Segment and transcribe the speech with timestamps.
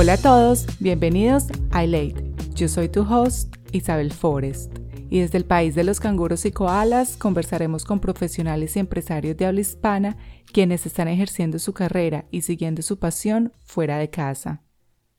[0.00, 2.32] Hola a todos, bienvenidos a iLate.
[2.54, 4.72] Yo soy tu host, Isabel Forrest,
[5.10, 9.46] y desde el país de los canguros y koalas conversaremos con profesionales y empresarios de
[9.46, 10.16] habla hispana
[10.52, 14.62] quienes están ejerciendo su carrera y siguiendo su pasión fuera de casa.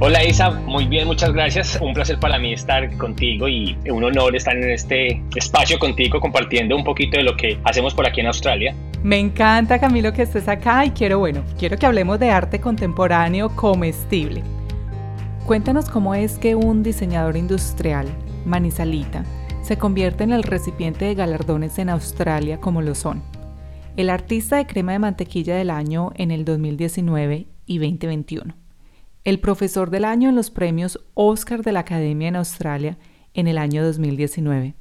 [0.00, 1.76] Hola Isa, muy bien, muchas gracias.
[1.82, 6.76] Un placer para mí estar contigo y un honor estar en este espacio contigo compartiendo
[6.76, 8.76] un poquito de lo que hacemos por aquí en Australia.
[9.02, 13.48] Me encanta Camilo que estés acá y quiero, bueno, quiero que hablemos de arte contemporáneo
[13.56, 14.44] comestible.
[15.46, 18.06] Cuéntanos cómo es que un diseñador industrial,
[18.46, 19.24] Manizalita,
[19.62, 23.20] se convierte en el recipiente de galardones en Australia como lo son.
[23.96, 28.67] El artista de crema de mantequilla del año en el 2019 y 2021
[29.24, 32.98] el profesor del año en los premios Oscar de la Academia en Australia
[33.34, 34.74] en el año 2019,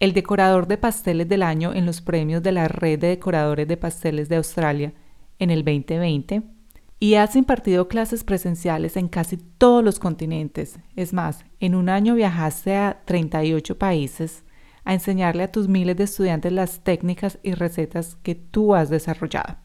[0.00, 3.76] el decorador de pasteles del año en los premios de la Red de Decoradores de
[3.76, 4.92] Pasteles de Australia
[5.38, 6.42] en el 2020,
[7.02, 10.78] y has impartido clases presenciales en casi todos los continentes.
[10.94, 14.44] Es más, en un año viajaste a 38 países
[14.84, 19.56] a enseñarle a tus miles de estudiantes las técnicas y recetas que tú has desarrollado.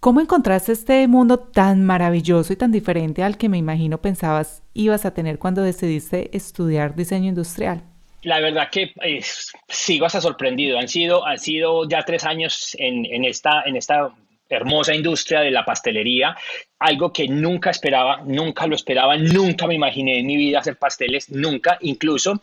[0.00, 5.04] ¿Cómo encontraste este mundo tan maravilloso y tan diferente al que me imagino pensabas ibas
[5.04, 7.82] a tener cuando decidiste estudiar diseño industrial?
[8.22, 9.20] La verdad que eh,
[9.68, 10.78] sigo hasta sorprendido.
[10.78, 14.10] Han sido, han sido ya tres años en, en, esta, en esta
[14.48, 16.34] hermosa industria de la pastelería,
[16.78, 21.30] algo que nunca esperaba, nunca lo esperaba, nunca me imaginé en mi vida hacer pasteles,
[21.30, 22.40] nunca, incluso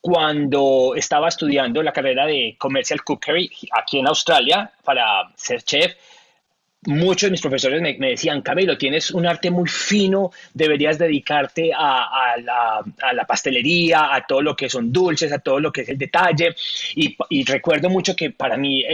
[0.00, 5.94] cuando estaba estudiando la carrera de Commercial Cookery aquí en Australia para ser chef,
[6.86, 12.34] muchos de mis profesores me, decían, Camilo, tienes un arte muy fino, deberías dedicarte a,
[12.42, 16.54] la, pastelería, a todo lo que son dulces, a todo lo que es el detalle.
[16.96, 18.84] Y, recuerdo mucho que para mí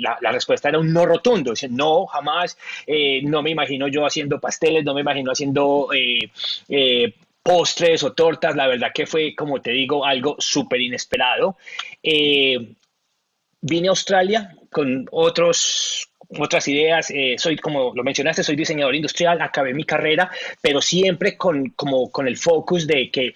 [0.00, 1.50] la, respuesta era un no rotundo.
[1.50, 2.56] Dice, no, jamás,
[2.86, 5.88] eh, no me imagino yo haciendo pasteles, no me imagino haciendo...
[5.94, 6.30] Eh,
[6.68, 11.58] eh, postres o tortas, la verdad que fue, como te digo, algo súper inesperado.
[12.02, 16.08] vine a Australia con otros
[16.38, 17.10] otras ideas.
[17.10, 20.30] Eh, soy, como lo mencionaste, soy diseñador industrial, acabé mi carrera,
[20.60, 23.34] pero siempre con, como, con el focus de que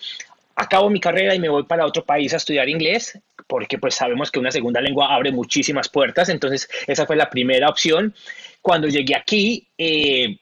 [0.57, 4.31] acabo mi carrera y me voy para otro país a estudiar inglés, porque pues sabemos
[4.31, 8.15] que una segunda lengua abre muchísimas puertas, entonces esa fue la primera opción.
[8.61, 10.39] Cuando llegué aquí, eh,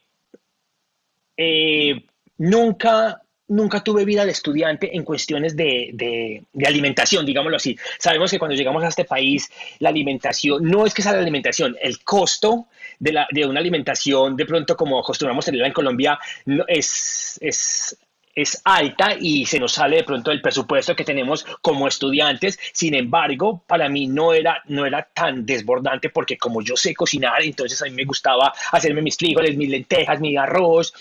[1.36, 2.02] eh,
[2.38, 7.76] nunca nunca tuve vida de estudiante en cuestiones de, alimentación, digámoslo así.
[7.98, 11.76] Sabemos que cuando llegamos a este país, la alimentación, no es que sea la alimentación,
[11.80, 12.66] el costo
[12.98, 16.18] de, la, de una alimentación, de pronto como acostumbramos tenerla en Colombia,
[16.66, 17.96] es, es,
[18.34, 22.58] es alta y se nos sale de pronto el presupuesto que tenemos como estudiantes.
[22.72, 27.42] Sin embargo, para mí no era, no era tan desbordante porque como yo sé cocinar,
[27.42, 30.92] entonces a mí me gustaba hacerme mis frijoles, mis lentejas, mi arroz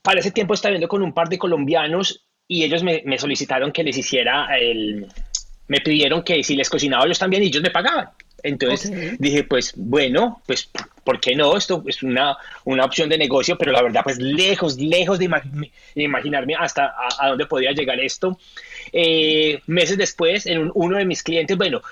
[0.00, 3.84] para ese tiempo estaba viendo con un par de colombianos y ellos me, solicitaron que
[3.84, 5.06] les hiciera el...
[5.68, 8.10] Me pidieron que si les cocinaba ellos también y ellos me pagaban.
[8.42, 10.68] Entonces dije, pues bueno, pues
[11.04, 11.56] ¿por qué no?
[11.56, 15.30] Esto es una, una opción de negocio, pero la verdad, pues lejos, lejos de,
[15.94, 18.38] imaginarme hasta a, dónde podía llegar esto.
[18.92, 21.82] Eh, meses después, en uno de mis clientes, bueno,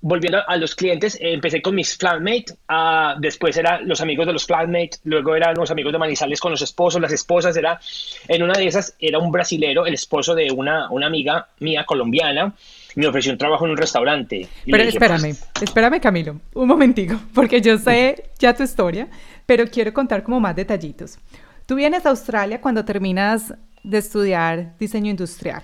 [0.00, 4.32] volviendo a los clientes, eh, empecé con mis flatmates, uh, después eran los amigos de
[4.32, 7.80] los flatmates, luego eran los amigos de Manizales con los esposos, las esposas, era,
[8.28, 12.54] en una de esas era un brasilero, el esposo de una, una amiga mía colombiana,
[12.94, 14.48] me ofreció un trabajo en un restaurante.
[14.66, 19.08] Pero espérame, pues, espérame Camilo, un momentico, porque yo sé ya tu historia,
[19.46, 21.18] pero quiero contar como más detallitos.
[21.66, 23.52] Tú vienes a Australia cuando terminas
[23.82, 25.62] de estudiar diseño industrial.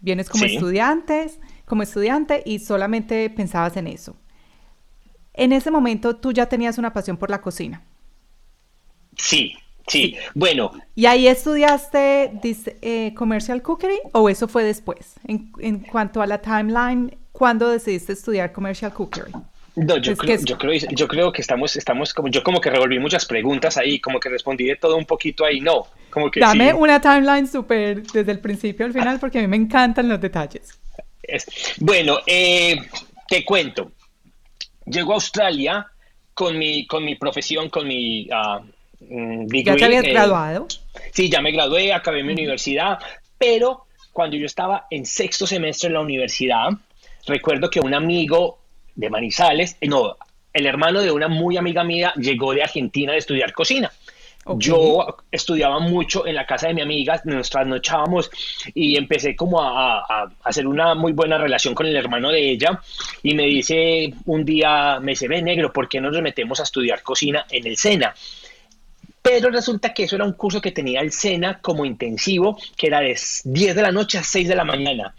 [0.00, 1.38] Vienes como estudiantes
[1.72, 4.14] como estudiante y solamente pensabas en eso.
[5.32, 7.82] En ese momento tú ya tenías una pasión por la cocina.
[9.16, 9.54] Sí,
[9.86, 10.70] sí, bueno.
[10.94, 12.38] ¿Y ahí estudiaste
[12.82, 15.14] eh, commercial cookery o eso fue después?
[15.26, 19.32] En, cuanto a la timeline, ¿cuándo decidiste estudiar commercial cookery?
[19.74, 22.98] No, yo, creo, yo, creo, yo creo que estamos, estamos como, yo como que revolví
[22.98, 26.74] muchas preguntas ahí, como que respondí de todo un poquito ahí, no, como que Dame
[26.74, 30.78] una timeline súper desde el principio al final porque a mí me encantan los detalles.
[31.78, 32.76] Bueno, eh,
[33.28, 33.92] te cuento.
[34.86, 35.86] Llego a Australia
[36.34, 40.68] con mi, con mi profesión, con mi uh, ¿Ya te habías eh, graduado?
[41.12, 42.98] sí, ya me gradué, acabé mi universidad,
[43.38, 46.68] pero cuando yo estaba en sexto semestre en la universidad,
[47.26, 48.58] recuerdo que un amigo
[48.94, 50.16] de Manizales, eh, no,
[50.52, 53.90] el hermano de una muy amiga mía llegó de Argentina a estudiar cocina.
[54.56, 58.30] Yo estudiaba mucho en la casa de mi amiga, nos trasnochábamos
[58.74, 62.80] y empecé como a, hacer una muy buena relación con el hermano de ella
[63.22, 66.64] y me dice un día, me dice, ve negro, ¿por qué no nos metemos a
[66.64, 68.14] estudiar cocina en el SENA?
[69.22, 73.00] Pero resulta que eso era un curso que tenía el SENA como intensivo, que era
[73.00, 75.14] de 10 de la noche a 6 de la mañana.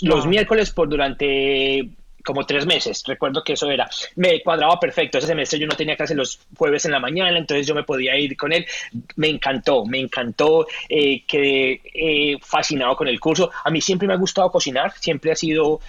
[0.00, 1.90] Los miércoles por durante
[2.24, 5.96] como tres meses, recuerdo que eso era, me cuadraba perfecto, ese semestre yo no tenía
[5.96, 8.66] clase los jueves en la mañana, entonces yo me podía ir con él,
[9.16, 14.14] me encantó, me encantó, eh, quedé eh, fascinado con el curso, a mí siempre me
[14.14, 15.80] ha gustado cocinar, siempre ha sido,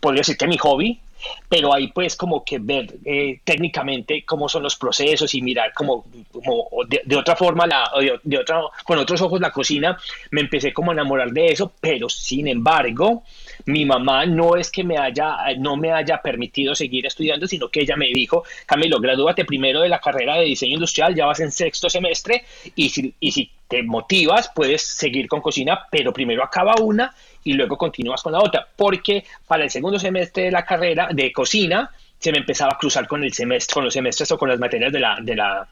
[0.00, 1.00] podría decir que mi hobby,
[1.48, 6.04] pero ahí pues como que ver eh, técnicamente cómo son los procesos y mirar como,
[6.32, 9.98] como de, otra forma, la, de, de, otra, con otros ojos la cocina,
[10.30, 13.22] me empecé como a enamorar de eso, pero sin embargo,
[13.66, 17.80] mi mamá no es que me haya, no me haya permitido seguir estudiando, sino que
[17.80, 21.52] ella me dijo, Camilo, gradúate primero de la carrera de diseño industrial, ya vas en
[21.52, 26.74] sexto semestre y si, y si te motivas, puedes seguir con cocina, pero primero acaba
[26.80, 31.08] una y luego continúas con la otra, porque para el segundo semestre de la carrera
[31.12, 34.48] de cocina se me empezaba a cruzar con el semestre, con los semestres o con
[34.48, 35.68] las materias de la, de la,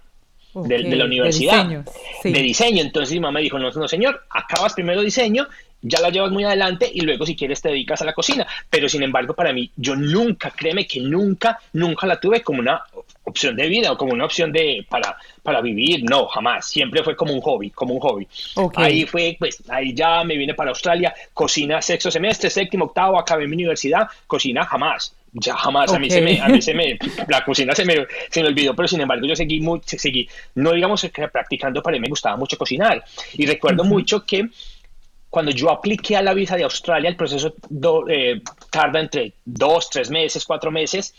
[0.54, 1.84] de, la universidad, de diseño,
[2.24, 2.82] de diseño.
[2.82, 5.46] Entonces mi mamá me dijo, no, no señor, acabas primero diseño
[5.82, 8.46] ya la llevas muy adelante y luego si quieres te dedicas a la cocina.
[8.68, 12.82] Pero sin embargo, para mí, yo nunca, créeme que nunca, nunca la tuve como una
[13.30, 16.04] opción de vida o como una opción de para, para vivir.
[16.04, 16.68] No, jamás.
[16.68, 18.28] Siempre fue como un hobby, como un hobby.
[18.76, 23.46] Ahí fue, pues, ahí ya me vine para Australia, cocina sexto semestre, séptimo, octavo, acabé
[23.46, 25.14] mi universidad, cocina jamás.
[25.32, 26.98] Ya jamás, a mí se me, a mí se me,
[27.28, 30.72] la cocina se me, se me olvidó, pero sin embargo yo seguí, muy, seguí, no
[30.72, 33.04] digamos que practicando, para mí me gustaba mucho cocinar.
[33.34, 34.48] Y recuerdo mucho que
[35.30, 37.54] cuando yo apliqué a la visa de Australia, el proceso
[38.08, 41.14] eh, tarda entre dos, tres meses, cuatro meses.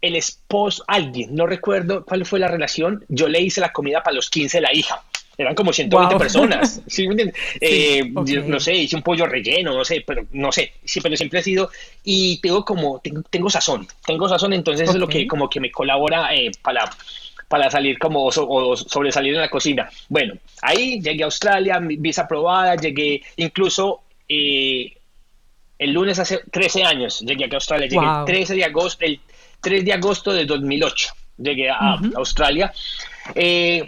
[0.00, 4.16] El esposo, alguien, no recuerdo cuál fue la relación, yo le hice la comida para
[4.16, 5.02] los 15 de la hija.
[5.36, 6.82] Eran como 120 personas.
[6.86, 7.08] ¿sí?
[7.60, 10.74] Eh, no sé, hice un pollo relleno, no sé, pero no sé.
[10.84, 11.70] Sí, pero siempre ha sido.
[12.04, 13.00] Y tengo como,
[13.30, 13.86] tengo, sazón.
[14.04, 16.90] Tengo sazón, entonces es lo que como que me colabora eh, para
[17.50, 19.90] para salir como o sobresalir en la cocina.
[20.08, 24.96] Bueno, ahí llegué a Australia, visa aprobada, llegué incluso eh,
[25.76, 29.18] el lunes hace 13 años, llegué a Australia, llegué el 13 de agosto, el
[29.60, 31.08] 3 de agosto de 2008,
[31.38, 32.72] llegué a Australia.
[33.34, 33.86] Eh,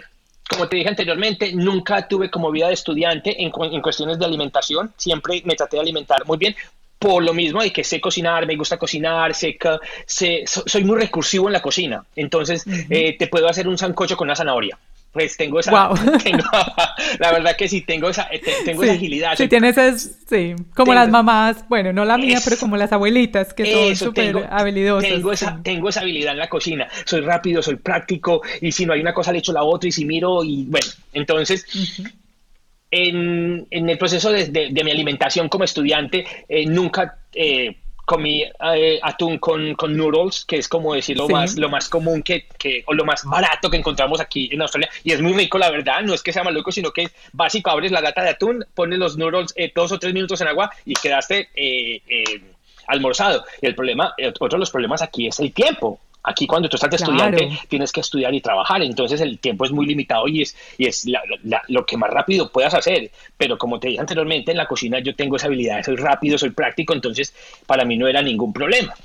[0.49, 4.93] como te dije anteriormente, nunca tuve como vida de estudiante en, en, cuestiones de alimentación.
[4.97, 6.55] Siempre me traté de alimentar muy bien
[6.99, 10.97] por lo mismo de que sé cocinar, me gusta cocinar, sé que sé, soy muy
[10.97, 12.05] recursivo en la cocina.
[12.15, 14.77] Entonces, eh, te puedo hacer un sancocho con una zanahoria.
[15.13, 15.91] Pues tengo esa,
[16.23, 16.43] tengo,
[17.19, 19.35] la verdad que sí, tengo esa, eh, tengo esa agilidad.
[19.37, 23.53] Sí, tienes es, sí, como las mamás, bueno, no la mía, pero como las abuelitas,
[23.53, 25.07] que son súper habilidosas.
[25.07, 28.93] Tengo esa, tengo esa habilidad en la cocina, soy rápido, soy práctico, y si no
[28.93, 31.63] hay una cosa le echo la otra, y si miro, y bueno, entonces,
[32.89, 39.75] en, el proceso de, mi alimentación como estudiante, eh, nunca eh, comí eh, atún con,
[39.75, 43.05] con, noodles, que es como decir lo, más, lo más común que, que, o lo
[43.05, 44.89] más barato que encontramos aquí en Australia.
[45.03, 46.01] Y es muy rico, la verdad.
[46.01, 47.69] No es que sea maluco, sino que es básico.
[47.69, 50.93] Abres la lata de atún, pones los noodles dos o tres minutos en agua y
[50.93, 51.49] quedaste
[52.87, 53.45] almorzado.
[53.61, 55.99] Y el problema, otro de los problemas aquí es el tiempo.
[56.25, 59.71] Aquí cuando tú estás de estudiante tienes que estudiar y trabajar, entonces el tiempo es
[59.71, 61.05] muy limitado y es, y es
[61.67, 63.11] lo que más rápido puedas hacer.
[63.37, 66.51] Pero como te dije anteriormente, en la cocina yo tengo esa habilidad, soy rápido, soy
[66.51, 68.95] práctico, entonces para mí no era ningún problema.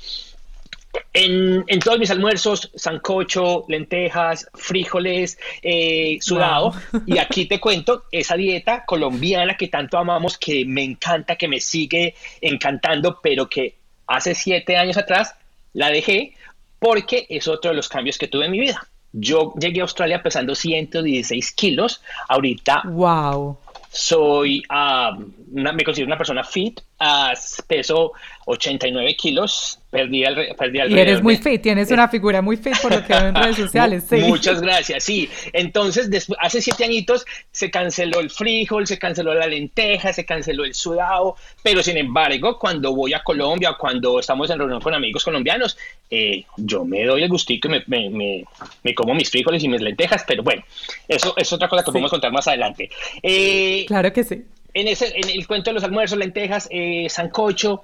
[1.13, 6.73] En, en, todos mis almuerzos, sancocho, lentejas, frijoles, eh, sudado.
[7.05, 11.59] Y aquí te cuento esa dieta colombiana que tanto amamos, que me encanta, que me
[11.59, 13.75] sigue encantando, pero que
[14.07, 15.35] hace siete años atrás
[15.73, 16.33] la dejé
[16.79, 18.87] porque es otro de los cambios que tuve en mi vida.
[19.11, 23.57] Yo llegué a Australia pesando 116 kilos, ahorita wow.
[23.89, 25.19] soy, uh,
[25.51, 27.33] me considero una persona fit, uh,
[27.67, 28.13] peso
[28.45, 32.93] 89 kilos, perdí el, perdí Y eres muy fit, tienes una figura muy fit por
[32.93, 34.05] lo que veo en redes sociales.
[34.09, 34.17] Sí.
[34.17, 35.29] Muchas gracias, sí.
[35.53, 40.63] Entonces, después, hace siete añitos se canceló el frijol, se canceló la lenteja, se canceló
[40.63, 45.23] el sudado, pero sin embargo, cuando voy a Colombia, cuando estamos en reunión con amigos
[45.23, 45.77] colombianos,
[46.09, 48.45] eh, yo me doy el gustito y me, me,
[48.83, 50.63] me, como mis frijoles y mis lentejas, pero bueno,
[51.07, 52.89] eso es otra cosa que podemos contar más adelante.
[53.23, 54.43] Eh, claro que sí.
[54.73, 57.81] En, ese, en el cuento de los almuerzos, lentejas, eh, sancocho,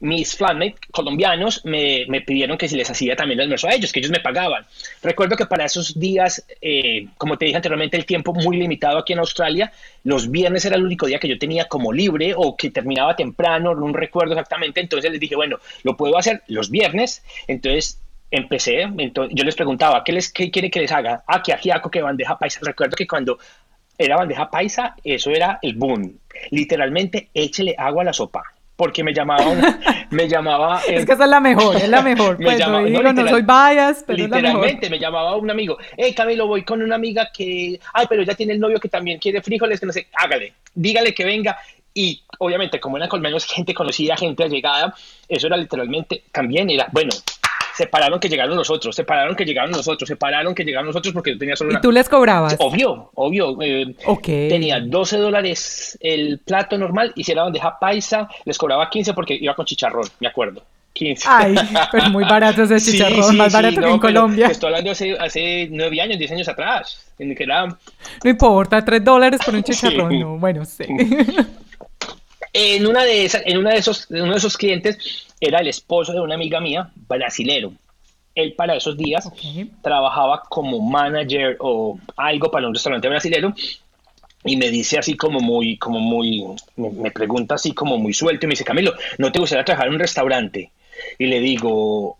[0.00, 3.92] mis flatmates colombianos me, me, pidieron que si les hacía también el almuerzo a ellos,
[3.92, 4.64] que ellos me pagaban.
[5.02, 9.12] Recuerdo que para esos días, eh, como te dije anteriormente, el tiempo muy limitado aquí
[9.12, 9.72] en Australia,
[10.04, 13.74] los viernes era el único día que yo tenía como libre o que terminaba temprano,
[13.74, 18.00] no recuerdo exactamente, entonces les dije, bueno, lo puedo hacer los viernes, entonces
[18.30, 21.24] empecé, entonces, yo les preguntaba, ¿qué, les, qué quiere que les haga?
[21.26, 22.60] Ah, que ajiaco, que bandeja paisa.
[22.62, 23.38] Recuerdo que cuando
[23.96, 26.20] era bandeja paisa, eso era el boom.
[26.50, 29.44] Literalmente, échele agua a la sopa porque me llamaba,
[30.10, 30.80] me llamaba...
[30.88, 32.36] es que esa es la mejor, es la mejor.
[32.36, 36.80] Pues, digo, no, soy bias, pero Literalmente, me llamaba un amigo, hey Camilo, voy con
[36.80, 39.92] una amiga que, ay, pero ya tiene el novio que también quiere frijoles, que no
[39.92, 41.58] sé, hágale, dígale que venga.
[41.92, 44.94] Y obviamente, como eran con menos gente conocida, gente allegada,
[45.28, 47.10] eso era literalmente, también era, bueno,
[47.78, 51.54] separaron que llegaron nosotros, separaron que llegaron nosotros, separaron que llegaron nosotros porque yo tenía
[51.54, 51.78] solo una...
[51.78, 52.56] ¿Y tú les cobrabas?
[52.58, 53.56] Obvio, obvio.
[53.62, 53.94] Eh,
[54.48, 59.38] Tenía 12 dólares el plato normal y si era bandeja paisa, les cobraba 15 porque
[59.40, 60.64] iba con chicharrón, me acuerdo.
[60.92, 61.28] 15.
[61.30, 61.54] Ay,
[61.92, 64.48] pero muy barato ese chicharrón, más barato que en Colombia.
[64.48, 67.06] Estoy hablando hace, hace 9 años, 10 años atrás.
[67.16, 67.66] En que era...
[67.66, 70.84] No importa, 3 dólares por un chicharrón, no, bueno, sí.
[72.52, 76.12] En, una de esas, en una de esos, uno de esos clientes era el esposo
[76.12, 77.72] de una amiga mía, brasilero.
[78.34, 79.28] Él para esos días
[79.82, 83.52] trabajaba como manager o algo para un restaurante brasilero
[84.44, 86.44] y me dice así como muy, como muy,
[86.76, 89.94] me, pregunta así como muy suelto y me dice, Camilo, ¿no te gustaría trabajar en
[89.94, 90.70] un restaurante?
[91.18, 92.18] Y le digo,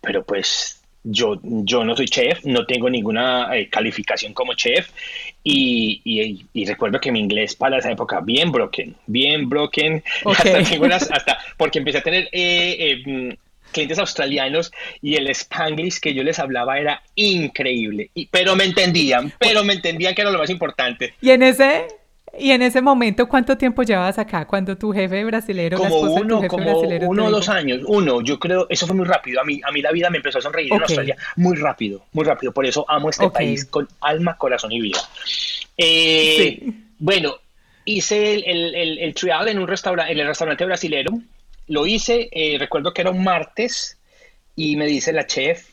[0.00, 4.90] pero pues yo, yo no soy chef, no tengo ninguna eh, calificación como chef
[5.46, 10.02] y, y, recuerdo que mi inglés para esa época bien broken, bien broken,
[10.90, 13.36] hasta, porque empecé a tener eh, eh,
[13.70, 14.72] clientes australianos
[15.02, 19.74] y el spanglish que yo les hablaba era increíble, y, pero me entendían, pero me
[19.74, 21.12] entendían que era lo más importante.
[21.20, 21.88] Y en ese
[22.38, 24.46] y en ese momento, ¿cuánto tiempo llevabas acá?
[24.46, 28.86] Cuando tu jefe brasileño, como uno, como uno o dos años, uno, yo creo, eso
[28.86, 29.40] fue muy rápido.
[29.40, 32.24] A mí, a mí la vida me empezó a sonreír en Australia muy rápido, muy
[32.24, 32.52] rápido.
[32.52, 34.98] Por eso amo este país con alma, corazón y vida.
[35.76, 37.36] Eh, Bueno,
[37.84, 41.12] hice el, el, el, trial en un restaurante, en el restaurante brasilero.
[41.66, 43.98] Lo hice, eh, recuerdo que era un martes
[44.56, 45.72] y me dice la chef,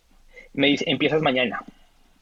[0.53, 1.63] me dice, empiezas mañana.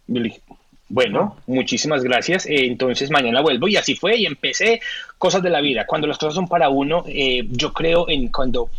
[0.08, 0.42] Yo le dije,
[0.90, 2.48] bueno, muchísimas gracias.
[2.48, 4.82] Eh, entonces mañana vuelvo y así fue y empecé
[5.18, 5.86] cosas de la vida.
[5.86, 8.70] Cuando las cosas son para uno, eh, yo creo en cuando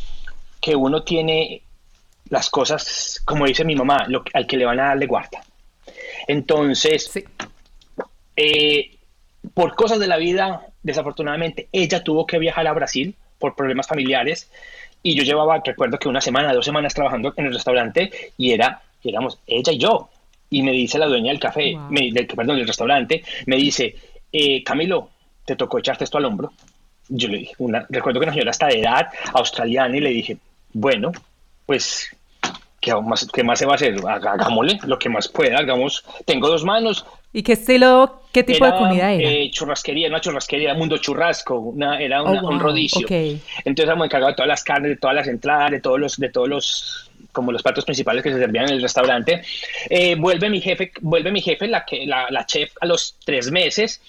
[0.61, 1.62] que uno tiene
[2.29, 5.43] las cosas, como dice mi mamá, lo, al que le van a darle guarda.
[6.26, 7.12] Entonces,
[8.37, 8.97] eh,
[9.55, 14.50] por cosas de la vida, desafortunadamente, ella tuvo que viajar a Brasil por problemas familiares
[15.02, 18.83] y yo llevaba, recuerdo que una semana, dos semanas trabajando en el restaurante y era,
[19.02, 20.11] éramos ella y yo
[20.50, 23.95] y me dice la dueña del café, del, perdón, del restaurante, me dice,
[24.33, 25.11] eh, Camilo,
[25.45, 26.52] te tocó echarte esto al hombro.
[27.09, 30.37] Yo le dije, una, recuerdo que una señora hasta de edad australiana y le dije,
[30.73, 31.12] bueno,
[31.66, 32.09] pues,
[32.80, 33.97] ¿qué más, qué más se va a hacer?
[34.07, 37.07] Hagámosle lo que más pueda, hagamos, tengo dos manos.
[37.33, 39.28] ¿Y qué estilo, qué tipo de comida era?
[39.28, 43.07] Eh, churrasquería, una churrasquería, mundo churrasco, una, era oh, un rodicio.
[43.09, 46.28] Entonces hemos encargado de todas las carnes, de todas las entradas, de todos los, de
[46.28, 49.43] todos los como los platos principales que se servían en el restaurante.
[49.89, 53.51] Eh, vuelve mi jefe, vuelve mi jefe, la, que, la, la chef, a los tres
[53.51, 54.01] meses.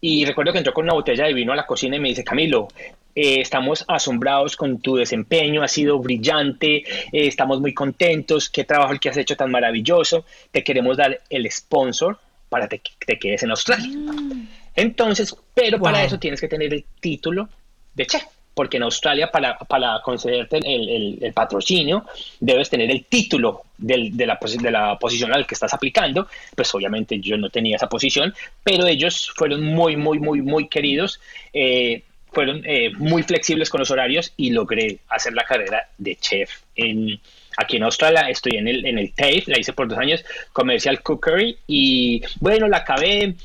[0.00, 2.24] Y recuerdo que entró con una botella de vino a la cocina y me dice,
[2.24, 2.68] Camilo,
[3.14, 8.92] eh, estamos asombrados con tu desempeño, ha sido brillante, eh, estamos muy contentos, qué trabajo
[8.92, 13.42] el que has hecho tan maravilloso, te queremos dar el sponsor para que te, quedes
[13.42, 13.88] en Australia.
[13.88, 14.48] Mm.
[14.76, 17.48] Entonces, pero para eso tienes que tener el título
[17.94, 18.24] de chef
[18.60, 22.04] porque en Australia para, para concederte el, el, patrocinio
[22.40, 26.74] debes tener el título del, de, la, de la posición al que estás aplicando, pues
[26.74, 31.20] obviamente yo no tenía esa posición, pero ellos fueron muy, muy, muy, muy queridos,
[31.54, 36.50] eh, fueron eh, muy flexibles con los horarios y logré hacer la carrera de chef
[36.76, 37.18] en,
[37.56, 41.00] aquí en Australia, estoy en el, en el TAFE, la hice por dos años, Commercial
[41.00, 43.36] Cookery, y bueno, la acabé,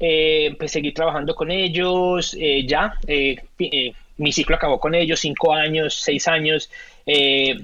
[0.00, 3.36] eh, pues seguí trabajando con ellos, eh, ya, eh,
[4.16, 6.70] mi ciclo acabó con ellos, cinco años, seis años.
[7.06, 7.54] Eh,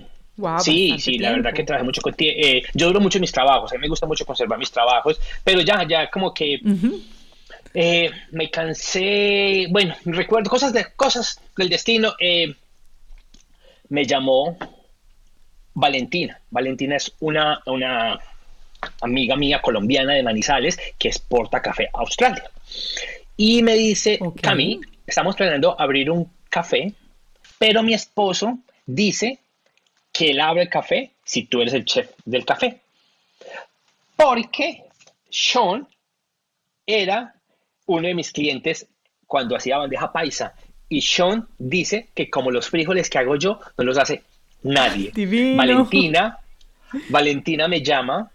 [0.58, 3.72] sí, sí, la verdad que trabajé mucho con eh, yo duro mucho en mis trabajos,
[3.72, 6.60] a mí me gusta mucho conservar mis trabajos, pero ya, ya como que
[7.72, 12.14] eh, me cansé, bueno, recuerdo cosas, de, cosas del destino.
[12.18, 12.54] Eh,
[13.88, 14.56] me llamó
[15.74, 16.40] Valentina.
[16.50, 18.18] Valentina es una, una
[19.00, 22.50] amiga mía colombiana de Manizales que exporta café a Australia.
[23.36, 26.92] Y me dice, Cami, estamos planeando abrir un café,
[27.58, 29.38] pero mi esposo dice
[30.12, 32.80] que él abre el café si tú eres el chef del café.
[34.16, 34.84] Porque
[35.30, 35.86] Sean
[36.84, 37.34] era
[37.86, 38.86] uno de mis clientes
[39.26, 40.54] cuando hacía bandeja paisa
[40.88, 44.22] y Sean dice que como los frijoles que hago yo no los hace
[44.62, 45.12] nadie.
[45.14, 45.56] Divino.
[45.56, 46.38] Valentina,
[47.08, 48.30] Valentina me llama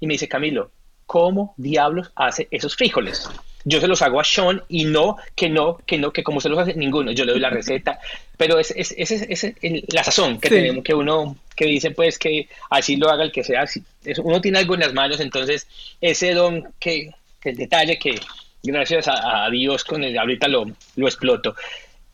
[0.00, 0.72] y me dice, Camilo,
[1.06, 3.28] ¿cómo diablos hace esos frijoles?
[3.64, 6.48] Yo se los hago a Sean y no, que no, que no, que como se
[6.48, 7.12] los hace ninguno.
[7.12, 7.98] Yo le doy la receta,
[8.36, 9.54] pero es, es, es, es
[9.92, 10.54] la sazón que Sí.
[10.54, 13.62] tenemos, que uno, que dice pues que así lo haga el que sea.
[13.62, 13.82] así-
[14.22, 15.66] uno tiene algo en las manos, entonces
[16.00, 17.10] ese don que,
[17.44, 18.18] el detalle que
[18.62, 20.64] gracias a, a Dios con el, ahorita lo,
[20.96, 21.54] lo exploto.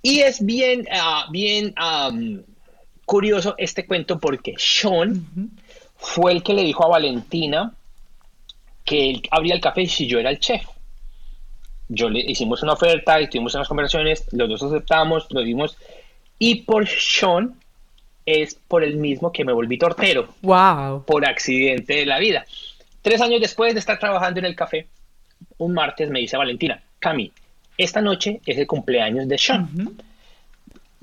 [0.02, 1.74] Y es bien, ah, bien
[3.04, 5.26] curioso este cuento porque Sean
[5.96, 7.72] fue el que le dijo a Valentina
[8.84, 10.62] que él abría el café si yo era el chef.
[11.88, 15.76] Yo le hicimos una oferta y tuvimos unas conversaciones, los dos aceptamos, lo dimos.
[16.38, 17.54] Y por Sean
[18.24, 21.04] es por el mismo que me volví tortero, Wow.
[21.04, 22.44] por accidente de la vida.
[23.02, 24.88] Tres años después de estar trabajando en el café,
[25.58, 27.30] un martes me dice Valentina, Cami,
[27.78, 29.94] esta noche es el cumpleaños de Sean Ujú.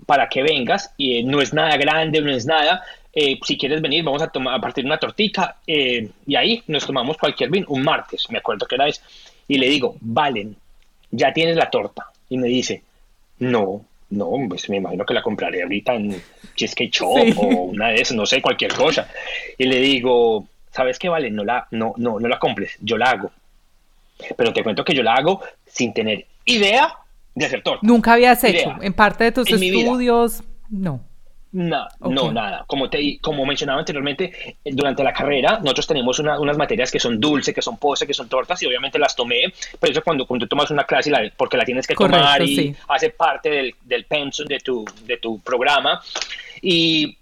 [0.06, 0.94] para que vengas.
[0.98, 2.84] Y eh, no es nada grande, no es nada.
[3.14, 6.86] Eh, si quieres venir, vamos a, tomar, a partir una tortica eh, y ahí nos
[6.86, 7.68] tomamos cualquier vino.
[7.70, 9.02] Un martes, me acuerdo que era eso.
[9.48, 10.56] Y le digo, Valen,
[11.14, 12.08] ya tienes la torta.
[12.30, 12.82] Y me dice,
[13.40, 16.22] no, no, pues me imagino que la compraré ahorita en
[16.56, 17.34] Cheesecake Shop Sí.
[17.38, 19.08] o una de esas, no sé, cualquier cosa.
[19.58, 21.36] Y le digo, ¿sabes qué, Valen?
[21.36, 23.32] No la, no, no, no la compres, yo la hago.
[24.36, 26.94] Pero te cuento que yo la hago sin tener idea
[27.36, 27.80] de hacer torta.
[27.84, 28.76] Nunca habías hecho.
[28.82, 31.02] En parte de tus En estudios, no.
[31.54, 32.64] No, no, nada.
[32.66, 37.00] Como, te, como mencionaba anteriormente, eh, durante la carrera nosotros tenemos una- unas materias que
[37.00, 40.26] son dulce, que son postre, que son tortas y obviamente las tomé, pero eso cuando,
[40.26, 42.76] cuando tomas una clase, la- porque la tienes que Correcto, tomar y sí.
[42.88, 46.02] hace parte del, del pensum de tu, de tu programa.
[46.62, 47.18] Y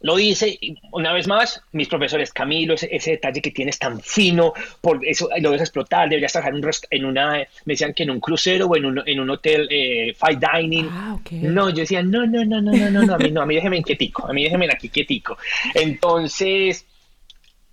[0.00, 4.00] lo hice, y una vez más, mis profesores, Camilo, ese, ese detalle que tienes tan
[4.00, 7.32] fino, por eso lo debes explotar, deberías trabajar en, un en una,
[7.64, 10.88] me decían que en un crucero o en un, en un hotel eh, fine dining.
[10.90, 11.32] Ah, ok.
[11.32, 13.56] No, yo decía, no, no, no, no, no, no, no, a mí no, a mí
[13.56, 15.36] déjeme quietico, a mí déjeme aquí quietico.
[15.74, 16.86] Entonces,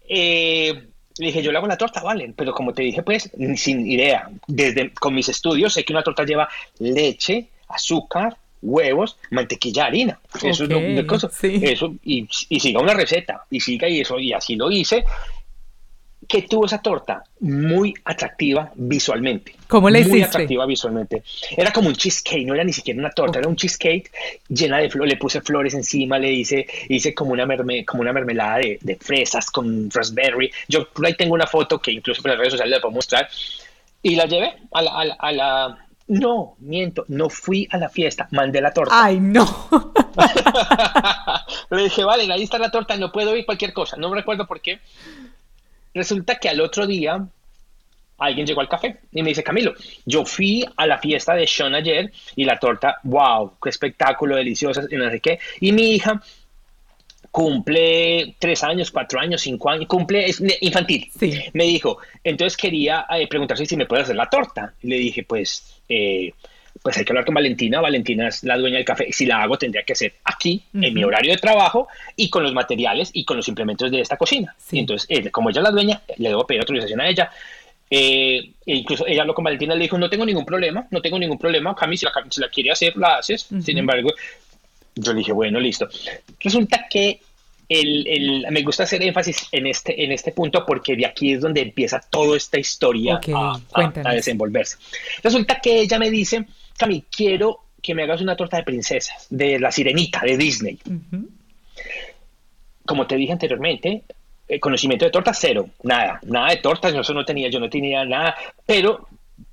[0.07, 0.73] eh,
[1.17, 4.29] le dije, yo le hago la torta, vale, pero como te dije, pues, sin idea,
[4.47, 10.19] desde con mis estudios sé que una torta lleva leche, azúcar, huevos, mantequilla, harina.
[10.41, 11.29] Eso es lo cosa.
[11.31, 11.59] sí.
[11.63, 15.03] Eso, y, y siga una receta, y siga y eso, y así lo hice.
[16.27, 19.55] Que tuvo esa torta muy atractiva visualmente.
[19.67, 20.23] ¿Cómo la Muy hiciste?
[20.27, 21.21] atractiva visualmente.
[21.55, 24.09] Era como un cheesecake, no era ni siquiera una torta, era un cheesecake
[24.49, 25.13] llena de flores.
[25.13, 28.95] Le puse flores encima, le hice, hice como una, merme- como una mermelada de, de
[28.95, 30.51] fresas con raspberry.
[30.67, 33.29] Yo por ahí tengo una foto que incluso por las redes sociales la puedo mostrar.
[34.01, 37.89] Y la llevé a la, a la- a la- No, miento, no fui a la
[37.89, 39.03] fiesta, mandé la torta.
[39.03, 39.69] Ay, no.
[41.71, 43.97] Le dije, vale, ahí está la torta, no puedo ir cualquier cosa.
[43.97, 44.79] No me recuerdo por qué.
[45.95, 47.25] Resulta que al otro día
[48.17, 49.73] alguien llegó al café y me dice, Camilo,
[50.05, 54.83] yo fui a la fiesta de Sean ayer y la torta, wow, qué espectáculo, deliciosa,
[54.89, 55.39] y no sé qué.
[55.59, 56.21] Y mi hija
[57.31, 61.09] cumple tres años, cuatro años, cinco años, cumple, es infantil.
[61.19, 61.33] Sí.
[61.53, 64.73] Me dijo, entonces quería eh, preguntarse si me puede hacer la torta.
[64.81, 66.33] Y le dije, pues, eh,
[66.81, 67.81] pues hay que hablar con Valentina.
[67.81, 69.11] Valentina es la dueña del café.
[69.11, 72.53] Si la hago, tendría que ser aquí, en mi horario de trabajo y con los
[72.53, 74.55] materiales y con los implementos de esta cocina.
[74.57, 74.77] Sí.
[74.77, 77.31] Y entonces, eh, como ella es la dueña, le debo pedir autorización a ella.
[77.89, 81.01] Eh, e incluso ella habló con Valentina y le dijo, no tengo ningún problema, no
[81.01, 83.47] tengo ningún problema, Cami, si la, si la quiere hacer, la haces.
[83.63, 84.11] Sin embargo,
[84.95, 85.87] yo le dije, bueno, listo.
[86.39, 87.19] Resulta que
[87.69, 91.41] el, el- me gusta hacer énfasis en este, en este punto porque de aquí es
[91.41, 94.77] donde empieza toda esta historia a- a, desenvolverse.
[95.23, 96.45] Resulta que ella me dice,
[96.77, 100.79] Cami, quiero que me hagas una torta de princesas, de la sirenita de Disney.
[102.85, 104.03] Como te dije anteriormente,
[104.47, 107.69] eh, conocimiento de tortas cero, nada, nada de tortas, yo eso no tenía, yo no
[107.69, 109.07] tenía nada, pero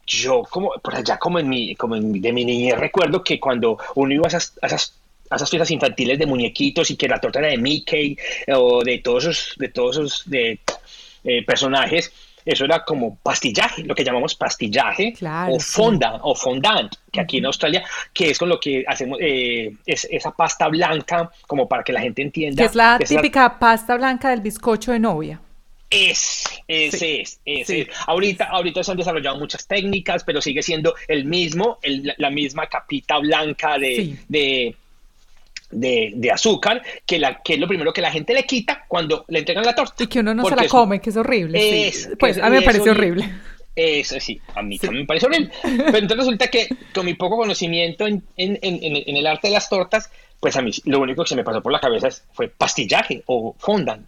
[0.07, 3.79] yo como por allá como en mi, como en, de mi niñez recuerdo que cuando
[3.94, 4.98] uno iba a esas, a esas,
[5.33, 8.16] a esas fiestas infantiles de muñequitos y que la torta era de Mickey
[8.47, 10.59] eh, o de todos esos, de todos esos de,
[11.25, 12.12] eh, personajes,
[12.45, 15.66] eso era como pastillaje, lo que llamamos pastillaje Claro, o sí.
[15.75, 20.09] fonda o fondant, que aquí en Australia, que es con lo que hacemos eh, es,
[20.11, 22.61] esa pasta blanca, como para que la gente entienda.
[22.62, 25.40] Que es la que típica pasta blanca del bizcocho de novia.
[25.95, 27.18] es, ese Sí.
[27.21, 27.81] es, ese Sí.
[27.83, 27.88] es.
[28.07, 32.31] Ahorita, ahorita se han desarrollado muchas técnicas, pero sigue siendo el mismo, el- la- la
[32.31, 34.18] misma capita blanca de, Sí.
[34.27, 34.75] de,
[35.72, 39.24] de, de azúcar, que, la, que es lo primero que la gente le quita cuando
[39.28, 40.04] le entregan la torta.
[40.04, 41.61] Y que uno no se la come, que es horrible.
[41.61, 41.82] sí.
[41.88, 43.28] Es- Pues es- a mí me parece horrible.
[43.74, 45.50] Eso sí, a mí también me parece horrible.
[45.62, 49.48] Pero entonces resulta que con mi poco conocimiento en, en- en- en- en el arte
[49.48, 52.08] de las tortas, pues a mí lo único que se me pasó por la cabeza
[52.32, 54.06] fue pastillaje o fondant.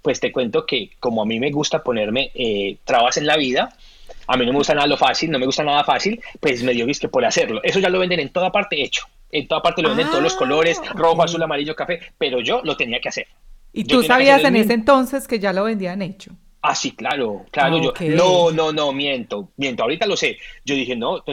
[0.00, 3.76] Pues te cuento que como a mí me gusta ponerme eh, trabas en la vida,
[4.28, 6.72] A mí no me gusta nada lo fácil, no me gusta nada fácil, pues me
[6.72, 7.60] dio que por hacerlo.
[7.64, 9.04] Eso ya lo venden en toda parte hecho.
[9.32, 12.60] En toda parte lo venden todos los colores, ah, rojo, azul, amarillo, café, pero yo
[12.62, 13.26] lo tenía que hacer.
[13.72, 16.32] ¿Y tú sabías en ese entonces que ya lo vendían hecho?
[16.60, 17.80] Ah, sí, claro, claro.
[17.82, 19.82] Yo, no, no, no, miento, miento.
[19.82, 20.38] Ahorita lo sé.
[20.64, 21.24] Yo dije, no,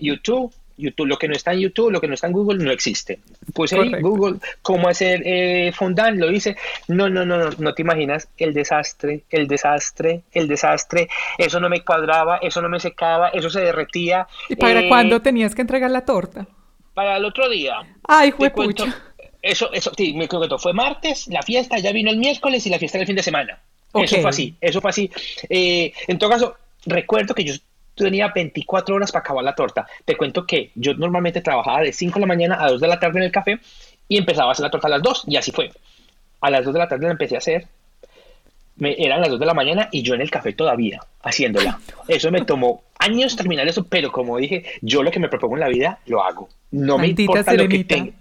[0.00, 2.70] YouTube YouTube, lo que no está en YouTube, lo que no está en Google, no
[2.70, 3.20] existe.
[3.54, 6.18] Pues ahí Google, ¿cómo hacer eh, fondant?
[6.18, 6.56] Lo hice.
[6.88, 11.08] No, no, no, no, no te imaginas el desastre, el desastre, el desastre.
[11.38, 14.26] Eso no me cuadraba, eso no me secaba, eso se derretía.
[14.48, 16.46] ¿Y para eh, cuándo tenías que entregar la torta?
[16.94, 17.74] Para el otro día.
[18.06, 18.52] Ay, fue.
[19.42, 22.78] Eso, eso, sí, me que Fue martes, la fiesta ya vino el miércoles y la
[22.78, 23.58] fiesta del fin de semana.
[23.92, 25.10] Eso fue así, eso fue así.
[25.50, 27.54] Eh, en todo caso, recuerdo que yo
[27.94, 29.86] tenía 24 horas para acabar la torta.
[30.04, 32.98] Te cuento que yo normalmente trabajaba de 5 de la mañana a 2 de la
[32.98, 33.60] tarde en el café
[34.08, 35.70] y empezaba a hacer la torta a las 2 y así fue.
[36.40, 37.68] A las 2 de la tarde la empecé a hacer.
[38.76, 41.78] Me, eran las 2 de la mañana y yo en el café todavía haciéndola.
[42.08, 45.60] Eso me tomó años terminar eso, pero como dije, yo lo que me propongo en
[45.60, 46.48] la vida lo hago.
[46.70, 48.12] No me importa lo que tenga,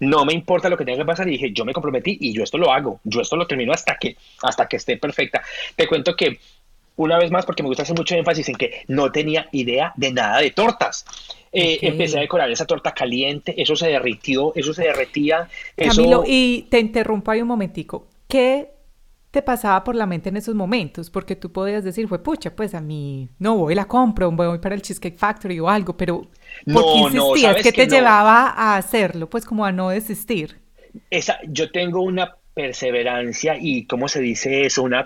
[0.00, 2.42] no me importa lo que tenga que pasar y dije, yo me comprometí y yo
[2.42, 3.00] esto lo hago.
[3.04, 5.42] Yo esto lo termino hasta que hasta que esté perfecta.
[5.76, 6.38] Te cuento que
[6.96, 10.12] una vez más, porque me gusta hacer mucho énfasis en que no tenía idea de
[10.12, 11.04] nada de tortas.
[11.52, 15.48] Eh, empecé a decorar esa torta caliente, eso se derritió, eso se derretía.
[15.76, 18.06] Camilo, y te interrumpo ahí un momentico.
[18.28, 18.73] ¿Qué
[19.34, 21.10] te pasaba por la mente en esos momentos?
[21.10, 24.76] Porque tú podías decir, fue pucha, pues a mí no voy, la compro, voy para
[24.76, 26.22] el Cheesecake Factory o algo, pero
[26.72, 27.56] ¿por qué insistías?
[27.60, 29.28] ¿Qué te llevaba a hacerlo?
[29.28, 30.60] Pues como a no desistir.
[31.10, 34.84] Esa, yo tengo una perseverancia y, ¿cómo se dice eso?
[34.84, 35.04] Una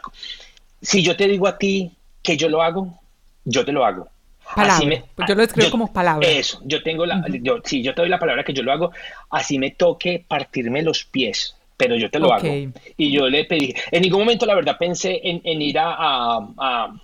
[0.82, 3.00] si yo te digo a ti que yo lo hago,
[3.46, 4.08] yo te lo hago.
[4.54, 5.04] Palabra.
[5.14, 6.28] Pues yo lo escribo como palabra.
[6.28, 8.92] Eso, yo tengo la, yo, sí, yo te doy la palabra que yo lo hago,
[9.30, 12.48] así me toque partirme los pies, pero yo te lo hago.
[12.96, 16.94] Y yo le pedí, en ningún momento la verdad pensé en, ir a, a,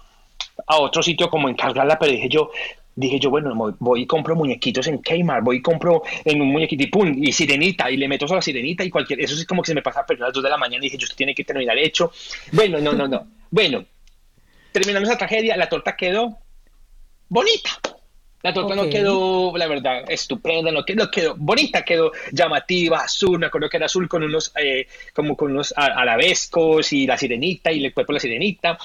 [0.67, 2.51] a, otro sitio como encargarla, pero dije yo,
[2.97, 6.83] dije yo, bueno, voy y compro muñequitos en Kmart, voy y compro en un muñequito
[6.83, 9.63] y pum, y sirenita, y le meto a la sirenita y cualquier, eso es como
[9.63, 11.17] que se me pasa pero a las 2 de la mañana y dije, yo esto
[11.17, 12.11] tiene que terminar hecho.
[12.51, 13.29] Bueno, no, no, no.
[13.51, 13.85] Bueno,
[14.73, 16.37] terminando esa tragedia, la torta quedó
[17.29, 17.71] bonita.
[18.45, 23.47] La torta no quedó, la verdad, estupenda, no quedó, quedó bonita, quedó llamativa, azul, me
[23.47, 27.83] acuerdo que era azul con unos, eh, como con unos arabescos y la sirenita y
[27.83, 28.79] el cuerpo de la sirenita.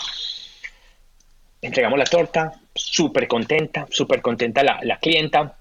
[1.61, 5.57] Entregamos la torta, súper contenta, súper contenta la, la, clienta,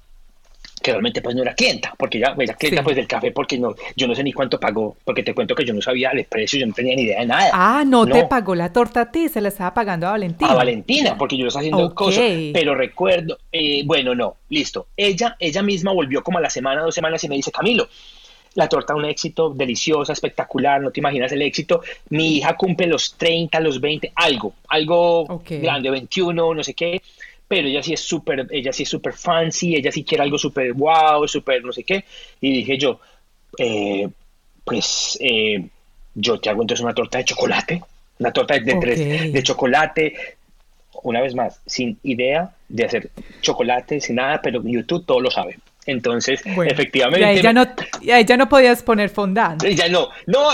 [0.81, 3.75] que realmente pues no era clienta, porque ya era clienta pues del café, porque no,
[3.97, 6.59] yo no sé ni cuánto pagó, porque te cuento que yo no sabía el precio,
[6.59, 7.51] yo no tenía ni idea de nada.
[7.53, 10.51] Ah, no, te pagó la torta a ti, se la estaba pagando a Valentina.
[10.51, 15.37] A Valentina, porque yo lo estaba haciendo cosas, pero recuerdo, eh, bueno, no, listo, ella,
[15.39, 17.89] ella misma volvió como a la semana, dos semanas y me dice, Camilo,
[18.55, 21.83] la torta un éxito, deliciosa, espectacular, no te imaginas el éxito.
[22.11, 27.01] Mi hija cumple los 30, los 20, algo, algo grande, 21, no sé qué,
[27.49, 30.75] pero ella sí es súper, ella sí es súper fancy, ella sí quiere algo súper
[30.75, 32.05] wow, súper no sé qué.
[32.41, 33.01] Y dije yo,
[33.59, 34.07] eh,
[34.65, 35.67] pues eh,
[36.15, 37.83] yo te hago entonces una torta de chocolate,
[38.19, 40.15] una torta de, tres, de chocolate,
[41.03, 45.59] una vez más, sin idea de hacer chocolate, sin nada, pero YouTube todo lo sabe.
[45.89, 47.21] Entonces, efectivamente.
[47.21, 47.67] Y ahí, ya no,
[48.03, 49.65] ya no podías poner fondant.
[49.65, 50.51] Ya no, no,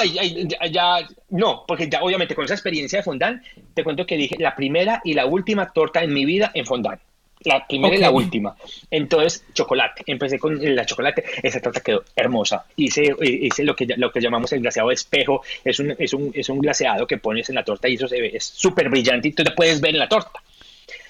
[0.70, 3.42] ya, no, porque ya obviamente con esa experiencia de fondant,
[3.74, 7.00] te cuento que dije la primera y la última torta en mi vida en fondant.
[7.40, 8.54] La primera y la última.
[8.88, 10.04] Entonces, chocolate.
[10.06, 11.24] Empecé con la chocolate.
[11.42, 12.64] Esa torta quedó hermosa.
[12.76, 15.42] Hice, hice lo, que, lo que llamamos el glaseado de espejo.
[15.64, 18.20] Es un, es, un, es un glaseado que pones en la torta y eso se
[18.20, 20.40] ve, es súper brillante y tú te puedes ver en la torta.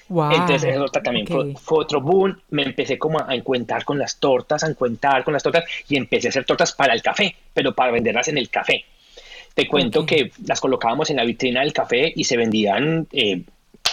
[0.09, 2.39] Entonces esa torta también fue, otro boom.
[2.51, 6.27] Me empecé como a encuentrar con las tortas, a encuentrar con las tortas y empecé
[6.27, 8.85] a hacer tortas para el café, pero para venderlas en el café.
[9.53, 13.41] Te cuento que las colocábamos en la vitrina del café y se vendían, eh,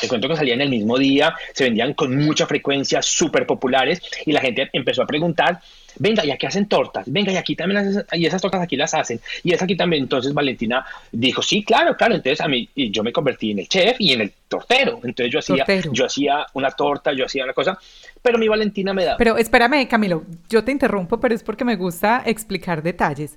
[0.02, 4.32] te cuento que salían el mismo día, se vendían con mucha frecuencia, súper populares y
[4.32, 5.60] la gente empezó a preguntar
[5.98, 9.20] venga, y aquí hacen tortas, venga, y aquí también y esas tortas aquí las hacen,
[9.42, 10.04] y esa aquí también.
[10.04, 12.14] Entonces Valentina dijo, sí, claro, claro.
[12.14, 15.00] Entonces a mí, y yo me convertí en el chef y en el tortero.
[15.04, 17.78] Entonces yo hacía, yo hacía una torta, yo hacía una cosa,
[18.20, 19.16] pero mi Valentina me da.
[19.16, 23.36] Pero espérame, Camilo, yo te interrumpo, pero es porque me gusta explicar detalles.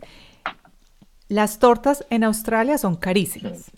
[1.28, 3.72] Las tortas en Australia son carísimas.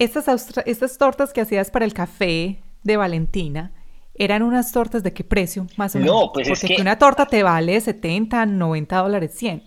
[0.00, 0.26] Estas,
[0.66, 3.72] estas tortas que hacías para el café de Valentina,
[4.20, 6.14] ¿Eran unas tortas de qué precio, más o menos?
[6.14, 6.82] No, pues Porque es que...
[6.82, 9.62] una torta te vale 70, 90 dólares, 100.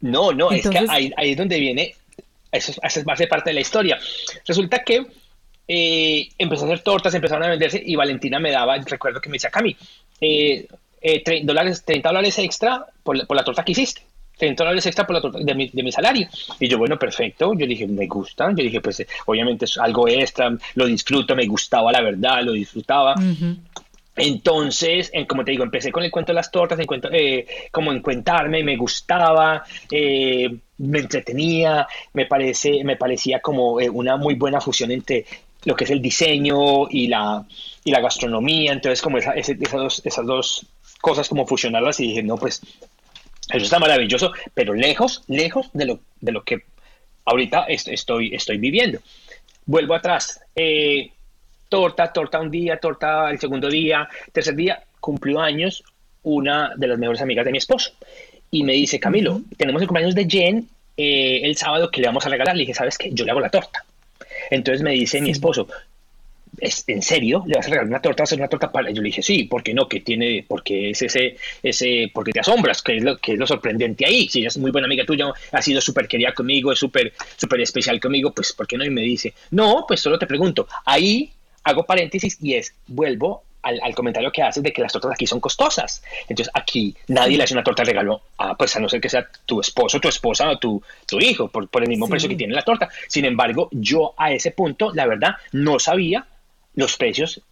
[0.00, 1.94] No, no, es que ahí, es donde viene,
[2.50, 3.98] eso, eso va a ser parte de la historia.
[4.46, 5.04] Resulta que
[5.66, 9.34] eh, empezó a hacer tortas, empezaron a venderse y Valentina me daba, recuerdo que me
[9.34, 9.76] decía, Cami,
[10.18, 10.66] eh,
[11.02, 14.00] 30, eh, dólares, 30 dólares extra por, por, la torta que hiciste.
[14.38, 16.28] 30 dólares extra por la de, mi, de mi salario.
[16.58, 17.52] Y yo, bueno, perfecto.
[17.54, 18.48] Yo dije, me gusta.
[18.50, 23.14] Yo dije, pues obviamente es algo extra, lo disfruto, me gustaba la verdad, lo disfrutaba.
[24.18, 27.46] Entonces, en, como te digo, empecé con el cuento de las tortas, en cuento, eh,
[27.70, 30.48] como en cuentarme, me gustaba, eh,
[30.78, 35.24] me entretenía, me, parece, me parecía como eh, una muy buena fusión entre
[35.64, 37.46] lo que es el diseño y la,
[37.84, 38.72] y la gastronomía.
[38.72, 40.66] Entonces, como esa, esas, dos, esas dos
[41.00, 42.60] cosas, como fusionarlas y dije, no, pues
[43.50, 46.64] eso está maravilloso, pero lejos, lejos de lo, de lo que
[47.24, 49.00] ahorita estoy, estoy viviendo.
[49.66, 50.40] Vuelvo atrás.
[50.54, 51.10] Eh,
[51.68, 55.82] torta, torta un día, torta el segundo día, tercer día, cumplió años
[56.22, 57.92] una de las mejores amigas de mi esposo.
[58.50, 62.24] Y me dice, Camilo, tenemos el cumpleaños de Jen eh, el sábado que le vamos
[62.26, 62.56] a regalar.
[62.56, 63.10] Le dije, ¿sabes qué?
[63.12, 63.84] Yo le hago la torta.
[64.50, 65.68] Entonces me dice mi esposo,
[66.60, 67.44] ¿Es, ¿en serio?
[67.46, 68.22] ¿Le vas a regalar una torta?
[68.22, 68.90] ¿Vas a hacer una torta para...?
[68.90, 69.88] Yo le dije, sí, ¿por qué no?
[69.88, 70.44] que tiene?
[70.46, 74.28] Porque es ese, ese, porque te asombras, que es lo, que es lo sorprendente ahí.
[74.28, 77.60] Si ella es muy buena amiga tuya, ha sido súper querida conmigo, es súper, súper
[77.60, 78.84] especial conmigo, pues, ¿por qué no?
[78.84, 80.66] Y me dice, no, pues solo te pregunto.
[80.84, 81.32] Ahí
[81.64, 85.40] hago paréntesis y es, vuelvo al, comentario que haces de que las tortas aquí son
[85.40, 86.02] costosas.
[86.28, 89.08] Entonces aquí nadie le hace una torta de regalo, a, pues a no ser que
[89.08, 92.36] sea tu esposo, tu esposa o tu, tu hijo, por, por el mismo precio que
[92.36, 92.88] tiene la torta.
[93.08, 96.26] Sin embargo, yo a ese punto, la verdad, no sabía
[96.78, 97.42] los precios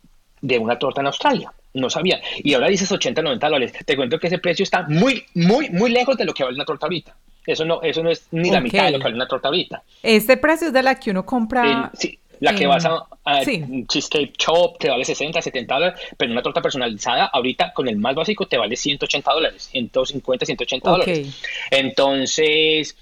[0.41, 1.53] de una torta en Australia.
[1.75, 2.21] No sabía.
[2.39, 3.73] Y ahora dices 80, 90 dólares.
[3.85, 6.65] Te cuento que ese precio está muy, muy, muy lejos de lo que vale una
[6.65, 7.15] torta ahorita.
[7.45, 9.83] Eso no, eso no es ni la mitad de lo que vale una torta ahorita.
[10.01, 11.91] Este precio es de la que uno compra.
[11.95, 16.43] sí, la que vas a, a Cheesecake Chop te vale 60, 70 dólares, pero una
[16.43, 21.43] torta personalizada ahorita con el más básico te vale 180 dólares, 150, 180 dólares.
[21.73, 22.97] Entonces,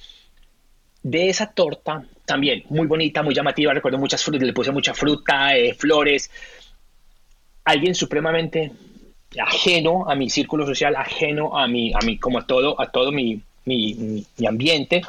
[1.02, 5.56] de esa torta también muy bonita, muy llamativa, recuerdo muchas frutas, le puse mucha fruta,
[5.56, 6.30] eh, flores.
[7.64, 8.72] Alguien supremamente
[9.38, 13.10] ajeno a mi círculo social, ajeno a mi, a mi como a todo, a todo
[13.12, 15.02] mi, mi, mi ambiente,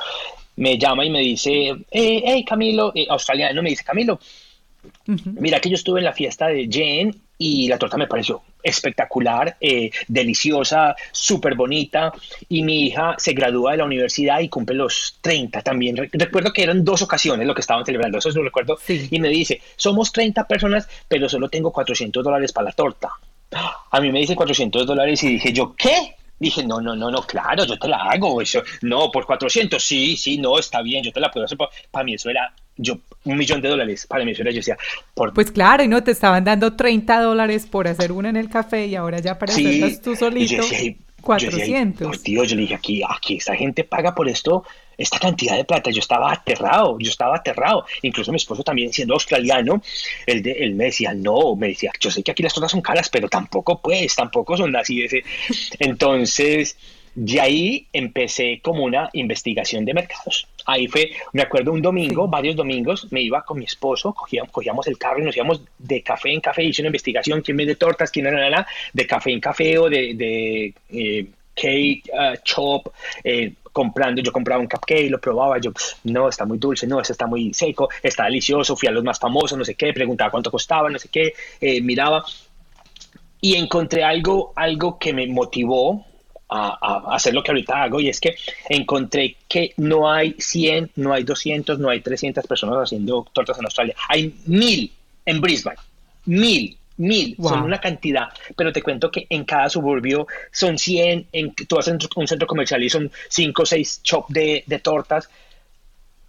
[0.58, 4.20] me llama y me dice, hey, Camilo, eh, australiano, me dice, Camilo,
[5.26, 9.56] mira que yo estuve en la fiesta de Jane y la torta me pareció espectacular,
[9.62, 12.12] eh, deliciosa, súper bonita.
[12.50, 16.10] Y mi hija se gradúa de la universidad y cumple los 30 también.
[16.12, 18.78] Recuerdo que eran dos ocasiones lo que estaban celebrando, eso es lo recuerdo.
[18.88, 23.10] Y me dice, somos 30 personas, pero solo tengo 400 dólares para la torta.
[23.92, 26.16] A mí me dice 400 dólares y dije yo, ¿qué?
[26.40, 28.42] Dije, no, no, no, no, claro, yo te la hago.
[28.42, 31.58] Eso, no, por 400, sí, sí, no, está bien, yo te la puedo hacer.
[31.92, 34.78] Para mí eso era yo un millón de dólares para mí eso era yo decía
[35.14, 35.34] por...
[35.34, 38.88] pues claro y no te estaban dando 30 dólares por hacer una en el café
[38.88, 40.62] y ahora ya para hacerlas tú solito
[41.26, 44.64] 400 por Dios yo le dije aquí aquí esta gente paga por esto
[44.98, 47.86] esta cantidad de plata yo estaba aterrado yo estaba aterrado.
[48.04, 49.82] Incluso mi esposo también siendo australiano
[50.26, 52.82] él, de, él me decía no me decía yo sé que aquí las cosas son
[52.82, 55.24] caras pero tampoco pues tampoco son así ese
[55.80, 56.78] entonces
[57.16, 60.48] de ahí empecé como una investigación de mercados.
[60.66, 64.86] Ahí fue, me acuerdo un domingo, varios domingos, me iba con mi esposo, cogíamos, cogíamos
[64.88, 68.12] el carro y nos íbamos de café en café, hice una investigación, quién vende tortas,
[68.12, 72.90] quién era, era de café en café o de, de eh, cake, uh, chop,
[73.24, 75.72] eh, comprando, yo compraba un cupcake, lo probaba, yo,
[76.04, 79.20] no, está muy dulce, no, ese está muy seco, está delicioso, fui a los más
[79.20, 82.26] famosos, no sé qué, preguntaba cuánto costaba, no sé qué, eh, miraba.
[83.42, 86.06] Y encontré algo, algo que me motivó
[86.50, 88.36] a, hacer lo que ahorita hago y es que
[88.70, 93.66] encontré que no hay 100, no hay 200, no hay 300 personas haciendo tortas en
[93.66, 93.96] Australia.
[94.10, 94.92] Hay mil
[95.26, 95.78] en Brisbane,
[96.26, 101.54] mil, mil, son una cantidad, pero te cuento que en cada suburbio son 100, en,
[101.54, 105.30] tú vas a un centro comercial y son 5 o 6 shops de, de tortas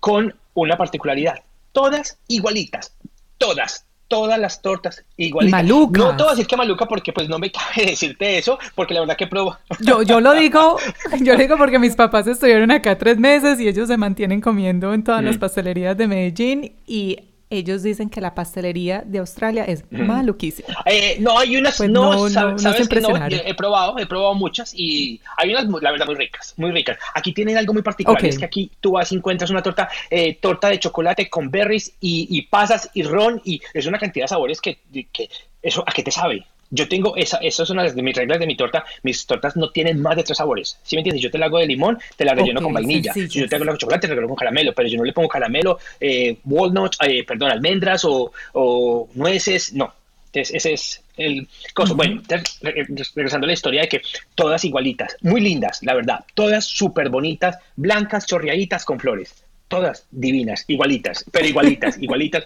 [0.00, 2.94] con una particularidad, todas igualitas,
[3.38, 5.62] todas, todas las tortas igualitas.
[5.62, 6.00] Maluca.
[6.00, 8.94] No te voy a decir que maluca porque pues no me cabe decirte eso, porque
[8.94, 9.56] la verdad que pruebo.
[9.80, 10.78] Yo, yo lo digo,
[11.20, 14.94] yo lo digo porque mis papás estuvieron acá tres meses y ellos se mantienen comiendo
[14.94, 15.40] en todas las mm.
[15.40, 20.68] pastelerías de Medellín y ellos dicen que la pastelería de Australia es maluquísima.
[20.84, 25.66] Eh, no, hay unas, pues no, sabes he probado, he probado muchas y hay unas,
[25.82, 26.98] la verdad, muy ricas, muy ricas.
[27.14, 30.34] Aquí tienen algo muy particular, es que aquí tú vas y encuentras una torta, eh,
[30.40, 34.28] torta de chocolate con berries y, y, pasas y ron y es una cantidad de
[34.28, 34.78] sabores que,
[35.12, 35.28] que
[35.62, 36.44] eso, ¿a qué te sabe?
[36.70, 38.84] Yo tengo esa, esa es una de mis reglas de mi torta.
[39.02, 40.78] Mis tortas no tienen más de tres sabores.
[40.82, 41.22] ¿Sí me entiendes?
[41.22, 43.12] Yo te la hago de limón, te la relleno con vainilla.
[43.14, 45.12] yo te hago la de chocolate, te la relleno con caramelo, pero yo no le
[45.12, 49.72] pongo caramelo, eh, walnuts, eh, perdón, almendras o, o, nueces.
[49.72, 49.92] No.
[50.32, 51.94] ese es el coso.
[51.94, 52.22] Bueno,
[52.60, 54.02] regresando a la historia de que
[54.34, 56.24] todas igualitas, muy lindas, la verdad.
[56.34, 59.34] Todas súper bonitas, blancas, chorreaditas con flores.
[59.68, 62.44] Todas divinas, igualitas, pero igualitas, igualitas.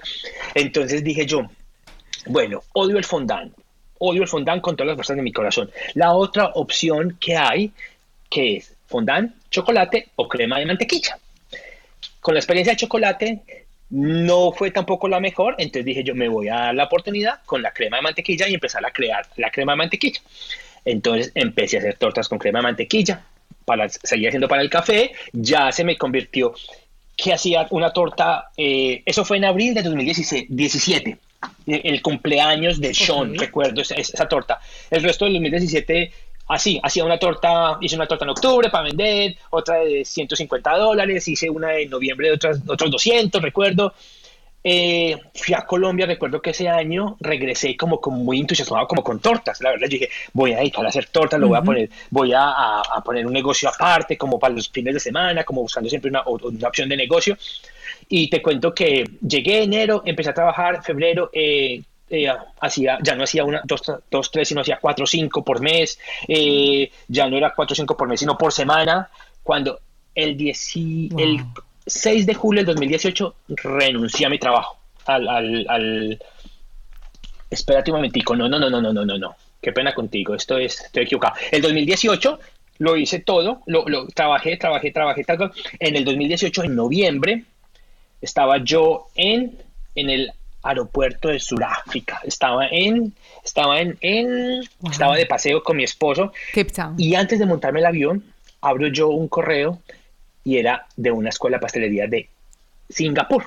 [0.54, 1.48] Entonces dije yo,
[2.26, 3.52] bueno, odio el fondant,
[4.00, 5.70] odio el fondant con todas las fuerzas de mi corazón.
[5.94, 7.72] La otra opción que hay
[8.28, 11.18] que es fondant, chocolate o crema de mantequilla.
[12.20, 13.42] Con la experiencia de chocolate
[13.90, 17.62] no fue tampoco la mejor, entonces dije yo me voy a dar la oportunidad con
[17.62, 20.20] la crema de mantequilla y empezar a crear la crema de mantequilla.
[20.84, 23.24] Entonces empecé a hacer tortas con crema de mantequilla,
[23.64, 26.54] para seguir haciendo para el café, ya se me convirtió
[27.16, 31.18] que hacía una torta, eh, eso fue en abril de 2017,
[31.66, 34.60] el cumpleaños de Sean, recuerdo esa, esa, torta.
[34.90, 36.12] El resto del 2017
[36.50, 41.26] así, hacía una torta, hice una torta en octubre para vender, otra de 150 dólares,
[41.28, 43.94] hice una en noviembre de otras, otros 200, recuerdo.
[44.62, 49.18] Eh, fui a Colombia, recuerdo que ese año regresé como, como muy entusiasmado como con
[49.18, 51.88] tortas, la verdad, yo dije, voy a dedicar a hacer tortas, lo voy a poner,
[52.10, 55.88] voy a, a, poner un negocio aparte, como para los fines de semana, como buscando
[55.88, 57.38] siempre una, una opción de negocio.
[58.12, 62.26] Y te cuento que llegué enero, empecé a trabajar, febrero, eh, eh,
[62.60, 65.96] hacía, ya no hacía una, dos, dos, tres, sino hacía cuatro, cinco por mes,
[66.26, 69.08] eh, ya no era cuatro, cinco por mes, sino por semana,
[69.44, 69.78] cuando
[70.12, 71.44] el, el
[71.86, 76.18] 6 de julio del 2018 renuncié a mi trabajo, al, al, al...
[77.48, 80.58] espérate un momentico, no, no, no, no, no, no, no, no, qué pena contigo, esto
[80.58, 82.40] es, estoy equivocado, el 2018
[82.78, 87.44] lo hice todo, lo, lo trabajé, trabajé, trabajé, trabajé, en el 2018, en noviembre,
[88.20, 89.58] estaba yo en,
[89.94, 92.20] en el aeropuerto de Sudáfrica.
[92.24, 93.12] Estaba en,
[93.44, 96.32] estaba en, en estaba de paseo con mi esposo.
[96.98, 98.24] Y antes de montarme el avión,
[98.60, 99.80] abro yo un correo
[100.44, 102.28] y era de una escuela de pastelería de
[102.88, 103.44] Singapur.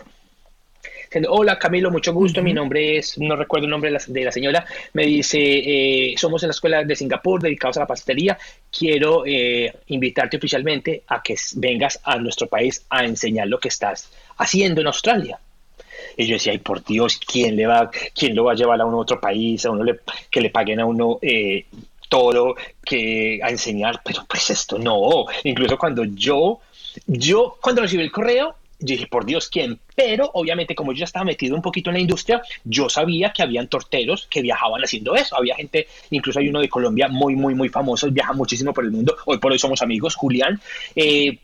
[1.30, 2.42] Hola Camilo, mucho gusto.
[2.42, 4.66] Mi nombre es, no recuerdo el nombre de la, señora.
[4.94, 8.38] Me dice, eh, somos en la escuela de Singapur dedicados a la pastelería.
[8.76, 14.12] Quiero eh, invitarte oficialmente a que vengas a nuestro país a enseñar lo que estás
[14.38, 15.40] haciendo en Australia.
[16.18, 18.86] Y yo decía, ay, por Dios, ¿quién, le va, quién lo va a llevar a
[18.86, 19.66] un otro país?
[19.66, 21.66] A uno le, que le paguen a uno eh,
[22.08, 24.02] todo, que a enseñar.
[24.04, 25.26] Pero pues esto no.
[25.44, 26.60] Incluso cuando yo,
[27.08, 29.80] yo, cuando recibí el correo, yo dije, por Dios, ¿quién?
[29.96, 33.42] Pero obviamente como yo ya estaba metido un poquito en la industria, yo sabía que
[33.42, 35.38] habían torteros que viajaban haciendo eso.
[35.38, 38.92] Había gente, incluso hay uno de Colombia muy, muy, muy famoso, viaja muchísimo por el
[38.92, 39.16] mundo.
[39.26, 40.60] Hoy por hoy somos amigos, Julián,
[40.96, 41.40] eh,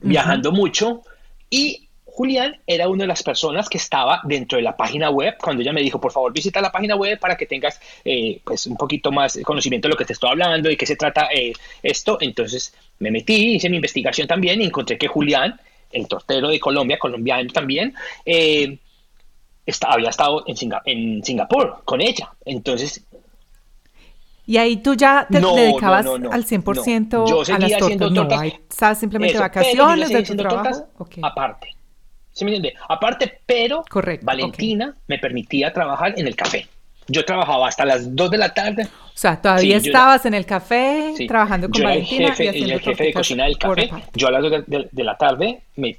[0.00, 1.02] viajando mucho.
[1.48, 1.85] Y
[2.16, 5.74] Julián era una de las personas que estaba dentro de la página web cuando ella
[5.74, 9.12] me dijo, por favor, visita la página web para que tengas eh, pues un poquito
[9.12, 11.52] más conocimiento de lo que te estoy hablando y qué se trata eh,
[11.82, 12.16] esto.
[12.22, 15.60] Entonces me metí, hice mi investigación también y encontré que Julián,
[15.92, 17.92] el tortero de Colombia, colombiano también,
[18.24, 18.78] eh,
[19.82, 22.32] había estado en, en Singapur con ella.
[22.46, 23.04] Entonces
[24.46, 27.82] y ahí tú ya te dedicabas al 100% Yo seguía a las tortas.
[27.82, 28.38] Haciendo tortas.
[28.38, 30.88] No, estabas simplemente vacaciones de tu trabajo.
[30.96, 31.22] Okay.
[31.22, 31.75] Aparte.
[32.36, 32.78] ¿Sí me entiende?
[32.86, 33.82] Aparte, pero
[34.20, 36.66] Valentina me permitía trabajar en el café.
[37.08, 38.82] Yo trabajaba hasta las 2 de la tarde.
[38.84, 42.34] O sea, todavía estabas en el café trabajando con Valentina.
[42.38, 43.88] Era el jefe, de cocina del café.
[44.12, 45.96] Yo a las 2 de, la tarde me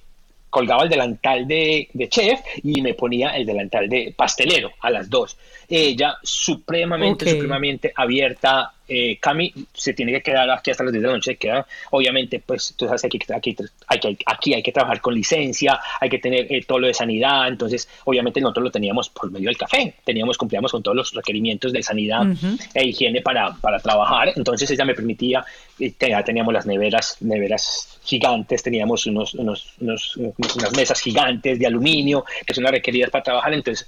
[0.51, 5.09] colgaba el delantal de, de, chef y me ponía el delantal de pastelero a las
[5.09, 5.37] 2
[5.69, 8.73] ella supremamente, supremamente abierta.
[8.87, 12.41] Eh, Cami se tiene que quedar aquí hasta las 10 de la noche, queda, obviamente,
[12.45, 13.55] pues tú sabes aquí, aquí,
[13.87, 16.93] hay que, aquí hay que trabajar con licencia, hay que tener eh, todo lo de
[16.93, 21.13] sanidad, entonces obviamente nosotros lo teníamos por medio del café, teníamos, cumplíamos con todos los
[21.13, 22.25] requerimientos de sanidad
[22.73, 25.43] e higiene para, para trabajar, entonces ella me permitía,
[25.77, 32.23] ya teníamos las neveras, neveras gigantes, teníamos unos, unos, unos, unas mesas gigantes de aluminio
[32.45, 33.87] que son las requeridas para trabajar, entonces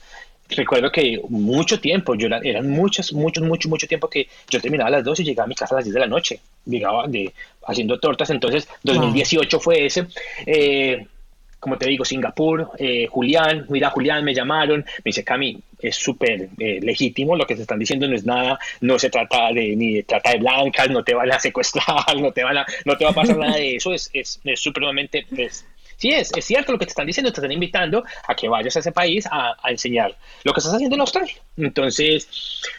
[0.50, 4.88] recuerdo que mucho tiempo, yo era, eran muchos, mucho, mucho, mucho tiempo que yo terminaba
[4.88, 7.08] a las 12 y llegaba a mi casa a las 10 de la noche, llegaba
[7.08, 7.34] de,
[7.66, 10.08] haciendo tortas, entonces 2018 fue ese.
[10.46, 11.06] Eh,
[11.60, 16.50] como te digo, Singapur, eh, Julián, mira, Julián, me llamaron, me dice, Cami, es súper
[16.58, 19.96] eh, legítimo lo que se están diciendo, no es nada, no se trata de ni
[19.96, 23.04] de trata de blancas, no te van a secuestrar, no te van a, no te
[23.04, 25.66] va a pasar nada de eso, es, es, es supremamente, es,
[26.00, 28.76] sí, es, es cierto lo que te están diciendo, te están invitando a que vayas
[28.76, 31.36] a ese país a, enseñar lo que estás haciendo en Australia.
[31.58, 32.28] Entonces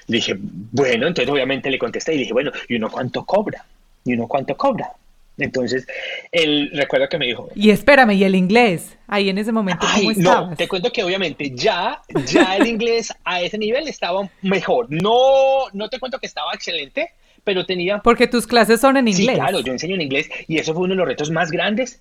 [0.09, 3.65] dije, bueno, entonces obviamente le contesté y dije, bueno, ¿y uno cuánto cobra?
[4.05, 4.91] ¿Y uno cuánto cobra?
[5.39, 5.87] Entonces,
[6.33, 7.49] él recuerda que me dijo.
[7.55, 8.99] Y espérame, ¿y el inglés?
[9.07, 13.41] Ahí en ese momento, ¿cómo No, te cuento que obviamente ya, ya el inglés a
[13.41, 14.89] ese nivel estaba mejor.
[14.91, 17.99] No, no te cuento que estaba excelente, pero tenía.
[17.99, 19.29] Porque tus clases son en inglés.
[19.29, 22.01] Sí, claro, yo enseño en inglés y eso fue uno de los retos más grandes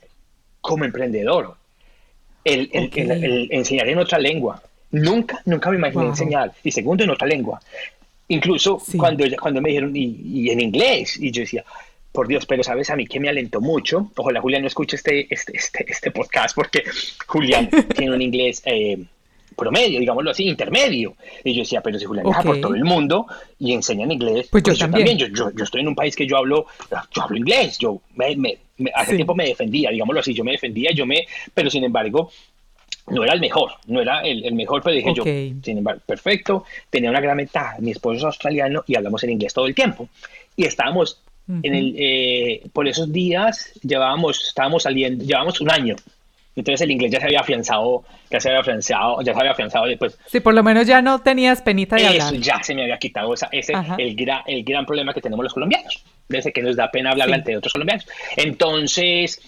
[0.61, 1.55] como emprendedor,
[2.43, 2.69] el,
[3.51, 4.61] enseñar en otra lengua.
[4.91, 6.51] Nunca, nunca me imaginé enseñar.
[6.63, 7.59] Y segundo, en otra lengua.
[8.27, 11.63] Incluso cuando, cuando me dijeron, y, en inglés, y yo decía,
[12.11, 14.11] por Dios, pero sabes a mí que me alentó mucho.
[14.15, 16.83] Ojalá Julián no escuche este, este, este, este podcast porque
[17.27, 19.03] Julián tiene un inglés eh,
[19.55, 21.15] promedio, digámoslo así, intermedio.
[21.43, 23.27] Y yo decía, pero si Julián viaja por todo el mundo
[23.59, 25.17] y enseña en inglés, pues, yo, pues también.
[25.17, 26.65] Yo, yo, estoy en un país que yo hablo,
[27.11, 28.57] yo hablo inglés, yo me, me,
[28.93, 32.31] hace tiempo me defendía, digámoslo así, yo me defendía, yo me, pero sin embargo,
[33.07, 37.09] no era el mejor, no era el, mejor, pero dije yo, sin embargo, perfecto, tenía
[37.09, 40.09] una gran ventaja, mi esposo es australiano y hablamos en inglés todo el tiempo.
[40.55, 45.95] Y estábamos en el, eh, por esos días, llevábamos, estábamos saliendo, llevábamos un año
[46.55, 49.85] entonces el inglés ya se había afianzado, ya se había afianzado, ya se había afianzado
[49.85, 50.17] después.
[50.27, 53.33] Sí, por lo menos ya no tenías penita de Eso ya se me había quitado
[53.33, 56.91] esa, ese el, gran, el gran problema que tenemos los colombianos, desde que nos da
[56.91, 58.05] pena hablar ante otros colombianos.
[58.35, 59.41] Entonces,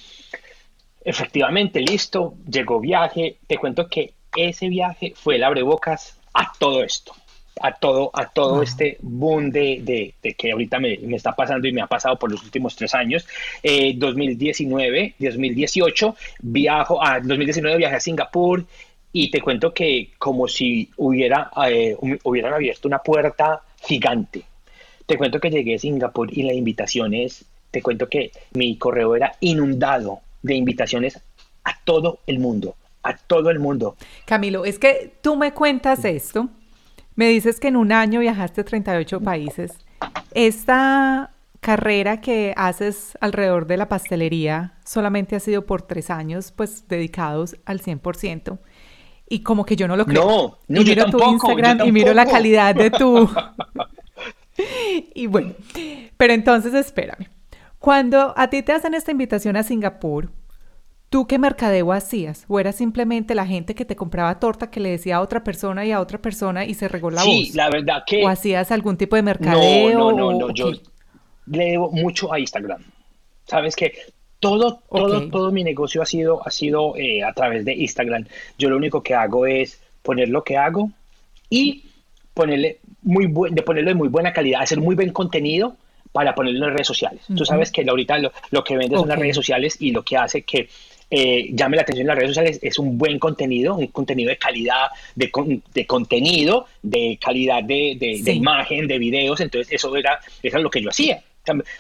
[1.04, 3.39] efectivamente, listo, llegó viaje.
[3.47, 7.14] Te cuento que ese viaje fue el abrebocas a todo esto
[7.60, 11.74] a todo, a todo este boom de, de, que ahorita me, me, está pasando y
[11.74, 13.28] me ha pasado por los últimos tres años.
[13.64, 18.66] 2019, eh, 2018, viajo a 2019 viajé a Singapur
[19.14, 24.43] y te cuento que como si hubiera, eh, hubieran abierto una puerta gigante.
[25.06, 29.36] Te cuento que llegué a Singapur y las invitaciones, te cuento que mi correo era
[29.41, 31.20] inundado de invitaciones
[31.64, 33.97] a todo el mundo, a todo el mundo.
[34.26, 36.49] Camilo, es que tú me cuentas esto
[37.16, 39.74] me dices que en un año viajaste a 38 países.
[40.34, 46.88] Esta carrera que haces alrededor de la pastelería solamente ha sido por tres años, pues
[46.88, 48.59] dedicados al 100%.
[49.30, 50.24] Y como que yo no lo creo.
[50.24, 53.30] No, no y miro tu Instagram y miro la calidad de tu...
[55.16, 55.53] y bueno,
[56.18, 57.30] pero entonces espérame.
[57.80, 60.30] Cuando a ti te hacen esta invitación a Singapur,
[61.12, 62.45] ¿Tú qué mercadeo hacías?
[62.47, 65.86] ¿O era simplemente la gente que te compraba torta que le decía a otra persona
[65.86, 67.26] y a otra persona y se regó la voz?
[67.26, 68.24] Sí, la verdad que...
[68.24, 69.91] ¿O hacías algún tipo de mercadeo?
[69.91, 70.53] No, no, no, no.
[70.53, 70.72] yo
[71.47, 72.82] le debo mucho a Instagram.
[73.43, 73.91] Sabes que
[74.39, 78.26] todo, todo, todo mi negocio ha sido, ha sido eh, a través de Instagram.
[78.57, 80.91] Yo lo único que hago es poner lo que hago
[81.49, 81.84] y
[82.34, 85.76] ponerle muy de ponerlo de muy buena calidad, hacer muy buen contenido
[86.14, 87.24] para ponerlo en redes sociales.
[87.36, 90.18] Tú sabes que ahorita lo, lo que vendes son las redes sociales y lo que
[90.18, 90.70] hace que
[91.14, 94.38] eh, llame la atención en las redes sociales, es un buen contenido, un contenido de
[94.38, 95.30] calidad, de,
[95.74, 100.70] de contenido, de calidad de, de, imagen, de videos, entonces eso era, eso era lo
[100.70, 101.22] que yo hacía.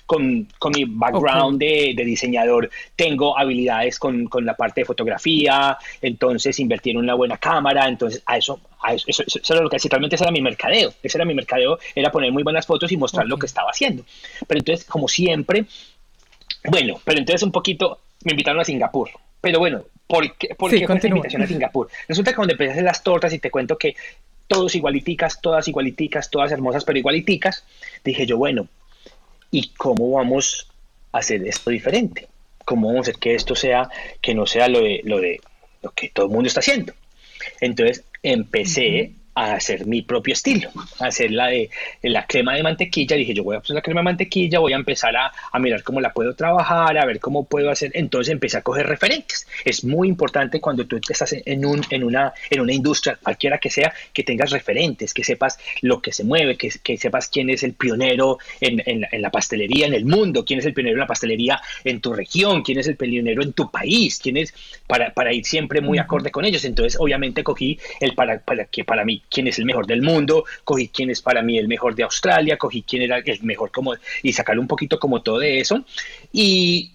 [0.05, 5.77] Con, con mi background de, de, diseñador tengo habilidades con, con, la parte de fotografía,
[6.01, 9.75] entonces invertí en una buena cámara, entonces a eso, a eso, eso, era lo que
[9.75, 12.91] hacía, realmente ese era mi mercadeo, ese era mi mercadeo, era poner muy buenas fotos
[12.91, 14.03] y mostrar lo que estaba haciendo.
[14.47, 15.65] Pero entonces, como siempre,
[16.65, 19.09] bueno, pero entonces un poquito me invitaron a Singapur.
[19.39, 21.89] Pero bueno, ¿por qué, por qué fue esta invitación a Singapur?
[22.07, 23.95] Resulta que cuando empecé a hacer las tortas y te cuento que
[24.47, 27.65] todos igualiticas, todas igualiticas, todas hermosas, pero igualiticas,
[28.03, 28.67] dije yo, bueno,
[29.49, 30.69] ¿y cómo vamos
[31.11, 32.27] a hacer esto diferente?
[32.65, 33.89] ¿Cómo vamos a hacer que esto sea,
[34.21, 35.39] que no sea lo de lo, de,
[35.81, 36.93] lo que todo el mundo está haciendo?
[37.59, 40.69] Entonces empecé a hacer mi propio estilo,
[40.99, 41.69] a hacer la de
[42.01, 43.15] la crema de mantequilla.
[43.15, 45.83] Dije, yo voy a hacer la crema de mantequilla, voy a empezar a, a, mirar
[45.83, 47.91] cómo la puedo trabajar, a ver cómo puedo hacer.
[47.93, 49.47] Entonces empecé a coger referentes.
[49.63, 53.69] Es muy importante cuando tú estás en, un, en, una, en una industria, cualquiera que
[53.69, 57.63] sea, que tengas referentes, que sepas lo que se mueve, que, que sepas quién es
[57.63, 61.07] el pionero en, en, la pastelería en el mundo, quién es el pionero en la
[61.07, 64.53] pastelería en tu región, quién es el pionero en tu país, quién es
[64.87, 66.65] para, para ir siempre muy acorde con ellos.
[66.65, 70.43] Entonces, obviamente, cogí el para, para que para mí quién es el mejor del mundo,
[70.63, 73.93] cogí quién es para mí el mejor de Australia, cogí quién era el mejor como,
[74.23, 75.83] y sacarle un poquito como todo de eso.
[76.31, 76.91] Y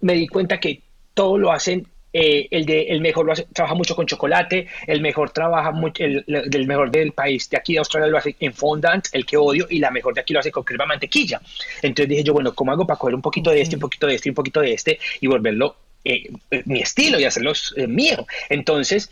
[0.00, 0.82] me di cuenta que
[1.14, 5.00] todo lo hacen eh, el de el mejor lo hace, trabaja mucho con chocolate, el
[5.00, 8.52] mejor trabaja mucho, el, del mejor del país de aquí de Australia lo hace en
[8.52, 11.40] fondant, el que odio, y la mejor de aquí lo hace con crema mantequilla.
[11.82, 14.14] Entonces dije yo, bueno, ¿cómo hago para coger un poquito de este, un poquito de
[14.16, 16.30] este, un poquito de este y volverlo eh,
[16.64, 18.26] mi estilo y hacerlo eh, mío?
[18.48, 19.10] Entonces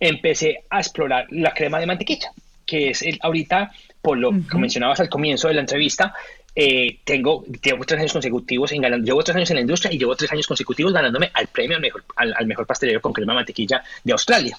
[0.00, 2.32] empecé a explorar la crema de mantequilla,
[2.66, 6.14] que es el, ahorita, por lo que mencionabas al comienzo de la entrevista,
[6.54, 9.98] eh, tengo, llevo tres años consecutivos en ganando, llevo tres años en la industria y
[9.98, 13.36] llevo tres años consecutivos ganándome al premio al mejor, al, mejor pastelero con crema de
[13.36, 14.58] mantequilla de Australia.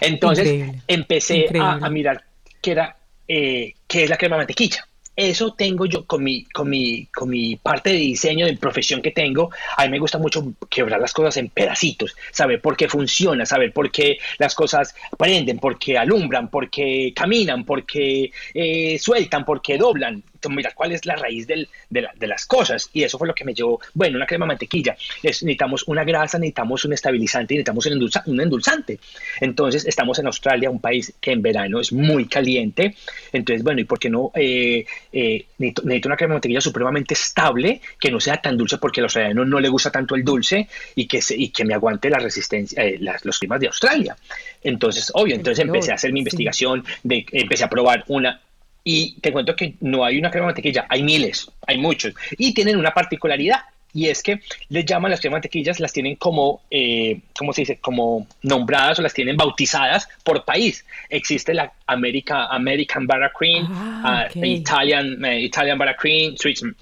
[0.00, 2.24] Entonces empecé A, mirar
[2.60, 2.96] qué era,
[3.28, 4.86] eh, qué es la crema de mantequilla
[5.16, 9.12] eso tengo yo con mi, con mi, con mi parte de diseño, de profesión que
[9.12, 9.50] tengo.
[9.76, 13.72] A mí me gusta mucho quebrar las cosas en pedacitos, saber por qué funciona, saber
[13.72, 19.44] por qué las cosas prenden, por qué alumbran, por qué caminan, por qué eh, sueltan,
[19.44, 20.22] por qué doblan.
[20.52, 22.90] Mirar cuál es la raíz del, de, de, las cosas.
[22.92, 24.96] Y eso fue lo que me llevó, bueno, una crema de mantequilla.
[25.22, 28.98] Es, necesitamos una grasa, necesitamos un estabilizante y necesitamos un, un, endulzante.
[29.40, 32.94] Entonces, estamos en Australia, un país que en verano es muy caliente.
[33.32, 34.30] Entonces, bueno, ¿y por qué no?
[34.34, 38.78] Eh, eh, necesito, necesito, una crema de mantequilla supremamente estable, que no sea tan dulce
[38.78, 41.64] porque a los australianos no le gusta tanto el dulce y que, se, y que
[41.64, 44.16] me aguante la resistencia, eh, las, los climas de Australia.
[44.62, 48.40] Entonces, obvio, entonces empecé a hacer mi investigación, de, empecé a probar una
[48.84, 52.12] y te cuento que no hay una crema de mantequilla, hay miles, hay muchos.
[52.36, 53.60] Y tienen una particularidad,
[53.94, 57.62] y es que les llaman las cremas de mantequillas, las tienen como, eh, ¿cómo se
[57.62, 57.78] dice?
[57.78, 60.84] Como nombradas o las tienen bautizadas por país.
[61.08, 63.06] Existe la America, American
[63.38, 66.72] Cream, ah, uh, Italian, uh, Italian Cream, Swiss uh,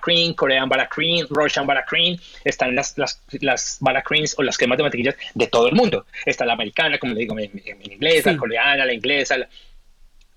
[0.00, 2.16] Cream, Korean Cream, Russian Cream.
[2.44, 6.06] Están las, las, las Creams o las cremas de mantequillas de todo el mundo.
[6.24, 8.30] Está la americana, como le digo, en, en inglés, sí.
[8.30, 9.48] la coreana, la inglesa, la,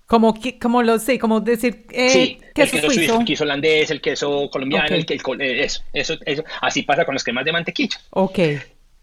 [0.06, 3.90] como, como lo sé, como decir eh, sí, queso el queso suizo, el queso holandés,
[3.90, 5.04] el queso colombiano, okay.
[5.08, 7.98] el, el, eh, eso, eso, eso, así pasa con los cremas de mantequilla.
[8.10, 8.38] Ok.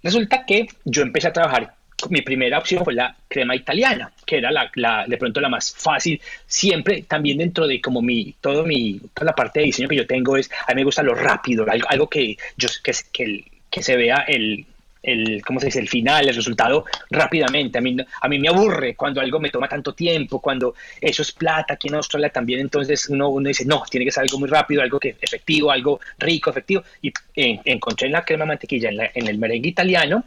[0.03, 1.75] Resulta que yo empecé a trabajar,
[2.09, 5.73] mi primera opción fue la crema italiana, que era la, la, de pronto la más
[5.75, 9.95] fácil, siempre también dentro de como mi, todo mi, toda la parte de diseño que
[9.95, 13.45] yo tengo es, a mí me gusta lo rápido, algo, algo que yo, que, que,
[13.69, 14.65] que se vea el,
[15.03, 15.79] el, ¿cómo se dice?
[15.79, 17.77] el final, el resultado rápidamente.
[17.77, 21.31] A mí, a mí me aburre cuando algo me toma tanto tiempo, cuando eso es
[21.31, 24.49] plata aquí en Australia también, entonces uno, uno dice, no, tiene que ser algo muy
[24.49, 26.83] rápido, algo que efectivo, algo rico, efectivo.
[27.01, 30.23] Y encontré en la crema mantequilla, en, el merengue italiano,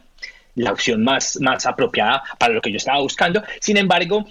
[0.55, 3.43] la opción más, más apropiada para lo que yo estaba buscando.
[3.59, 4.25] Sin embargo,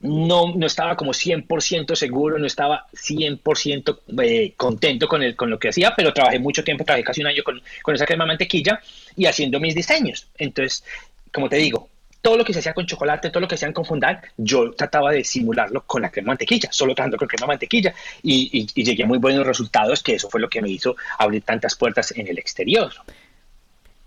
[0.00, 5.58] no, no estaba como 100% seguro, no estaba 100% eh, contento con, el, con lo
[5.58, 8.80] que hacía, pero trabajé mucho tiempo, trabajé casi un año con, con esa crema mantequilla
[9.16, 10.28] y haciendo mis diseños.
[10.38, 10.84] Entonces,
[11.32, 11.88] como te digo,
[12.24, 14.72] todo lo que se hacía con chocolate, todo lo que se hacía con fondant, yo
[14.72, 18.66] trataba de simularlo con la crema de mantequilla, solo trabajando con crema mantequilla y, y,
[18.74, 21.76] y, llegué a muy buenos resultados, que eso fue lo que me hizo abrir tantas
[21.76, 22.90] puertas en el exterior.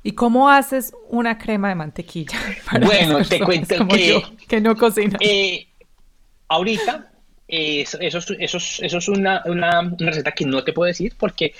[0.02, 2.40] ¿Y cómo haces una crema de mantequilla?
[2.82, 5.18] bueno, te cuento que, yo, que no cocina.
[5.20, 5.68] Eh,
[6.48, 7.12] ahorita,
[7.48, 11.14] eh, eso, eso, eso, eso, es una, una, una, receta que no te puedo decir
[11.20, 11.54] porque...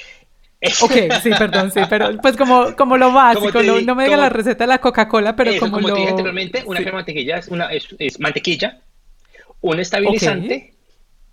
[0.82, 0.92] Ok,
[1.22, 4.30] sí, perdón, sí, pero pues como, como lo básico, como lo, no me diga la
[4.30, 5.94] receta de la Coca-Cola, pero eso, como, como lo...
[5.94, 6.84] te dije anteriormente, una sí.
[6.84, 8.80] crema de mantequilla es, una, es, es mantequilla,
[9.62, 10.74] un estabilizante okay.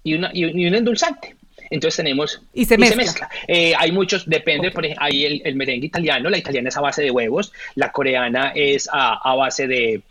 [0.03, 1.37] y, una, y, y un endulzante.
[1.71, 2.43] Entonces tenemos...
[2.53, 2.97] Y se y mezcla.
[2.97, 3.31] Se mezcla.
[3.49, 4.75] Eh, hay muchos, depende, okay.
[4.75, 7.91] por ejemplo, hay el, el, merengue italiano, la italiana es a base de huevos, la
[7.91, 10.03] coreana es a, a base de,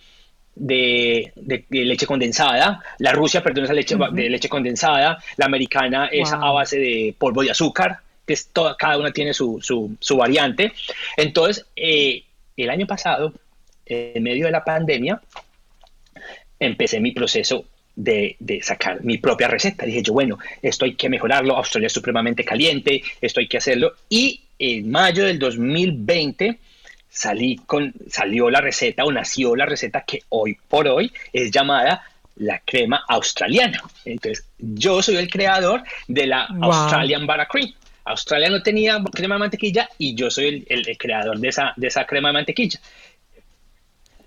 [0.55, 4.11] de, de, de, leche condensada, la Rusia, perdón, es a leche, uh -huh.
[4.11, 6.43] de leche condensada, la americana es wow.
[6.43, 10.17] a base de polvo de azúcar, que es toda, cada una tiene su, su, su
[10.17, 10.74] variante.
[11.17, 12.24] Entonces, eh,
[12.57, 13.34] el año pasado,
[13.86, 15.21] en medio de la pandemia,
[16.59, 17.65] empecé mi proceso
[17.95, 19.86] de, de, sacar mi propia receta.
[19.86, 23.93] Dije yo, bueno, esto hay que mejorarlo, Australia es supremamente caliente, esto hay que hacerlo.
[24.09, 26.59] Y en mayo del 2020
[27.09, 32.03] salí con, salió la receta o nació la receta que hoy por hoy es llamada
[32.38, 33.82] la crema australiana.
[34.05, 36.71] Entonces, yo soy el creador de la wow.
[36.71, 37.74] Australian Butter Cream.
[38.05, 42.05] Australia no tenía crema de mantequilla y yo soy el, creador de esa, de esa
[42.05, 42.79] crema de mantequilla.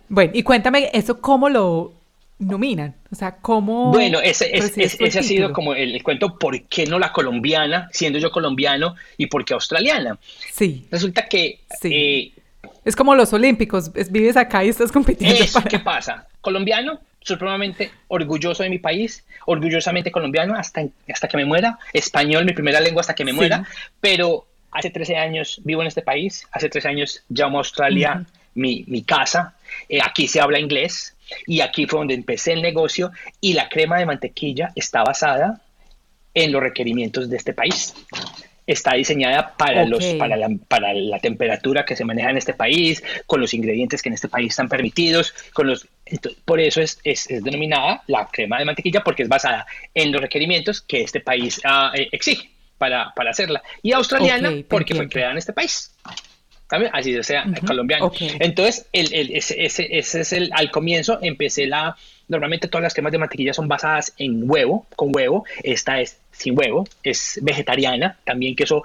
[0.08, 1.92] Bueno, y cuéntame eso, ¿cómo lo
[2.38, 2.94] nominan?
[3.10, 3.90] O sea, ¿cómo...?
[3.92, 7.12] Bueno, ese, ese, ese, ese ha sido como el, el, cuento por qué no la
[7.12, 10.18] colombiana, siendo yo colombiano, y por qué australiana.
[10.52, 10.86] Sí.
[10.90, 11.60] Resulta que...
[11.80, 11.92] Sí.
[11.92, 12.32] Eh,
[12.84, 15.42] es como los olímpicos, vives acá y estás compitiendo.
[15.42, 15.68] Eso, para...
[15.68, 16.28] ¿Qué pasa?
[16.40, 22.52] Colombiano, supremamente orgulloso de mi país, orgullosamente colombiano hasta, hasta que me muera, español, mi
[22.52, 23.36] primera lengua hasta que me sí.
[23.36, 23.66] muera,
[24.00, 28.20] pero hace 13 años vivo en este país, hace 13 años llamo a Australia uh
[28.20, 28.26] -huh.
[28.54, 29.56] mi, mi, casa,
[29.88, 31.16] eh, aquí se habla inglés
[31.46, 33.10] y aquí fue donde empecé el negocio
[33.40, 35.60] y la crema de mantequilla está basada
[36.32, 37.94] en los requerimientos de este país
[38.66, 39.90] está diseñada para, okay.
[39.90, 44.02] los, para, la, para la temperatura que se maneja en este país, con los ingredientes
[44.02, 48.02] que en este país están permitidos, con los, entonces, por eso es, es, es, denominada
[48.06, 52.50] la crema de mantequilla, porque es basada en los requerimientos que este país uh, exige
[52.78, 53.62] para, para, hacerla.
[53.82, 55.92] Y australiana, okay, porque fue creada en este país.
[56.68, 56.90] ¿También?
[56.94, 57.66] Así sea uh -huh.
[57.66, 58.06] colombiano.
[58.06, 58.30] Okay.
[58.38, 61.96] Entonces, el, el, ese, ese, ese, es el, al comienzo empecé la,
[62.28, 66.58] normalmente todas las cremas de mantequilla son basadas en huevo, con huevo, esta es sin
[66.58, 68.82] huevo, es vegetariana, también queso,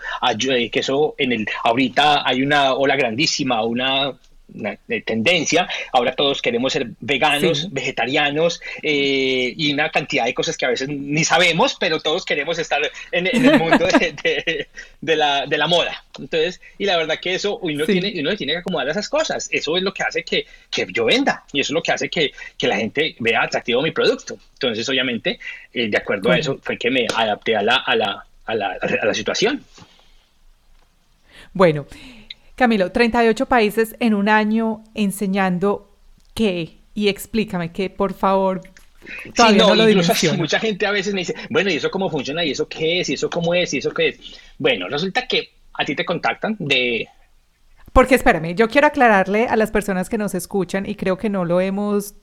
[0.71, 4.13] queso en el, ahorita hay una ola grandísima, una
[4.53, 5.67] una tendencia.
[5.91, 10.89] Ahora todos queremos ser veganos, vegetarianos eh, y una cantidad de cosas que a veces
[10.89, 12.81] ni sabemos, pero todos queremos estar
[13.11, 13.87] en, el mundo
[15.01, 16.03] de, la, moda.
[16.19, 19.49] Entonces, y la verdad que eso uno, tiene, uno tiene que acomodar esas cosas.
[19.51, 20.45] Eso es lo que hace que,
[20.89, 22.31] yo venda y eso es lo que hace que,
[22.61, 24.37] la gente vea atractivo mi producto.
[24.53, 25.39] Entonces, obviamente,
[25.73, 28.77] eh, de acuerdo a eso fue que me adapté a la, a la, a la,
[29.01, 29.63] a la situación.
[31.53, 31.85] Bueno,
[32.61, 35.97] Camilo, 38 países en un año enseñando
[36.35, 38.61] qué y explícame que por favor
[39.33, 42.45] Todavía no, lo incluso mucha gente a veces me dice, bueno, ¿y eso cómo funciona?
[42.45, 43.09] ¿Y eso qué es?
[43.09, 43.73] ¿Y eso cómo es?
[43.73, 44.19] ¿Y eso qué es?
[44.59, 47.07] Bueno, resulta que a ti te contactan de...
[47.93, 51.45] Porque espérame, yo quiero aclararle a las personas que nos escuchan y creo que no
[51.45, 52.13] lo hemos,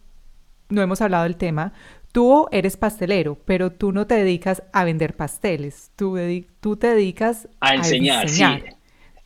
[0.68, 1.72] no hemos hablado del tema.
[2.12, 6.16] Tú eres pastelero, pero tú no te dedicas a vender pasteles, tú,
[6.60, 8.28] tú te dedicas a enseñar.
[8.28, 8.44] Sí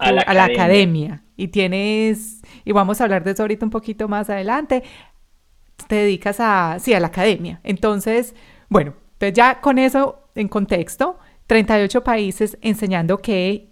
[0.02, 1.22] a, la, academia.
[1.36, 4.82] Y tienes, y vamos a hablar de eso ahorita un poquito más adelante,
[5.88, 7.60] te dedicas a, sí, a la academia.
[7.64, 8.34] Entonces,
[8.68, 13.68] bueno, pues ya con eso en contexto, 38 países enseñando que,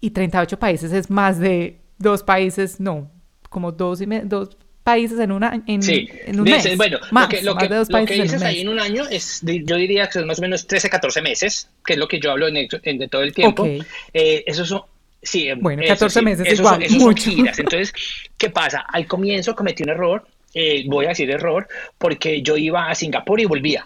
[0.00, 3.10] y 38 países es más de dos países, no,
[3.48, 6.76] como dos, y dos países en, una, en, en un mes.
[6.76, 10.26] Bueno, lo que, lo que, dices ahí en un año es, yo diría que son
[10.26, 13.22] más o menos 13, 14 meses, que es lo que yo hablo en, en todo
[13.22, 13.66] el tiempo.
[14.12, 14.82] Eh, esos son
[15.22, 17.30] Sí, em, bueno, 14 meses igual, mucho.
[17.30, 17.92] Entonces,
[18.36, 18.80] ¿qué pasa?
[18.80, 23.40] Al comienzo cometí un error, eh, voy a decir error, porque yo iba a Singapur
[23.40, 23.84] y volvía.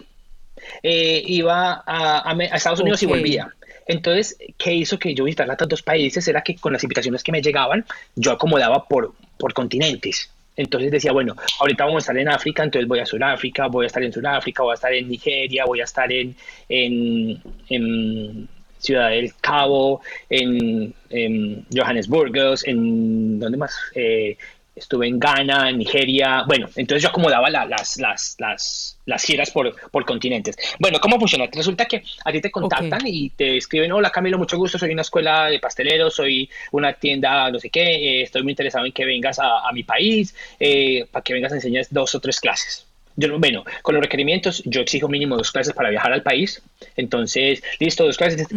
[0.81, 3.53] Eh, iba a, Estados Unidos y volvía.
[3.85, 6.27] Entonces, ¿qué hizo que yo visitara tantos países?
[6.27, 7.85] Era que con las invitaciones que me llegaban,
[8.15, 10.29] yo acomodaba por, por continentes.
[10.57, 13.87] Entonces decía, bueno, ahorita vamos a estar en África, entonces voy a Sudáfrica, voy a
[13.87, 16.35] estar en Sudáfrica, voy a estar en Nigeria, voy a estar en,
[16.67, 18.49] en, en
[18.79, 22.31] Ciudad del Cabo, en, en Johannesburg,
[22.65, 23.75] en ¿dónde más?
[23.95, 24.37] Eh,
[24.77, 29.75] estuve en Ghana, en Nigeria, bueno, entonces yo acomodaba las, las, las, las, giras por,
[29.89, 30.55] por, continentes.
[30.79, 31.47] Bueno, ¿cómo funciona?
[31.51, 35.01] Resulta que a ti te contactan y te escriben, hola Camilo, mucho gusto, soy una
[35.01, 39.05] escuela de pasteleros, soy una tienda, no sé qué, eh, estoy muy interesado en que
[39.05, 42.86] vengas a, a mi país, eh, para que vengas a enseñar dos o tres clases
[43.39, 46.61] bueno, con los requerimientos yo exijo mínimo dos clases para viajar al país.
[46.95, 48.47] Entonces, listo, dos clases.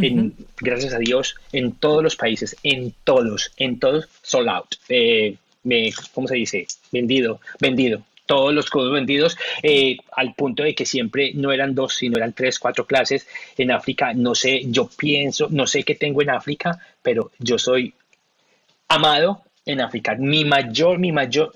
[0.60, 4.74] gracias a Dios, en todos los países, en todos, en todos, sold out.
[4.88, 6.66] Eh, me, ¿Cómo se dice?
[6.92, 8.02] Vendido, vendido.
[8.26, 12.32] Todos los codos vendidos, eh, al punto de que siempre no eran dos, sino eran
[12.32, 13.26] tres, cuatro clases.
[13.58, 17.92] En África, no sé, yo pienso, no sé qué tengo en África, pero yo soy
[18.86, 20.14] amado en África.
[20.14, 21.54] Mi mayor, mi mayor,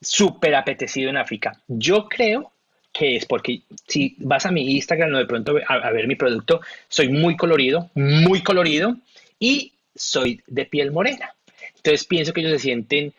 [0.00, 1.60] súper apetecido en África.
[1.66, 2.52] Yo creo
[2.92, 6.60] que es porque si vas a mi Instagram o de pronto a, ver mi producto,
[6.88, 8.96] soy muy colorido, muy colorido
[9.38, 11.34] y soy de piel morena.
[11.76, 13.12] Entonces pienso que ellos se sienten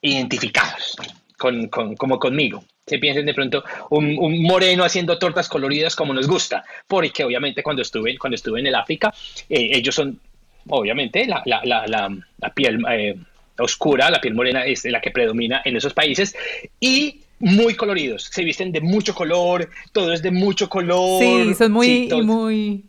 [0.00, 0.96] identificados
[1.38, 2.64] con, como conmigo.
[2.86, 7.82] Se piensen de pronto un, moreno haciendo tortas coloridas como nos gusta, porque obviamente cuando
[7.82, 9.12] estuve, cuando estuve en el África,
[9.48, 10.20] eh, ellos son
[10.68, 13.16] obviamente la, la, la, la piel eh,
[13.58, 16.36] oscura, la piel morena es la que predomina en esos países
[16.80, 21.20] y muy coloridos, se visten de mucho color, todo es de mucho color.
[21.20, 22.84] Sí, son muy, muy...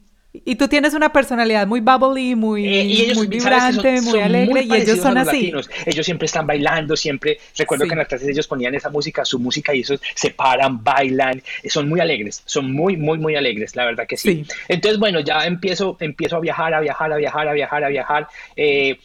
[0.46, 5.00] Y tú tienes una personalidad muy bubbly, muy, eh, muy vibrante, muy alegre, y ellos
[5.00, 5.52] son así.
[5.86, 7.40] Ellos siempre están bailando, siempre.
[7.58, 10.84] Recuerdo que en las clases ellos ponían esa música, su música, y esos se paran,
[10.84, 14.46] bailan, son muy alegres, son muy, muy, muy alegres, la verdad que sí.
[14.68, 18.28] Entonces, bueno, ya empiezo, empiezo a viajar, a viajar, a viajar, a viajar, a viajar.
[18.56, 19.00] Eh,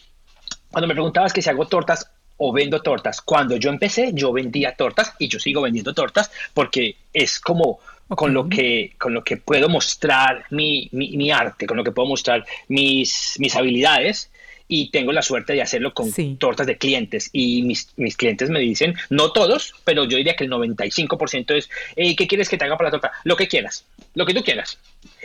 [0.73, 4.75] cuando me preguntabas que si hago tortas o vendo tortas, cuando yo empecé yo vendía
[4.75, 9.37] tortas y yo sigo vendiendo tortas porque es como con, lo que, con lo que
[9.37, 14.31] puedo mostrar mi, mi, arte, con lo que puedo mostrar mis, mis habilidades
[14.69, 18.61] y tengo la suerte de hacerlo con tortas de clientes y mis, mis, clientes me
[18.61, 22.77] dicen, no todos, pero yo diría que el 95% es, ¿qué quieres que te haga
[22.77, 23.13] para la torta?
[23.25, 24.79] Lo que quieras, lo que tú quieras.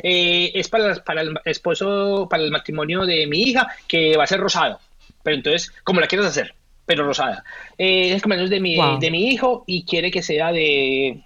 [0.03, 4.27] Eh, es para, para el esposo, para el matrimonio de mi hija, que va a
[4.27, 4.79] ser rosado
[5.23, 6.55] pero entonces, como la quieres hacer,
[6.85, 7.43] pero rosada.
[7.77, 11.23] Eh, es como de mi, de mi hijo y quiere que sea de,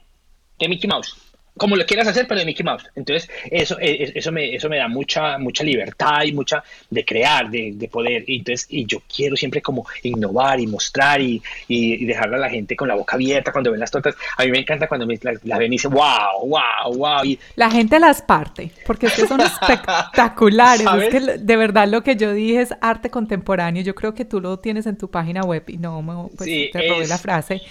[0.59, 1.30] de Mickey Mouse
[1.61, 2.89] como lo quieras hacer, pero de Mickey Mouse.
[2.95, 7.05] Entonces, eso, e, e, eso, me, eso me da mucha, mucha libertad y mucha de
[7.05, 8.23] crear, de, de poder.
[8.25, 12.49] Y, entonces, y yo quiero siempre como innovar y mostrar y, y, dejarle a la
[12.49, 14.15] gente con la boca abierta cuando ven las tortas.
[14.37, 17.23] A mí me encanta cuando me, la, ven y dicen, wow, wow, wow.
[17.23, 20.87] Y, la gente las parte, porque es que son espectaculares.
[20.99, 23.83] Es que de verdad lo que yo dije es arte contemporáneo.
[23.83, 27.05] Yo creo que tú lo tienes en tu página web y no, pues, te robé
[27.05, 27.61] la frase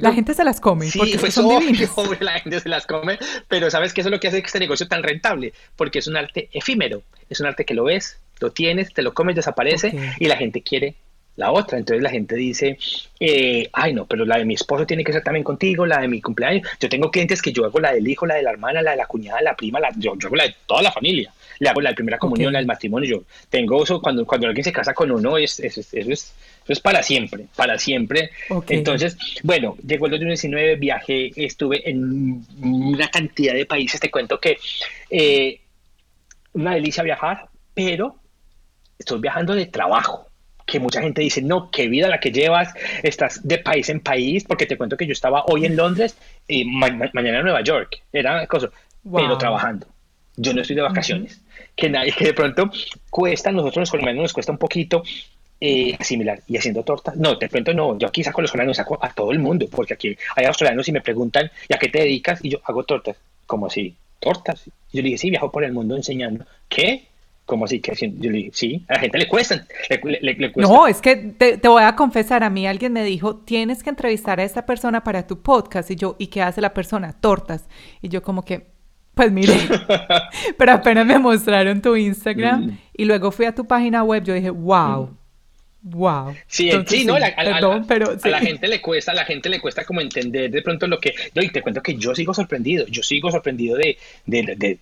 [0.00, 0.90] la gente se las come.
[0.90, 3.18] Sí, porque pues son obvio, la gente se las come,
[3.48, 6.16] pero sabes que eso es lo que hace este negocio tan rentable, porque es un
[6.16, 10.26] arte efímero, es un arte que lo ves, lo tienes, te lo comes, desaparece y
[10.26, 10.96] la gente quiere
[11.36, 11.78] la otra.
[11.78, 12.78] Entonces la gente dice,
[13.20, 16.08] eh, ay no, pero la de mi esposo tiene que ser también contigo, la de
[16.08, 16.68] mi cumpleaños.
[16.80, 18.96] Yo tengo clientes que yo hago la del hijo, la de la hermana, la de
[18.98, 21.32] la cuñada, la prima, la, yo, hago la de toda la familia.
[21.62, 23.08] Le hago la primera comunión, la del matrimonio.
[23.08, 26.32] Yo tengo eso, cuando, cuando alguien se casa con uno, es, es, eso, es, eso
[26.66, 28.30] es para siempre, para siempre.
[28.68, 34.00] Entonces, bueno, llegó el 2019, viajé, estuve en una cantidad de países.
[34.00, 34.58] Te cuento que
[35.08, 35.60] eh,
[36.54, 38.16] una delicia viajar, pero
[38.98, 40.26] estoy viajando de trabajo
[40.66, 44.42] que mucha gente dice, no, qué vida la que llevas, estás de país en país,
[44.42, 46.16] porque te cuento que yo estaba hoy en Londres
[46.48, 48.70] y mañana en Nueva York, era cosa,
[49.04, 49.86] pero trabajando.
[50.36, 51.42] Yo no estoy de vacaciones.
[51.76, 52.70] Que, nadie, que de pronto
[53.10, 55.02] cuesta, nosotros los colombianos nos cuesta un poquito
[55.60, 57.16] eh, asimilar y haciendo tortas.
[57.16, 59.66] No, te cuento, no, yo aquí saco a los colombianos, saco a todo el mundo,
[59.70, 62.44] porque aquí hay australianos y me preguntan, ¿y a qué te dedicas?
[62.44, 63.16] Y yo hago tortas.
[63.46, 63.94] como así?
[64.18, 64.66] ¿Tortas?
[64.66, 66.44] Y yo le dije, sí, viajo por el mundo enseñando.
[66.68, 67.06] ¿Qué?
[67.44, 67.80] como así?
[67.80, 69.64] Que yo le sí, a la gente le cuesta,
[70.56, 74.40] No, es que te, voy a confesar, a mí alguien me dijo, tienes que entrevistar
[74.40, 75.90] a esta persona para tu podcast.
[75.90, 77.12] Y yo, ¿y qué hace la persona?
[77.12, 77.68] Tortas.
[78.00, 78.71] Y yo como que,
[79.14, 79.54] pues mire,
[80.58, 82.78] pero apenas me mostraron tu Instagram mm.
[82.96, 85.06] y luego fui a tu página web, yo dije, wow.
[85.06, 85.22] Mm.
[85.84, 86.36] Wow.
[86.46, 90.48] Sí, sí, no, a, la gente le cuesta, a la gente le cuesta como entender
[90.48, 93.98] de pronto lo que, y te cuento que yo sigo sorprendido, yo sigo sorprendido de,
[94.24, 94.78] de,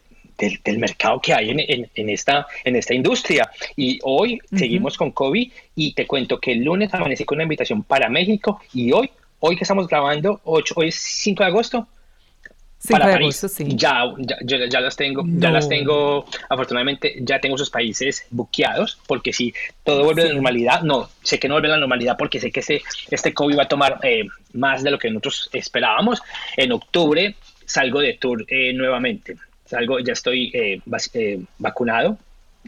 [0.63, 3.51] del, mercado que hay en, esta, en esta industria.
[3.77, 7.83] Y hoy seguimos con COVID y te cuento que el lunes amanecí con una invitación
[7.83, 9.11] para México y hoy,
[9.41, 11.89] hoy que estamos grabando, 8, hoy es 5 de agosto,
[12.89, 13.47] para París.
[13.59, 19.33] ya, ya, ya, las tengo, ya las tengo, afortunadamente ya tengo esos países buqueados, porque
[19.33, 19.53] si
[19.85, 22.51] todo vuelve a la normalidad, no, sé que no vuelve a la normalidad porque sé
[22.51, 24.25] que este, este COVID va a tomar eh,
[24.55, 26.23] más de lo que nosotros esperábamos.
[26.57, 27.35] En octubre
[27.67, 29.37] salgo de tour eh, nuevamente
[29.73, 30.81] algo, ya estoy eh,
[31.15, 32.19] eh, vacunado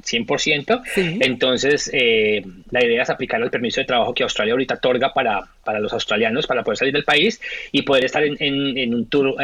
[0.00, 0.82] 100%.
[1.20, 5.42] Entonces, eh, la idea es aplicar el permiso de trabajo que Australia ahorita otorga para,
[5.64, 7.40] para los australianos para poder salir del país
[7.72, 9.36] y poder estar en, en, un tour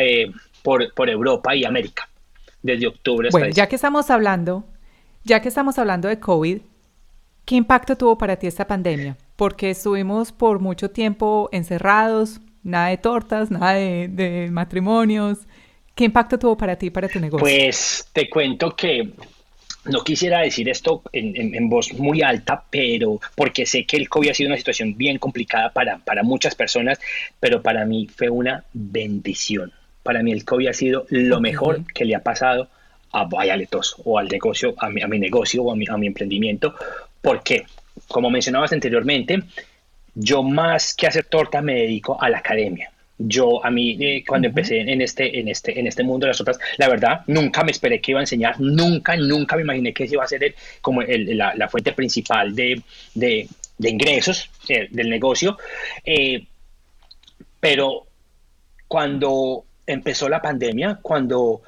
[0.69, 2.09] por, por, Europa y América
[2.62, 3.29] desde octubre.
[3.31, 4.64] Bueno, ya que estamos hablando,
[5.25, 6.59] ya que estamos hablando de COVID,
[7.45, 9.16] ¿qué impacto tuvo para ti esta pandemia?
[9.37, 15.47] Porque estuvimos por mucho tiempo encerrados, nada de tortas, nada de, de matrimonios,
[15.99, 17.41] ¿Qué impacto tuvo para ti, para tu negocio?
[17.41, 19.14] Pues te cuento que
[19.87, 24.35] no quisiera decir esto en, voz muy alta, pero porque sé que el COVID ha
[24.35, 27.01] sido una situación bien complicada para, para muchas personas,
[27.41, 29.73] pero para mí fue una bendición.
[30.09, 32.71] Para mí el COVID ha sido lo mejor que le ha pasado
[33.13, 36.07] a Vallaletos o al negocio, a mi, a mi negocio o a mi, a mi
[36.07, 36.75] emprendimiento.
[37.21, 37.67] porque
[38.07, 39.43] Como mencionabas anteriormente,
[40.15, 44.49] yo más que hacer torta me dedico a la academia yo a mí eh, cuando
[44.49, 47.73] empecé en este, en, este, en este mundo de las otras, la verdad, nunca me
[47.73, 50.55] esperé que iba a enseñar, nunca, nunca me imaginé que ese iba a ser el,
[50.81, 52.81] como la, la, fuente principal de,
[53.15, 53.47] de,
[53.77, 55.59] de ingresos eh, del negocio.
[56.03, 56.47] Eh,
[57.61, 58.07] pero
[58.87, 61.62] cuando empezó la pandemia, cuando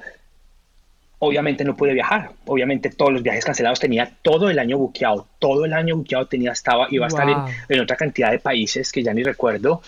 [1.19, 5.65] obviamente no pude viajar, obviamente todos los viajes cancelados tenía todo el año buqueado, todo
[5.65, 7.37] el año buqueado tenía, estaba, iba a estar en,
[7.69, 9.81] en otra cantidad de países que ya ni recuerdo.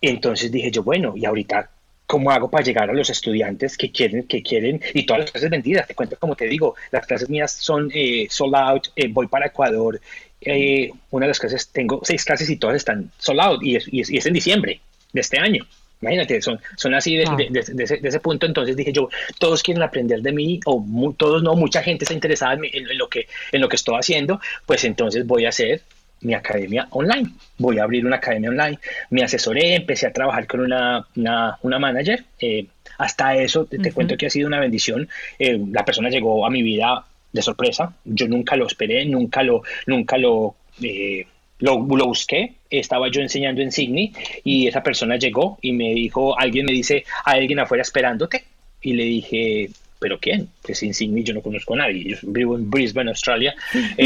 [0.00, 1.70] Entonces dije yo, bueno, y ahorita,
[2.06, 5.48] ¿cómo hago para llegar a los estudiantes que quieren, que quieren, y todas las clases
[5.48, 5.86] vendidas?
[5.86, 9.46] Te cuento, como te digo, las clases mías son eh, sold out, eh, voy para
[9.46, 10.00] Ecuador,
[10.40, 13.86] eh, una de las clases, tengo seis clases y todas están sold out, y es,
[13.92, 14.80] y es, en diciembre
[15.12, 15.64] de este año.
[16.02, 18.44] Imagínate, son, son así de, de, ese, punto.
[18.44, 20.84] Entonces dije yo, todos quieren aprender de mí, o
[21.16, 24.84] todos no, mucha gente está interesada en, lo que, en lo que estoy haciendo, pues
[24.84, 25.82] entonces voy a hacer
[26.20, 27.30] mi academia online.
[27.58, 28.78] Voy a abrir una academia online.
[29.10, 32.24] Me asesoré, empecé a trabajar con una, una, manager.
[32.40, 32.66] Eh,
[32.98, 35.08] hasta eso, te, cuento que ha sido una bendición.
[35.38, 37.94] Eh, la persona llegó a mi vida de sorpresa.
[38.04, 41.26] Yo nunca lo esperé, nunca lo, nunca lo, eh,
[41.62, 42.54] lo, lo, busqué.
[42.68, 44.12] Estaba yo enseñando en Sydney
[44.44, 48.44] y esa persona llegó y me dijo, alguien me dice, hay alguien afuera esperándote.
[48.82, 50.48] Y le dije, ¿pero quién?
[50.62, 52.04] Pues en Sydney yo no conozco a nadie.
[52.04, 53.54] Yo vivo en Brisbane, Australia.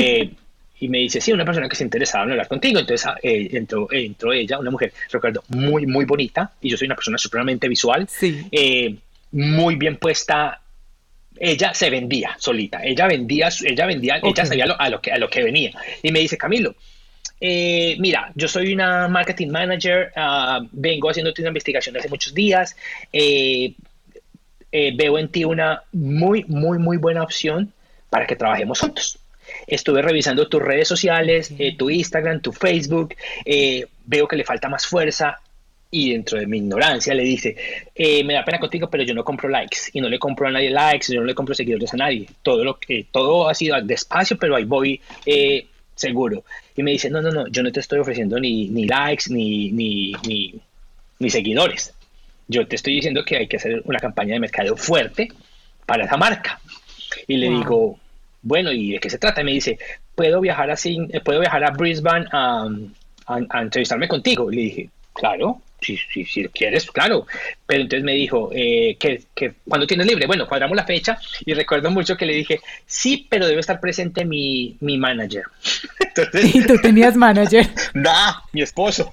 [0.79, 2.79] y me dice, sí, una persona que se interesaba en hablar contigo.
[2.79, 6.87] Entonces ah, eh, entró, entró, ella, una mujer, recuerdo, muy, muy bonita, y yo soy
[6.87, 8.95] una persona supremamente visual, eh,
[9.33, 10.61] muy bien puesta.
[11.39, 15.29] Ella se vendía solita, ella vendía, ella vendía, ella sabía a lo, que, a lo
[15.29, 15.71] que venía.
[16.03, 16.75] Y me dice, Camilo,
[17.41, 22.77] eh, mira, yo soy una marketing manager, ah, vengo haciendo una investigación hace muchos días,
[23.13, 27.73] veo en ti una muy, muy, muy buena opción
[28.11, 29.19] para que trabajemos juntos.
[29.67, 33.15] Estuve revisando tus redes sociales, eh, tu Instagram, tu Facebook,
[33.45, 35.41] eh, veo que le falta más fuerza
[35.91, 37.57] y dentro de mi ignorancia le dice,
[37.95, 40.51] eh, me da pena contigo, pero yo no compro likes y no le compro a
[40.51, 42.27] nadie likes, yo no le compro seguidores a nadie.
[42.43, 45.01] Todo, lo que, todo ha sido despacio, pero ahí voy
[45.95, 46.45] seguro.
[46.77, 49.73] Y me dice, no, no, no, yo no te estoy ofreciendo ni, ni likes, ni,
[49.73, 50.55] ni, ni,
[51.19, 51.95] ni seguidores.
[52.49, 55.29] Yo te estoy diciendo que hay que hacer una campaña de mercadeo fuerte
[55.87, 56.61] para esa marca.
[57.27, 57.99] Y le digo,
[58.43, 59.41] bueno, ¿y de qué se trata?
[59.41, 59.79] Y me dice,
[60.15, 62.69] puedo viajar así, eh, puedo viajar a Brisbane a,
[63.27, 64.53] a, entrevistarme contigo.
[64.53, 67.27] Y le dije, claro, si, si, si quieres, claro.
[67.67, 71.55] Pero entonces me dijo, eh, que, que cuando tienes libre, bueno, cuadramos la fecha y
[71.55, 75.45] recuerdo mucho que le dije, sí, pero debe estar presente mi, mi manager.
[76.01, 77.67] Entonces, ¿Y tú tenías manager?
[77.95, 79.13] nah, mi esposo.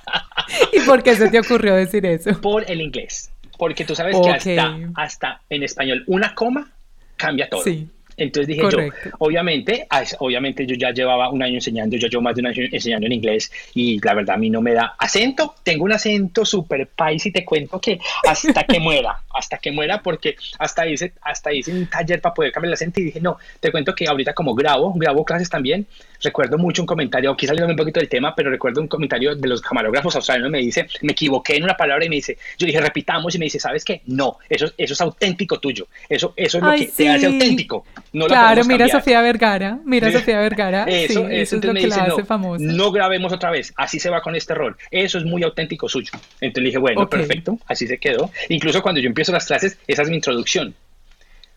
[0.72, 2.40] ¿Y por qué se te ocurrió decir eso?
[2.40, 3.30] Por el inglés.
[3.58, 6.72] Porque tú sabes que hasta, hasta en español una coma
[7.16, 7.62] cambia todo.
[7.62, 7.88] Sí.
[8.16, 8.78] Entonces dije yo,
[9.18, 9.86] obviamente,
[10.18, 13.12] obviamente yo ya llevaba un año enseñando, yo llevo más de un año enseñando en
[13.12, 17.24] inglés y la verdad a mí no me da acento, tengo un acento super país
[17.26, 21.72] y te cuento que hasta que muera, hasta que muera porque hasta hice, hasta hice
[21.72, 24.54] un taller para poder cambiar el acento y dije, no, te cuento que ahorita como
[24.54, 25.86] grabo, grabo clases también,
[26.22, 29.48] recuerdo mucho un comentario, aquí saliendo un poquito del tema, pero recuerdo un comentario de
[29.48, 32.80] los camarógrafos australianos, me dice, me equivoqué en una palabra y me dice, yo dije,
[32.80, 34.02] repitamos y me dice, ¿sabes qué?
[34.06, 37.84] No, eso, eso es auténtico tuyo, eso, eso es lo que te hace auténtico.
[38.12, 42.24] No claro, mira Sofía Vergara, mira Sofía Vergara, eso, eso, es lo que la hace
[42.24, 42.62] famosa.
[42.62, 46.12] No grabemos otra vez, así se va con este rol, eso es muy auténtico suyo.
[46.40, 48.30] Entonces le dije, bueno, perfecto, así se quedó.
[48.50, 50.74] Incluso cuando yo empiezo las clases, esa es mi introducción.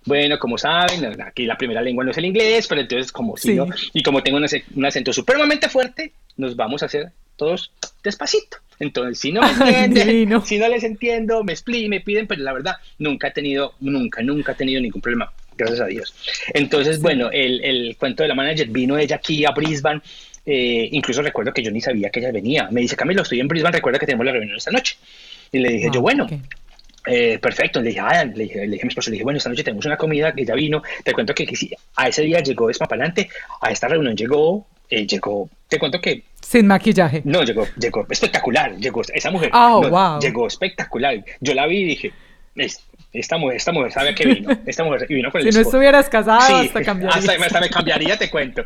[0.06, 3.58] Bueno, como saben, aquí la primera lengua no es el inglés, pero entonces como sí,
[3.92, 7.72] y como tengo un, acento supremamente fuerte, nos vamos a hacer todos
[8.04, 8.58] despacito.
[8.80, 9.50] Entonces, si no me
[9.86, 13.74] entienden, si no les entiendo, me explican, me piden, pero la verdad, nunca he tenido,
[13.80, 16.14] nunca, nunca he tenido ningún problema, gracias a Dios.
[16.54, 20.02] Entonces, bueno, el, el, cuento de la manager vino ella aquí a Brisbane,
[20.46, 22.70] eh, incluso recuerdo que yo ni sabía que ella venía.
[22.72, 24.98] Me dice, Camilo, estoy en Brisbane, recuerda que tenemos la reunión esta noche.
[25.52, 26.28] Y le dije, yo, ah, bueno,
[27.06, 29.38] eh, perfecto, le dije, ah, le dije, le dije a mi esposo, le dije, bueno,
[29.38, 31.48] esta noche tenemos una comida que ya vino, te cuento que,
[31.96, 33.30] a ese día llegó Despapalante,
[33.62, 36.24] a esta reunión llegó, eh, llegó, te cuento que...
[36.42, 37.22] Sin maquillaje.
[37.24, 40.20] No, llegó, llegó espectacular, llegó esa mujer, oh, wow.
[40.20, 42.14] llegó espectacular, yo la vi y dije,
[43.16, 46.10] esta mujer, esta mujer sabe que vino, esta mujer vino con el Si no estuvieras
[46.10, 47.18] casado, hasta cambiaría.
[47.18, 48.64] Hasta, me cambiaría, te cuento.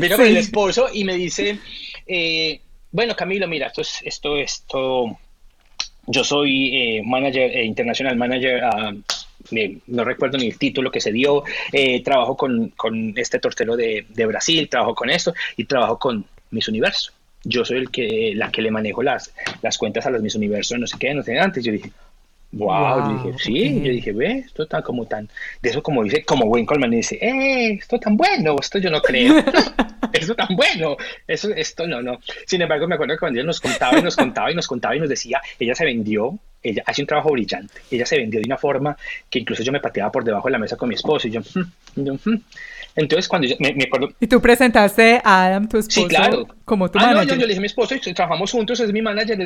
[0.00, 1.58] Vino con el esposo y me dice,
[2.06, 5.18] eh, bueno, Camilo, mira, esto es, esto, esto,
[6.06, 8.92] yo soy eh, manager, eh, internacional manager, ah,
[9.86, 14.06] no recuerdo ni el título que se dio, eh, trabajo con, con, este tortero de,
[14.08, 17.12] de, Brasil, trabajo con esto y trabajo con Miss Universo.
[17.44, 20.78] Yo soy el que, la que le manejo las, las cuentas a los Miss Universo,
[20.78, 21.64] no sé qué, no sé antes.
[21.64, 21.90] Yo dije,
[22.52, 25.28] wow, yo dije, sí, yo dije, ve, esto está como tan,
[25.60, 29.00] de eso como dice, como Wayne Coleman dice, eh, esto tan bueno, esto yo no
[29.00, 29.42] creo.
[30.12, 30.96] eso tan bueno,
[31.26, 32.18] eso, esto no, no.
[32.46, 34.96] Sin embargo, me acuerdo que cuando ella nos contaba y nos contaba y nos contaba
[34.96, 38.46] y nos decía, ella se vendió, ella hace un trabajo brillante, ella se vendió de
[38.46, 38.96] una forma
[39.30, 41.40] que incluso yo me pateaba por debajo de la mesa con mi esposo y yo,
[41.40, 42.40] hmm", yo hmm".
[42.94, 44.10] Entonces, cuando yo me, acuerdo...
[44.20, 46.46] ¿Y tú presentaste a Adam, tu esposo, sí, claro.
[46.64, 47.26] como tu ah, manager?
[47.26, 49.38] No, yo, le dije a mi esposo, y trabajamos juntos, es mi manager,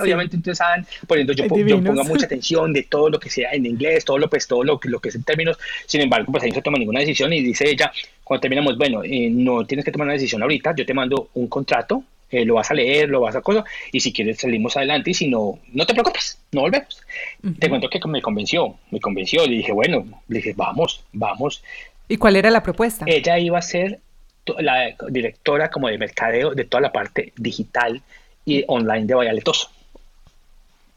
[0.00, 3.66] obviamente entonces Adam, poniendo yo, yo pongo mucha atención de todo lo que sea en
[3.66, 6.50] inglés, todo lo, pues, todo lo, lo que es en términos, sin embargo, pues ahí
[6.50, 7.92] no se toma ninguna decisión y dice ella,
[8.22, 11.48] cuando terminamos, bueno, eh, no tienes que tomar una decisión ahorita, yo te mando un
[11.48, 15.10] contrato, eh, lo vas a leer, lo vas a cosa, y si quieres salimos adelante,
[15.10, 17.00] y si no, no te preocupes, no volvemos.
[17.58, 21.62] Te cuento que me convenció, me convenció, le dije, bueno, le dije, vamos, vamos.
[22.08, 23.04] ¿Y cuál era la propuesta?
[23.08, 24.00] Ella iba a ser
[24.58, 28.02] la directora como de mercadeo de toda la parte digital
[28.44, 29.70] y online de Vallaletoso.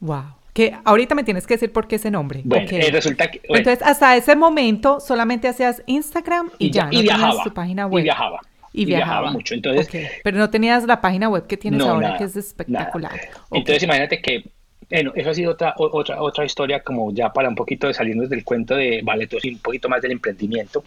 [0.01, 0.35] Wow.
[0.53, 2.41] Que ahorita me tienes que decir por qué ese nombre.
[2.43, 3.41] Bueno, eh, resulta que...
[3.43, 8.01] Entonces, hasta ese momento solamente hacías Instagram y, ya, y viajaba, tu página web.
[8.01, 8.39] Y viajaba.
[8.73, 9.31] Y viajaba.
[9.31, 9.53] mucho.
[9.53, 9.87] Entonces,
[10.23, 13.19] Pero no tenías la página web que tienes ahora, que es espectacular.
[13.51, 14.43] Entonces, imagínate que
[14.89, 18.29] bueno, eso ha sido otra, otra, otra historia como ya para un poquito de salirnos
[18.29, 20.83] del cuento de Valetos y un poquito más del emprendimiento.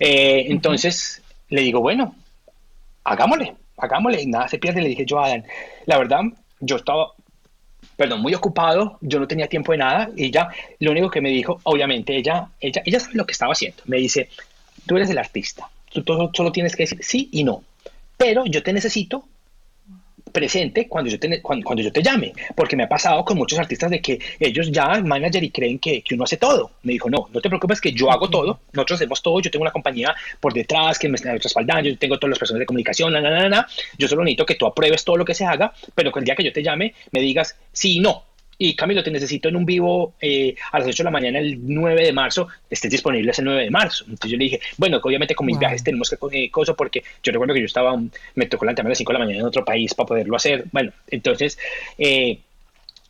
[0.00, 2.14] Eh, entonces le digo, bueno,
[3.04, 4.82] hagámosle, hagámosle, nada se pierde.
[4.82, 5.44] Le dije yo a Adán,
[5.86, 6.22] la verdad,
[6.60, 7.12] yo estaba
[7.96, 10.48] perdón, muy ocupado, yo no tenía tiempo de nada y ella,
[10.80, 13.82] lo único que me dijo, obviamente, ella, ella, ella sabe lo que estaba haciendo.
[13.86, 14.28] Me dice,
[14.86, 17.62] tú eres el artista, tú solo tienes que decir sí y no,
[18.16, 19.24] pero yo te necesito
[20.34, 23.88] presente cuando yo, te, cuando, yo te llame, porque me ha pasado con muchos artistas
[23.88, 26.72] de que ellos ya manager y creen que, que, uno hace todo.
[26.82, 29.62] Me dijo, no, no te preocupes que yo hago todo, nosotros hacemos todo, yo tengo
[29.62, 33.12] una compañía por detrás que me está respaldando, yo tengo todas las personas de comunicación,
[33.12, 33.66] na, na, na,
[33.96, 36.34] yo solo necesito que tú apruebes todo lo que se haga, pero que el día
[36.34, 38.24] que yo te llame me digas sí y no,
[38.58, 41.58] y Camilo, te necesito en un vivo eh, a las 8 de la mañana el
[41.62, 44.04] 9 de marzo, estés disponible ese 9 de marzo.
[44.04, 47.02] Entonces yo le dije, bueno, que obviamente con mis viajes tenemos que eh, cosa porque
[47.22, 48.00] yo recuerdo que yo estaba,
[48.34, 50.64] me tocó levantarme a las 5 de la mañana en otro país para poderlo hacer.
[50.72, 51.58] Bueno, entonces
[51.98, 52.38] eh,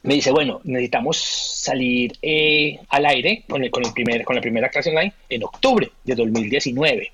[0.03, 4.43] me dice, bueno, necesitamos salir eh, al aire con, el, con, el primer, con la
[4.43, 7.13] primera clase online en octubre de 2019.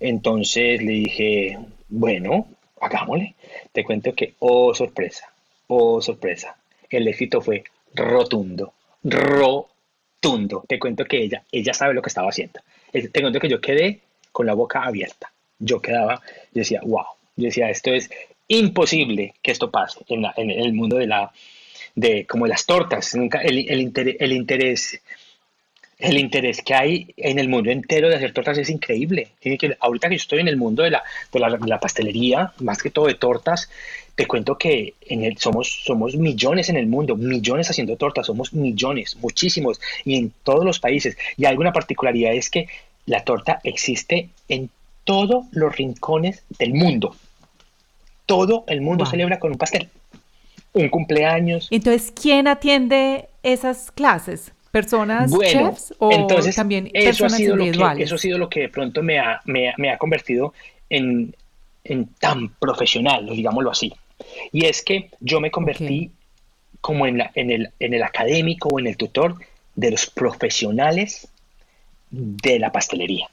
[0.00, 1.58] Entonces le dije,
[1.88, 2.46] bueno,
[2.80, 3.34] hagámosle.
[3.72, 5.32] Te cuento que, oh sorpresa,
[5.68, 6.56] oh sorpresa,
[6.98, 7.64] el éxito fue
[7.94, 8.72] rotundo,
[9.02, 10.64] rotundo.
[10.68, 12.60] Te cuento que ella, ella sabe lo que estaba haciendo.
[12.92, 15.32] Te cuento que yo quedé con la boca abierta.
[15.58, 16.20] Yo quedaba,
[16.52, 17.04] decía, wow,
[17.36, 18.10] yo decía, esto es
[18.48, 21.32] imposible que esto pase en, el mundo de la,
[21.94, 23.14] de como las tortas.
[23.14, 25.00] Nunca, el, el, interés, el interés
[26.02, 29.28] el interés que hay en el mundo entero de hacer tortas es increíble.
[29.40, 32.90] Que, ahorita que yo estoy en el mundo de la, de la, pastelería, más que
[32.90, 33.70] todo de tortas,
[34.14, 38.52] te cuento que en el, somos, somos millones en el mundo, millones haciendo tortas, somos
[38.52, 41.16] millones, muchísimos, y en todos los países.
[41.36, 42.68] Y alguna particularidad es que
[43.06, 44.70] la torta existe en
[45.04, 47.16] todos los rincones del mundo.
[48.26, 49.88] Todo el mundo celebra con un pastel,
[50.72, 51.68] un cumpleaños.
[51.70, 54.52] Entonces, ¿quién atiende esas clases?
[54.70, 58.60] personas chefs o entonces, también eso ha sido Lo que, eso ha sido lo que
[58.60, 60.54] de pronto me ha, me, me ha convertido
[60.88, 61.34] en,
[61.84, 63.92] en, tan profesional, digámoslo así.
[64.52, 66.10] Y es que yo me convertí
[66.80, 69.36] como en, la, en, el, en el académico o en el tutor
[69.74, 71.28] de los profesionales
[72.10, 73.28] de la pastelería.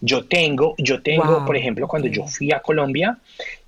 [0.00, 3.18] Yo tengo, yo tengo, por ejemplo, cuando yo fui a Colombia,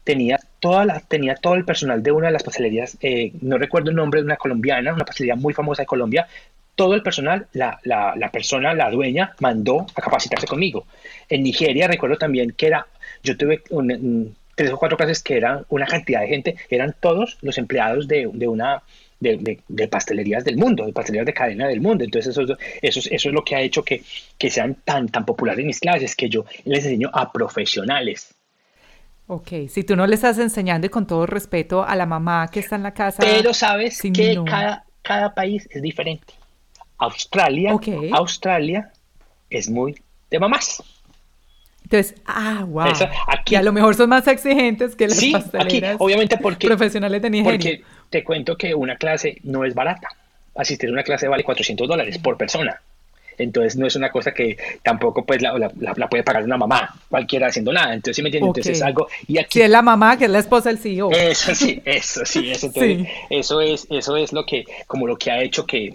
[0.05, 3.91] tenía toda la, tenía todo el personal de una de las pastelerías, eh, no recuerdo
[3.91, 6.29] el nombre de una colombiana, una pastelería muy famosa de Colombia,
[6.77, 10.87] todo el personal, la, la, la, persona, la dueña, mandó a capacitarse conmigo.
[11.29, 12.87] En Nigeria recuerdo también que era,
[13.27, 13.63] yo tuve
[14.55, 18.31] tres o cuatro clases que eran una cantidad de gente, eran todos los empleados de,
[18.33, 18.83] de una,
[19.21, 22.05] de, de, pastelerías del mundo, de pastelerías de cadena del mundo.
[22.05, 24.03] Entonces eso, eso, eso es lo que ha hecho que,
[24.39, 28.35] que sean tan, tan populares mis clases, que yo les enseño a profesionales.
[29.29, 32.61] Ok, si tú no le estás enseñando y con todo respeto a la mamá que
[32.61, 33.19] está en la casa.
[33.21, 36.35] Pero sabes que cada, cada país es diferente.
[36.99, 37.77] Australia,
[38.13, 38.93] Australia
[39.51, 39.97] es muy
[40.31, 40.83] de mamás.
[41.87, 42.87] Entonces, ah, wow.
[43.29, 47.31] aquí, a lo mejor son más exigentes que las sí, aquí, obviamente porque, profesionales de
[47.31, 47.53] Nigeria.
[47.53, 50.09] Porque te cuento que una clase no es barata.
[50.57, 52.81] Asistir a una clase vale 400 dólares por persona.
[53.39, 55.51] Entonces no es una cosa que tampoco pues la,
[56.11, 57.95] puede pagar una mamá, cualquiera haciendo nada.
[57.95, 58.49] Entonces, ¿sí me entiendes?
[58.49, 59.07] Entonces es algo...
[59.29, 61.13] Y aquí, si es la mamá, que es la esposa del CEO.
[61.13, 62.73] Eso sí, eso sí, eso,
[63.31, 65.95] eso es, eso es lo que, como lo que ha hecho que,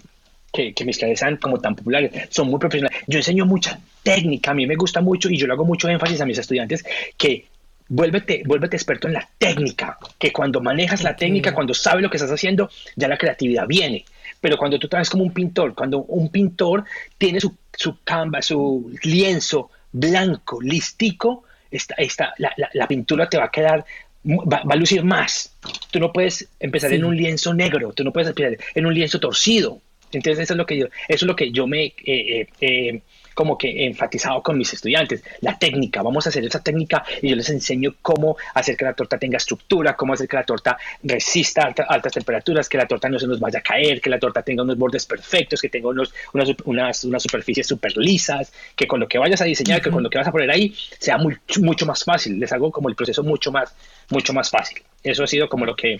[0.51, 3.03] que, mis clases sean como tan populares, son muy profesionales.
[3.07, 6.21] Yo enseño mucha técnica, a mí me gusta mucho y yo le hago mucho énfasis
[6.21, 6.83] a mis estudiantes
[7.17, 7.45] que
[7.87, 12.17] vuélvete, vuélvete experto en la técnica, que cuando manejas la técnica, cuando sabes lo que
[12.17, 14.05] estás haciendo, ya la creatividad viene.
[14.39, 16.83] Pero cuando tú traes como un pintor, cuando un pintor
[17.17, 23.45] tiene su, su canvas, su lienzo blanco, listico, esta, esta, la, la, pintura te va
[23.45, 23.85] a quedar
[24.23, 25.55] Va, a lucir más.
[25.89, 29.19] Tú no puedes empezar en un lienzo negro, tú no puedes empezar en un lienzo
[29.19, 29.81] torcido.
[30.17, 33.01] Entonces eso es lo que yo, eso es lo que yo me eh, eh, eh,
[33.33, 37.29] como que he enfatizado con mis estudiantes, la técnica, vamos a hacer esa técnica y
[37.29, 40.77] yo les enseño cómo hacer que la torta tenga estructura, cómo hacer que la torta
[41.03, 44.41] resista altas temperaturas, que la torta no se nos vaya a caer, que la torta
[44.43, 48.99] tenga unos bordes perfectos, que tenga unos, unas, unas, unas superficies súper lisas, que con
[48.99, 51.37] lo que vayas a diseñar, que con lo que vas a poner ahí sea muy,
[51.59, 53.73] mucho más fácil, les hago como el proceso mucho más,
[54.09, 54.81] mucho más fácil.
[55.03, 55.99] Eso ha sido como lo que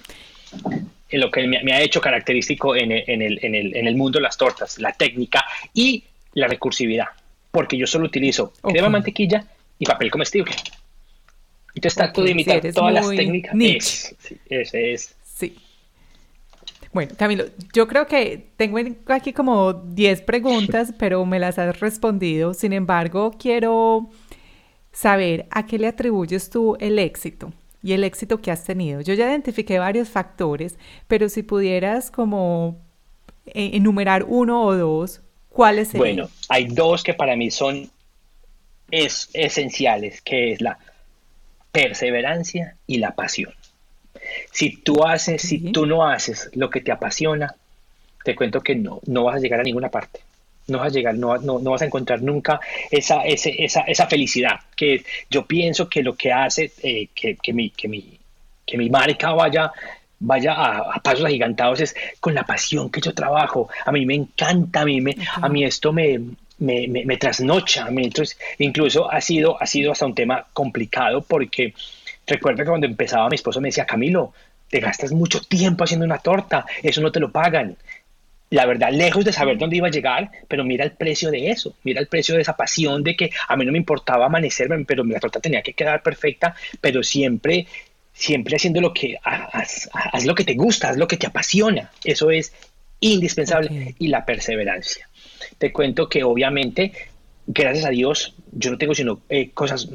[1.17, 4.19] lo que me, ha hecho característico en el, en, el, en, el, en el, mundo
[4.19, 5.43] de las tortas, la técnica
[5.73, 6.03] y
[6.33, 7.07] la recursividad,
[7.51, 9.45] porque yo solo utilizo crema, mantequilla
[9.77, 10.53] y papel comestible.
[11.75, 13.55] Entonces trato de imitar todas las técnicas.
[14.49, 15.15] Ese es.
[15.23, 15.57] Sí.
[16.93, 22.53] Bueno, Camilo, yo creo que tengo aquí como 10 preguntas, pero me las has respondido.
[22.53, 24.09] Sin embargo, quiero
[24.91, 27.53] saber a qué le atribuyes tú el éxito
[27.83, 29.01] y el éxito que has tenido.
[29.01, 30.77] Yo ya identifiqué varios factores,
[31.07, 32.79] pero si pudieras como
[33.45, 36.15] eh, enumerar uno o dos, ¿cuáles serían?
[36.15, 37.89] Bueno, hay dos que para mí son
[38.91, 40.77] es, esenciales, que es la
[41.71, 43.53] perseverancia y la pasión.
[44.51, 47.55] Si tú haces, si tú no haces lo que te apasiona,
[48.23, 50.21] te cuento que no, no vas a llegar a ninguna parte
[50.67, 52.59] no vas a llegar, no, no, vas a encontrar nunca
[52.89, 54.59] esa, esa, esa, felicidad.
[54.75, 58.19] Que yo pienso que lo que hace eh, que, que, mi, que, mi,
[58.65, 59.71] que mi marca vaya,
[60.19, 63.69] vaya a, pasos agigantados es con la pasión que yo trabajo.
[63.85, 66.19] A mí me encanta, a mí, me, a mí esto me,
[66.59, 67.87] me, me, trasnocha.
[67.89, 71.73] Entonces, incluso ha sido, ha sido hasta un tema complicado porque
[72.25, 74.33] recuerda que cuando empezaba mi esposo me decía, Camilo,
[74.69, 77.75] te gastas mucho tiempo haciendo una torta, eso no te lo pagan
[78.51, 81.73] la verdad, lejos de saber dónde iba a llegar, pero mira el precio de eso,
[81.83, 85.03] mira el precio de esa pasión de que a mí no me importaba amanecerme, pero
[85.05, 87.65] la torta tenía que quedar perfecta, pero siempre,
[88.13, 89.89] siempre haciendo lo que, haz,
[90.25, 92.53] lo que te gusta, haz lo que te apasiona, eso es
[92.99, 95.09] indispensable y la perseverancia.
[95.57, 96.91] Te cuento que obviamente
[97.47, 99.89] gracias a Dios, yo no tengo sino eh, cosas,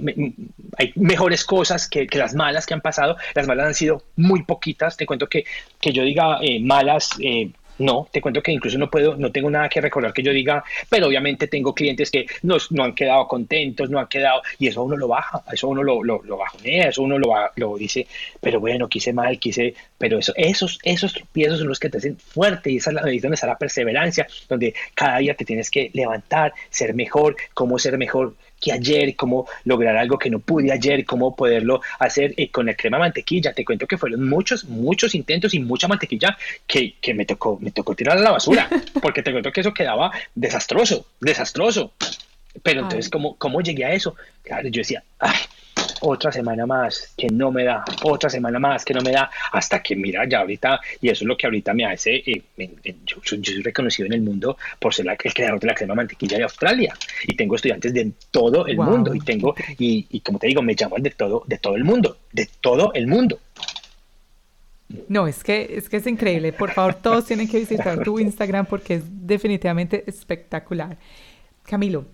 [0.78, 3.16] hay mejores cosas que, las malas que han pasado.
[3.34, 4.96] Las malas han sido muy poquitas.
[4.96, 5.44] Te cuento que,
[5.80, 9.50] que yo diga eh, malas, eh, no, te cuento que incluso no puedo, no tengo
[9.50, 13.26] nada que recordar que yo diga, pero obviamente tengo clientes que no, no han quedado
[13.28, 16.88] contentos, no han quedado, y eso uno lo baja, eso uno lo, lo, lo bajonea,
[16.88, 18.06] eso uno lo, lo dice,
[18.40, 22.16] pero bueno, quise mal, quise, pero eso, esos, esos tropiezos son los que te hacen
[22.16, 25.90] fuerte y esa es la donde está la perseverancia, donde cada día te tienes que
[25.92, 28.34] levantar, ser mejor, cómo ser mejor
[28.66, 32.76] que ayer, cómo lograr algo que no pude ayer, cómo poderlo hacer eh, con el
[32.76, 33.52] crema mantequilla.
[33.52, 36.36] Te cuento que fueron muchos, muchos intentos y mucha mantequilla
[36.66, 38.68] que, que me tocó, me tocó tirar a la basura,
[39.00, 41.92] porque te cuento que eso quedaba desastroso, desastroso.
[42.60, 44.16] Pero entonces, ¿cómo, ¿cómo llegué a eso?
[44.42, 45.36] Claro, yo decía, ay,
[46.00, 49.82] otra semana más que no me da, otra semana más que no me da, hasta
[49.82, 52.42] que mira, ya ahorita, y eso es lo que ahorita me hace, eh,
[53.04, 56.44] yo, soy reconocido en el mundo por ser el creador de la crema mantequilla de
[56.44, 56.94] Australia,
[57.26, 60.74] y tengo estudiantes de todo el mundo, y tengo, y, y, como te digo, me
[60.74, 63.38] llaman de todo, de todo el mundo, de todo el mundo.
[65.08, 66.52] No, es que, es que es increíble.
[66.52, 70.96] Por favor, todos tienen que visitar tu Instagram porque es definitivamente espectacular.
[71.64, 72.06] Camilo,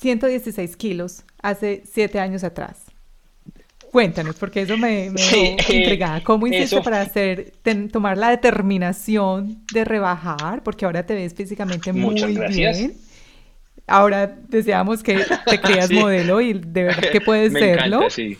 [0.00, 2.86] 116 kilos hace 7 años atrás.
[3.90, 7.52] Cuéntanos, porque eso me, me sí, eh, ¿Cómo hiciste para hacer,
[7.92, 10.62] tomar la determinación de rebajar?
[10.62, 12.94] Porque ahora te ves físicamente muy bien.
[13.88, 17.96] Ahora deseamos que te creas modelo y de verdad que puedes me serlo.
[17.96, 18.38] Encanta, sí.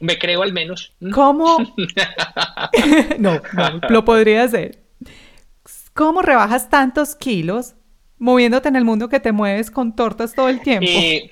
[0.00, 0.92] Me creo al menos.
[1.12, 1.58] ¿Cómo?
[3.18, 4.80] no, no, lo podría hacer.
[5.94, 7.74] ¿Cómo rebajas tantos kilos
[8.20, 10.86] moviéndote en el mundo que te mueves con tortas todo el tiempo?
[10.88, 11.28] Eh,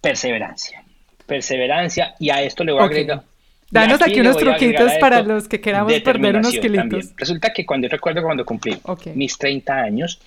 [0.00, 0.82] perseverancia.
[1.26, 3.22] Perseverancia, y a esto le voy a agregar.
[3.70, 7.12] Danos aquí, unos truquitos para los que queramos perder unos kilitos.
[7.16, 8.80] Resulta que cuando recuerdo cuando cumplí
[9.14, 10.20] mis 30 años,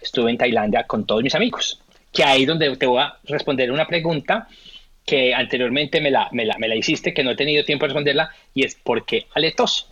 [0.00, 1.82] estuve en Tailandia con todos mis amigos.
[2.10, 4.48] Que ahí donde te voy a responder una pregunta
[5.04, 7.88] que anteriormente me la, me la, me la hiciste, que no he tenido tiempo de
[7.88, 9.86] responderla, y es ¿por qué aletoso?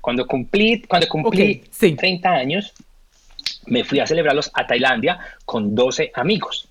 [0.00, 2.72] Cuando cumplí, cuando cumplí 30 años,
[3.66, 6.68] me fui a celebrarlos a Tailandia con 12 amigos.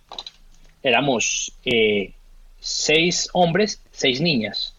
[0.81, 2.13] Éramos eh,
[2.59, 4.75] seis hombres, seis niñas,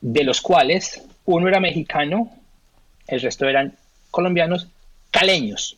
[0.00, 2.32] de los cuales uno era mexicano,
[3.06, 3.76] el resto eran
[4.10, 4.68] colombianos,
[5.10, 5.76] caleños,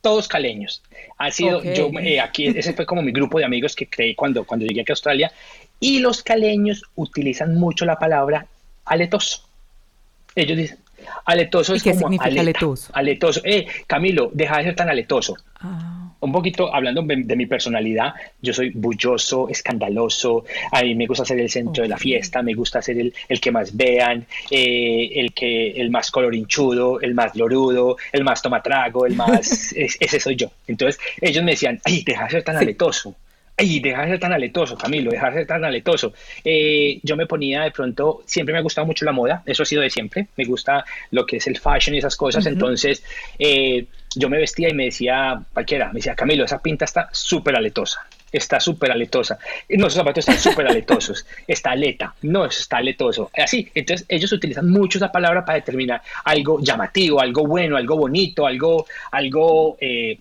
[0.00, 0.82] todos caleños.
[1.18, 4.44] Ha sido, yo eh, aquí, ese fue como mi grupo de amigos que creí cuando,
[4.44, 5.32] cuando llegué aquí a Australia.
[5.80, 8.46] Y los caleños utilizan mucho la palabra
[8.84, 9.48] aletoso.
[10.34, 10.78] Ellos dicen,
[11.24, 12.90] Aletoso es qué significa aletoso?
[12.94, 13.40] Aletoso.
[13.44, 15.36] Eh, Camilo, deja de ser tan aletoso.
[15.60, 16.12] Ah.
[16.20, 21.38] Un poquito hablando de, mi personalidad, yo soy bulloso, escandaloso, a mí me gusta ser
[21.38, 25.32] el centro de la fiesta, me gusta ser el, el que más vean, eh, el
[25.32, 29.72] que el más colorinchudo, el más lorudo, el más tomatrago, el más...
[29.76, 30.50] ese soy yo.
[30.66, 33.14] Entonces ellos me decían, ay, deja de ser tan aletoso
[33.58, 36.14] ay, deja de ser tan aletoso, Camilo, deja de ser tan aletoso.
[36.44, 39.66] Eh, yo me ponía de pronto, siempre me ha gustado mucho la moda, eso ha
[39.66, 43.02] sido de siempre, me gusta lo que es el fashion y esas cosas, entonces
[43.38, 47.56] eh, yo me vestía y me decía, cualquiera, me decía, Camilo, esa pinta está súper
[47.56, 49.38] aletosa, está súper aletosa.
[49.70, 51.26] No, esos zapatos están súper aletosos.
[51.46, 52.14] Está aleta.
[52.22, 53.30] No, eso está aletoso.
[53.36, 53.70] Así.
[53.74, 58.86] Entonces, ellos utilizan mucho esa palabra para determinar algo llamativo, algo bueno, algo bonito, algo,
[59.12, 60.18] algo eh,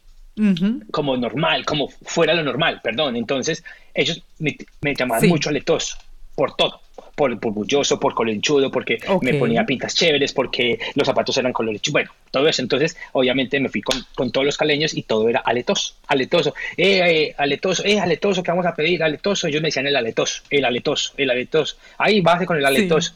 [0.91, 3.15] como normal, como fuera lo normal, perdón.
[3.15, 3.63] Entonces,
[3.93, 4.55] ellos me,
[4.95, 5.97] llamaban mucho aletoso,
[6.35, 6.81] por todo,
[7.15, 11.81] por, por bulloso, por colenchudo, porque me ponía pintas chéveres, porque los zapatos eran colores,
[11.91, 12.61] bueno, todo eso.
[12.61, 16.99] Entonces, obviamente me fui con, con todos los caleños y todo era aletoso, aletoso, eh,
[17.05, 19.01] eh, aletoso, eh, aletoso, ¿qué vamos a pedir?
[19.01, 19.47] Aletoso.
[19.47, 21.77] Ellos me decían el aletoso, el aletoso, el aletoso.
[21.97, 23.13] Ahí base con el aletoso.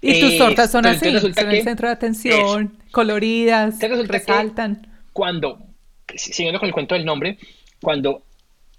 [0.00, 4.86] Y tus tortas son así, son el centro de atención, coloridas, resaltan.
[5.12, 5.67] Cuando
[6.14, 7.38] siguiendo con el cuento del nombre,
[7.80, 8.22] cuando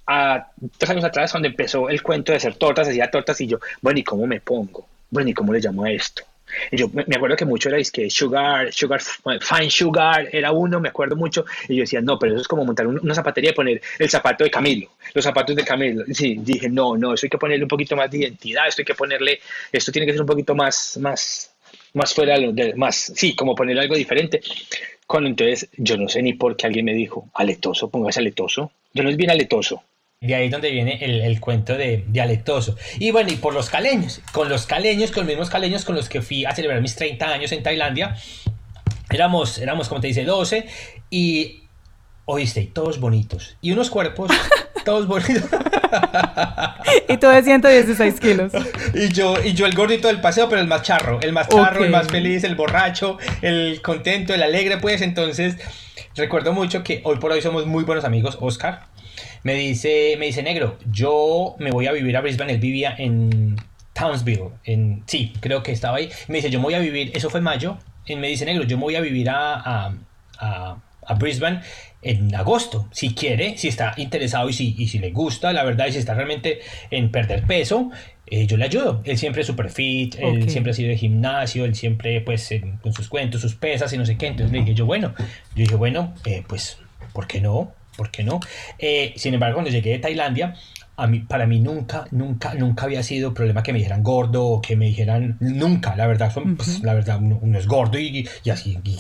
[0.08, 3.60] a dos años atrás, cuando empezó el cuento de hacer tortas, hacía tortas y yo,
[3.82, 4.88] bueno, ¿y cómo me pongo?
[5.10, 6.24] Bueno, ¿y cómo le llamo a esto?
[6.72, 10.90] Y yo me acuerdo que mucho era que sugar, sugar, fine sugar era uno, me
[10.90, 11.46] acuerdo mucho.
[11.68, 14.44] Y yo decía, no, pero eso es como montar una zapatería y poner el zapato
[14.44, 16.06] de Camilo, los zapatos de Camilo.
[16.12, 18.86] Sí, dije, no, no, eso hay que ponerle un poquito más de identidad, esto hay
[18.86, 19.40] que ponerle,
[19.72, 21.49] esto tiene que ser un poquito más, más,
[21.94, 24.42] más fuera de más, sí, como poner algo diferente.
[25.08, 28.72] Cuando entonces yo no sé ni por qué alguien me dijo, aletoso, póngase aletoso.
[28.94, 29.84] Yo no es bien aletoso.
[30.22, 32.76] De ahí es donde viene el, cuento de, de, aletoso.
[33.00, 36.10] Y bueno, y por los caleños, con los caleños, con los mismos caleños con los
[36.10, 38.18] que fui a celebrar mis 30 años en Tailandia,
[39.10, 40.66] éramos, éramos como te dice, 12
[41.10, 41.64] y,
[42.26, 43.56] oíste, todos bonitos.
[43.62, 44.32] Y unos cuerpos,
[44.90, 45.44] todos bonitos.
[47.10, 48.52] y tú de 116 kilos.
[48.96, 51.84] Y yo, y yo el gordito del paseo, pero el más charro, el más charro,
[51.84, 55.04] el más feliz, el borracho, el contento, el alegre, pues.
[55.04, 55.58] Entonces,
[56.16, 58.88] recuerdo mucho que hoy por hoy somos muy buenos amigos, Oscar.
[59.44, 63.58] me dice, me dice, negro, yo me voy a vivir a Brisbane, él vivía en
[63.94, 67.30] Townsville, en, sí, creo que estaba ahí, me dice, yo me voy a vivir, eso
[67.30, 69.54] fue en mayo, y me dice, negro, yo me voy a vivir a,
[70.40, 71.62] a, a, Brisbane
[72.02, 75.88] en agosto, si quiere, si está interesado y si, y si le gusta, la verdad,
[75.88, 76.60] y si está realmente
[76.92, 77.92] en perder peso,
[78.26, 79.02] eh, yo le ayudo.
[79.04, 82.50] Él siempre es super fit, él siempre ha sido de gimnasio, él siempre, pues,
[82.82, 84.28] con sus cuentos, sus pesas y no sé qué.
[84.28, 86.78] Entonces le dije yo, bueno, yo dije, bueno, eh, pues,
[87.12, 87.74] ¿por qué no?
[87.98, 88.40] ¿Por qué no?
[88.78, 90.56] Eh, sin embargo, cuando llegué de Tailandia,
[90.96, 94.62] a mí, para mí nunca, nunca, nunca había sido problema que me dijeran gordo o
[94.62, 98.78] que me dijeran, nunca, la verdad, pues, la verdad, uno, es gordo y, y así,
[98.84, 98.98] y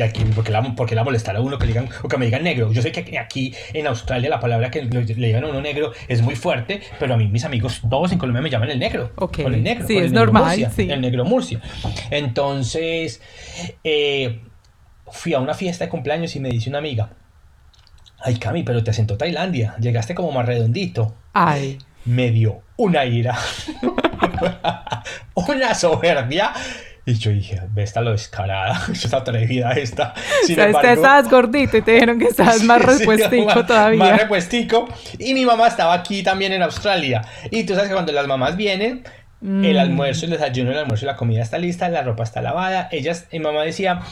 [0.00, 2.42] aquí, porque la, porque la molestar a uno que le digan, o que me digan
[2.42, 2.72] negro.
[2.72, 6.22] Yo sé que aquí en Australia la palabra que le, digan a uno negro es
[6.22, 9.12] muy fuerte, pero a mí mis amigos todos en Colombia me llaman el negro.
[9.16, 9.44] Okay.
[9.44, 9.86] Con el negro.
[9.86, 10.72] Sí, es normal.
[10.76, 11.60] El negro Murcia.
[12.10, 13.20] Entonces,
[13.84, 14.40] eh,
[15.10, 17.10] fui a una fiesta de cumpleaños y me dice una amiga,
[18.20, 21.14] ay Cami, pero te asentó Tailandia, llegaste como más redondito.
[21.34, 21.78] Ay.
[22.04, 23.38] Me dio una ira,
[25.34, 26.52] una soberbia
[27.04, 30.14] y yo dije, ve esta lo descarada, esta atrevida esta.
[30.44, 33.98] Sin o sea, estabas gordito y te dijeron que estabas más repuestico todavía.
[33.98, 34.88] Más repuestico.
[35.18, 37.22] Y mi mamá estaba aquí también en Australia.
[37.50, 39.04] Y tú sabes que cuando las mamás vienen,
[39.42, 39.78] el mm.
[39.80, 42.88] almuerzo, el desayuno, el almuerzo la comida está lista, la ropa está lavada.
[42.92, 44.02] Ellas, mi mamá decía,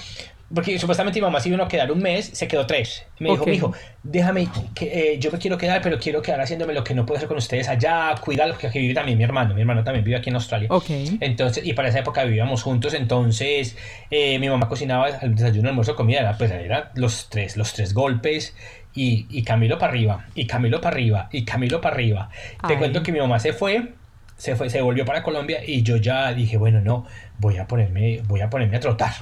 [0.52, 3.06] porque supuestamente mi mamá se iba a quedar un mes, se quedó tres.
[3.20, 3.72] Me dijo, hijo,
[4.02, 7.18] déjame, que, eh, yo me quiero quedar, pero quiero quedar haciéndome lo que no puedo
[7.18, 10.16] hacer con ustedes allá, cuídalo, porque aquí vive también mi hermano, mi hermano también vive
[10.16, 10.68] aquí en Australia.
[10.70, 11.18] Okay.
[11.20, 13.76] Entonces, y para esa época vivíamos juntos, entonces
[14.10, 17.94] eh, mi mamá cocinaba el desayuno, almuerzo, comida, era, pues eran los tres, los tres
[17.94, 18.54] golpes.
[18.92, 22.28] Y, y Camilo para arriba, y Camilo para arriba, y Camilo para arriba.
[22.66, 23.92] Te cuento que mi mamá se fue,
[24.36, 27.06] se fue, se volvió para Colombia y yo ya dije, bueno, no,
[27.38, 29.12] voy a ponerme, voy a ponerme a trotar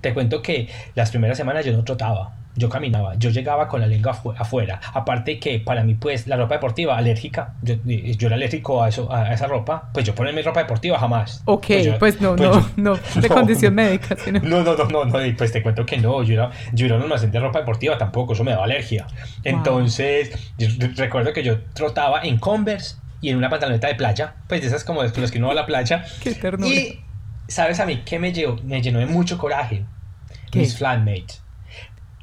[0.00, 3.86] te cuento que las primeras semanas yo no trotaba, yo caminaba, yo llegaba con la
[3.86, 4.80] lengua afuera.
[4.92, 9.12] Aparte que para mí, pues, la ropa deportiva alérgica, yo, yo era alérgico a, eso,
[9.12, 11.42] a esa ropa, pues yo ponerme ropa deportiva jamás.
[11.46, 14.16] Ok, pues, pues no, pues no, no, de condición médica.
[14.16, 14.40] Sino...
[14.40, 17.30] No, no, no, no, pues te cuento que no, yo era, yo era un almacén
[17.30, 19.06] de ropa deportiva tampoco, eso me daba alergia.
[19.44, 20.30] Entonces,
[20.96, 24.84] recuerdo que yo trotaba en Converse y en una pantaloneta de playa, pues de esas
[24.84, 26.04] como de los que uno va a la playa.
[26.22, 26.68] Qué ternura.
[26.68, 27.00] Y
[27.52, 29.84] ¿sabes a mí qué me, llenó, me llenó de mucho coraje?
[30.54, 31.42] Mis flatmates.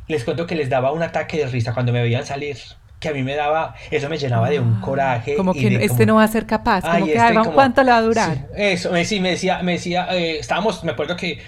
[0.07, 2.57] Les cuento que les daba un ataque de risa cuando me veían salir.
[2.99, 5.35] Que a mí me daba, eso me llenaba de un ah, coraje.
[5.35, 8.01] Como que este no va a ser capaz, como que este ¿cuánto le va a
[8.01, 8.47] durar?
[8.57, 11.39] eso, sí, me decía, me decía, eh, estábamos, me acuerdo que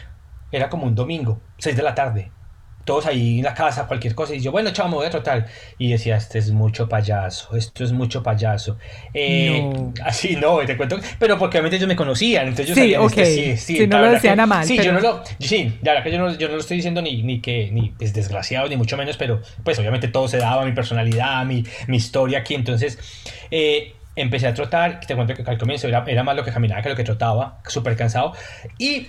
[0.51, 2.31] era como un domingo, 6 de la tarde
[2.85, 5.47] todos ahí en la casa, cualquier cosa, y yo, bueno, chao, me voy a trotar.
[5.77, 8.77] Y decía, este es mucho payaso, esto es mucho payaso.
[9.13, 9.69] Eh,
[10.03, 13.25] Así no, te cuento, pero porque obviamente ellos me conocían, entonces yo sí, sabía, okay.
[13.25, 14.65] sí, sí, sí, no lo decían a mal.
[14.65, 17.01] Sí, yo no lo, sí, ya verdad que yo no, yo no lo estoy diciendo
[17.01, 20.37] ni, ni que, ni es pues, desgraciado, ni mucho menos, pero pues obviamente todo se
[20.37, 22.97] daba, mi personalidad, mi, mi historia aquí, entonces...
[23.49, 26.81] Eh, empecé a trotar, te cuento que al comienzo era, era más lo que caminaba
[26.81, 28.33] que lo que trotaba, súper cansado,
[28.77, 29.07] y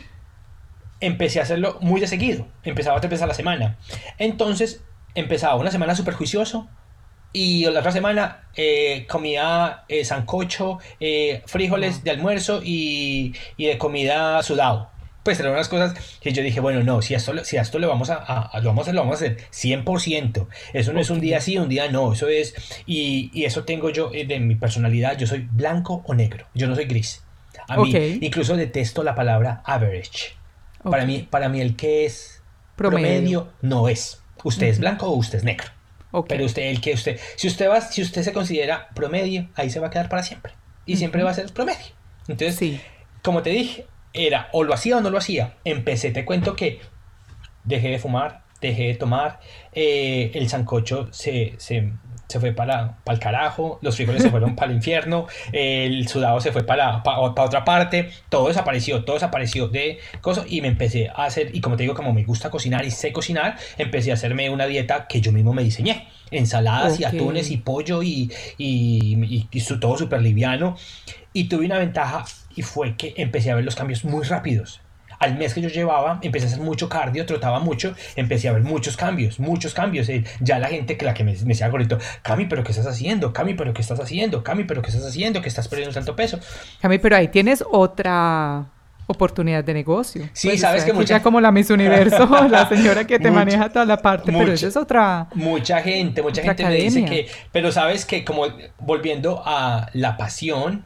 [1.02, 2.46] empecé a hacerlo muy de seguido.
[2.62, 3.76] Empezaba tres veces a la semana.
[4.18, 4.82] Entonces,
[5.14, 6.68] empezaba una semana súper juicioso.
[7.34, 13.78] Y la otra semana eh, comía eh, sancocho, eh, frijoles de almuerzo y, y, de
[13.78, 14.90] comida sudado.
[15.22, 17.88] Pues eran unas cosas que yo dije, bueno, no, si a esto, si esto lo
[17.88, 20.46] vamos a, lo vamos a hacer, lo vamos a hacer 100%.
[20.74, 22.12] Eso no es un día sí, un día no.
[22.12, 22.54] Eso es,
[22.86, 25.16] y, y eso tengo yo de mi personalidad.
[25.16, 26.46] Yo soy blanco o negro.
[26.54, 27.24] Yo no soy gris.
[27.68, 30.41] A mí, incluso detesto la palabra average.
[30.82, 32.42] Para, mí, para mí el que es
[32.76, 34.22] promedio, no es.
[34.44, 35.68] Usted es blanco o usted es negro.
[36.28, 39.80] Pero usted, el que usted, si usted va, si usted se considera promedio, ahí se
[39.80, 40.52] va a quedar para siempre.
[40.84, 41.94] Y siempre va a ser promedio.
[42.28, 42.80] Entonces,
[43.22, 45.56] como te dije, era o lo hacía o no lo hacía.
[45.64, 46.80] Empecé, te cuento que
[47.64, 49.40] dejé de fumar, dejé de tomar,
[49.72, 51.92] eh, el sancocho se, se,
[52.32, 56.40] se fue para, para el carajo, los frijoles se fueron para el infierno, el sudado
[56.40, 61.10] se fue para, para, otra parte, todo desapareció, todo desapareció de cosas y me empecé
[61.10, 64.14] a hacer, y como te digo, como me gusta cocinar y sé cocinar, empecé a
[64.14, 69.46] hacerme una dieta que yo mismo me diseñé, ensaladas y atunes y pollo y, y,
[69.50, 70.76] y todo súper liviano,
[71.32, 74.81] y tuve una ventaja y fue que empecé a ver los cambios muy rápidos
[75.22, 78.62] al mes que yo llevaba, empecé a hacer mucho cardio, trotaba mucho, empecé a ver
[78.62, 80.08] muchos cambios, muchos cambios.
[80.08, 82.88] Eh, ya la gente que la que me, me decía gordito, Cami, pero ¿qué estás
[82.88, 83.32] haciendo?
[83.32, 84.42] Cami, pero ¿qué estás haciendo?
[84.42, 85.40] Cami, pero ¿qué estás haciendo?
[85.40, 86.40] Que estás perdiendo tanto peso.
[86.80, 88.66] Cami, pero ahí tienes otra
[89.06, 90.28] oportunidad de negocio.
[90.32, 91.18] Sí, pues, sabes que mucha...
[91.18, 94.66] Ya como la Miss Universo, la señora que te maneja toda la parte, pero eso
[94.66, 95.28] es otra...
[95.34, 97.28] Mucha gente, mucha gente me dice que...
[97.52, 98.46] Pero sabes que como
[98.80, 100.84] volviendo a la pasión,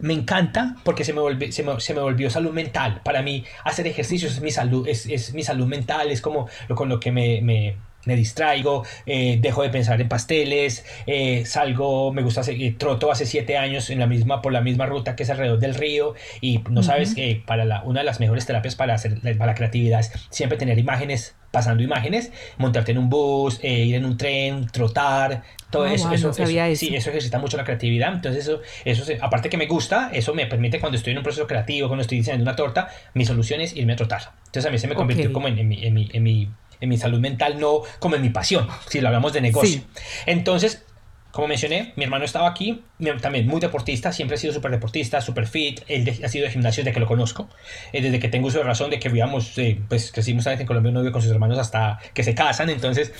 [0.00, 3.00] me encanta porque se me, volvió, se, me, volvió salud mental.
[3.04, 6.74] Para mí, hacer ejercicio es mi salud, es, es mi salud mental, es como lo,
[6.74, 12.12] con lo que me, me, me distraigo, eh, dejo de pensar en pasteles, eh, salgo,
[12.12, 15.22] me gusta seguir, troto hace siete años en la misma, por la misma ruta que
[15.24, 18.74] es alrededor del río y no sabes que para la, una de las mejores terapias
[18.74, 23.58] para, hacer, para la creatividad es siempre tener imágenes, pasando imágenes, montarte en un bus,
[23.62, 26.94] eh, ir en un tren, trotar, todo Ah, eso, wow, eso, no sabía eso- sí,
[26.94, 27.10] eso.
[27.10, 30.80] ejercita mucho la creatividad, entonces eso, eso se- aparte que me gusta, eso me permite
[30.80, 33.92] cuando estoy en un proceso creativo, cuando estoy diseñando una torta, mi solución es irme
[33.92, 36.22] a trotar, entonces a mí se me convirtió como en, en mi, en mi- en
[36.22, 36.48] mi-
[36.80, 39.80] en mi salud mental, no como en mi pasión, si lo hablamos de negocio.
[39.80, 39.86] Sí.
[40.26, 40.84] Entonces,
[41.32, 42.82] como mencioné, mi hermano estaba aquí,
[43.22, 46.50] también muy deportista, siempre ha sido súper deportista, súper fit, él de- ha sido de
[46.50, 47.48] gimnasio desde que lo conozco,
[47.92, 50.90] eh, desde que tengo uso de razón de que vivíamos, eh, pues crecimos en Colombia,
[50.90, 53.12] uno vive con sus hermanos hasta que se casan, entonces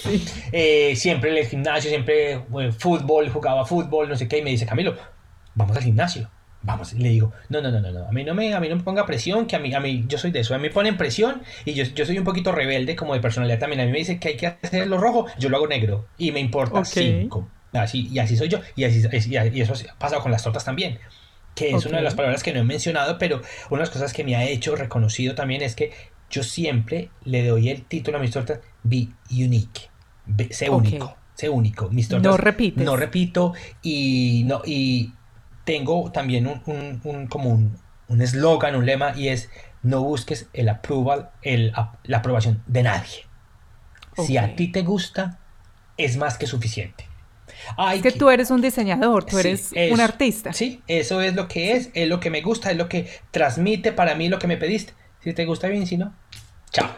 [0.50, 4.50] eh, siempre en el gimnasio, siempre eh, fútbol, jugaba fútbol, no sé qué, y me
[4.50, 4.96] dice, Camilo,
[5.54, 6.28] vamos al gimnasio.
[6.62, 8.76] Vamos, le digo, no, no, no, no, no, a mí no me, a mí no
[8.76, 10.70] me ponga presión, que a mí, a mí, yo soy de eso, a mí me
[10.70, 13.92] ponen presión y yo, yo soy un poquito rebelde como de personalidad también, a mí
[13.92, 16.84] me dice que hay que hacerlo rojo, yo lo hago negro y me importa Ok.
[16.84, 20.64] cinco, así, y así soy yo, y, así, y, eso ha pasado con las tortas
[20.64, 20.98] también,
[21.54, 23.36] que es una de las palabras que no he mencionado, pero
[23.70, 25.92] una de las cosas que me ha hecho reconocido también es que
[26.30, 29.90] yo siempre le doy el título a mis tortas, be unique,
[30.26, 30.94] Be- sé Ok.
[30.98, 32.84] único, sé único, mis tortas No repites.
[32.84, 35.19] no repito y no y
[35.64, 37.78] tengo también un, un- un- como un
[38.08, 39.50] un eslogan, un lema y es
[39.84, 41.72] no busques el approval, el,
[42.02, 43.24] la aprobación de nadie.
[44.16, 44.42] Si Ok.
[44.44, 45.38] a ti te gusta,
[45.96, 47.06] es más que suficiente.
[47.76, 49.94] Ay, Es que tú eres un diseñador, tú Sí, eres eso.
[49.94, 50.52] un artista.
[50.52, 53.92] Sí, eso es lo que es, es lo que me gusta, es lo que transmite
[53.92, 54.92] para mí lo que me pediste.
[55.22, 56.12] Si te gusta bien, si no,
[56.72, 56.90] chao.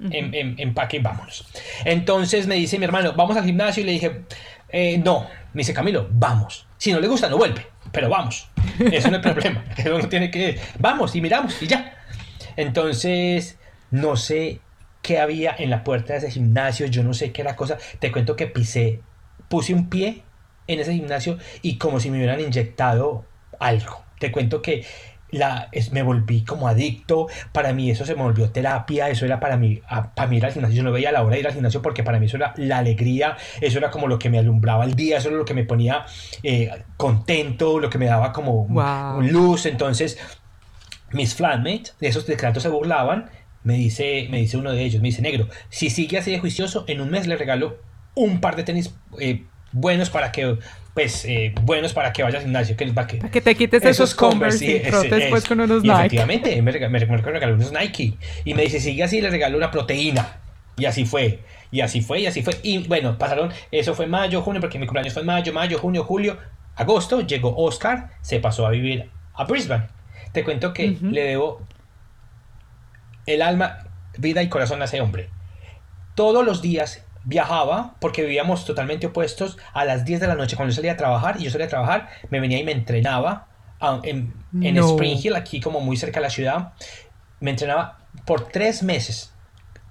[0.00, 1.46] En, en- empaque y vámonos.
[1.86, 4.22] Entonces me dice mi hermano, vamos al gimnasio y le dije,
[4.68, 5.26] "Eh, no.
[5.54, 6.66] Me dice Camilo, vamos.
[6.76, 8.48] Si no le gusta, no vuelve, pero vamos.
[8.78, 9.64] Eso no es problema.
[9.76, 10.60] Eso no tiene que.
[10.78, 11.94] Vamos y miramos y ya.
[12.56, 13.58] Entonces,
[13.90, 14.60] no sé
[15.02, 17.78] qué había en la puerta de ese gimnasio, yo no sé qué era cosa.
[17.98, 19.00] Te cuento que pisé,
[19.48, 20.22] puse un pie
[20.66, 23.24] en ese gimnasio y como si me hubieran inyectado
[23.58, 24.04] algo.
[24.18, 24.84] Te cuento que
[25.30, 29.40] la, es- me volví como adicto, para mí eso se me volvió terapia, eso era
[29.40, 31.46] para mí, a- para mí ir al gimnasio, yo no veía la hora de ir
[31.46, 34.38] al gimnasio porque para mí eso era la alegría, eso era como lo que me
[34.38, 36.04] alumbraba el día, eso era lo que me ponía
[36.42, 39.22] eh, contento, lo que me daba como Wow.
[39.22, 40.18] luz, entonces
[41.12, 43.30] mis flatmates, de esos de que tanto se burlaban,
[43.62, 46.84] me dice, me dice uno de ellos, me dice, negro, si sigue así de juicioso,
[46.86, 47.78] en un mes le regalo
[48.14, 50.58] un par de tenis eh, buenos para que,
[50.98, 54.16] pues, eh, buenos para que vaya al gimnasio, que, que, Para que te quites esos,
[54.16, 55.94] Converse, sí, y ese- después con unos Nike.
[55.96, 58.14] efectivamente, me, me, me regaló unos Nike.
[58.44, 60.38] Y me dice, sigue así, le regaló una proteína.
[60.76, 61.38] Y así fue.
[61.70, 62.54] Y así fue, y así fue.
[62.64, 66.02] Y bueno, pasaron, eso fue mayo, junio, porque mi cumpleaños fue en mayo, mayo, junio,
[66.02, 66.36] julio,
[66.74, 67.20] agosto.
[67.20, 69.84] Llegó Oscar, se pasó a vivir a Brisbane.
[70.32, 71.62] Te cuento que le debo
[73.26, 73.86] el alma,
[74.18, 75.28] vida y corazón a ese hombre.
[76.16, 80.72] Todos los días viajaba porque vivíamos totalmente opuestos a las 10 de la noche cuando
[80.72, 83.48] yo salía a trabajar y yo salía a trabajar, me venía y me entrenaba
[83.80, 84.32] a- en,
[84.62, 84.86] en No.
[84.88, 86.72] Spring Hill, aquí como muy cerca de la ciudad.
[87.40, 89.34] Me entrenaba por tres meses.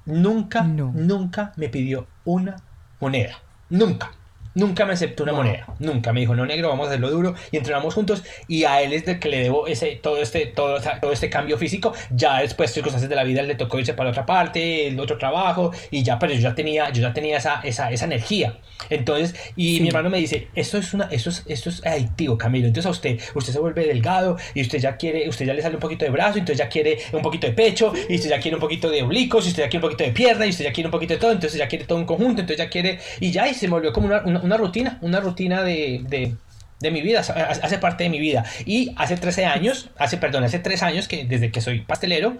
[0.06, 0.92] Nunca, No.
[0.96, 2.56] nunca me pidió una
[3.00, 3.38] moneda.
[3.70, 4.12] Nunca.
[4.58, 5.44] Nunca me aceptó una Wow.
[5.44, 5.66] moneda.
[5.80, 7.36] Nunca me dijo, no negro, vamos a hacerlo duro.
[7.52, 8.24] Y entrenamos juntos.
[8.48, 11.58] Y a él es del que le debo ese, todo, este, todo, todo este cambio
[11.58, 11.94] físico.
[12.10, 15.18] Ya después, circunstancias de la vida, él le tocó irse para otra parte, el otro
[15.18, 15.72] trabajo.
[15.92, 18.58] Y ya, pero yo ya tenía, yo ya tenía esa, esa, esa energía.
[18.90, 19.82] Entonces, y Sí.
[19.82, 22.68] mi hermano me dice, esto es una, esto es, esto es adictivo, Camilo.
[22.68, 25.76] Entonces a usted, usted se vuelve delgado y usted ya quiere, usted ya le sale
[25.76, 28.56] un poquito de brazo, entonces ya quiere un poquito de pecho, y usted ya quiere
[28.56, 30.72] un poquito de oblicuos, y usted ya quiere un poquito de pierna, y usted ya
[30.72, 33.32] quiere un poquito de todo, entonces ya quiere todo un conjunto, entonces ya quiere, y
[33.32, 36.34] ya, y se volvió como una, una, una rutina, una rutina de, de,
[36.80, 38.44] de mi vida, hace parte de mi vida.
[38.66, 42.38] Y hace 13 años, hace, perdón, hace 3 años, que desde que soy pastelero,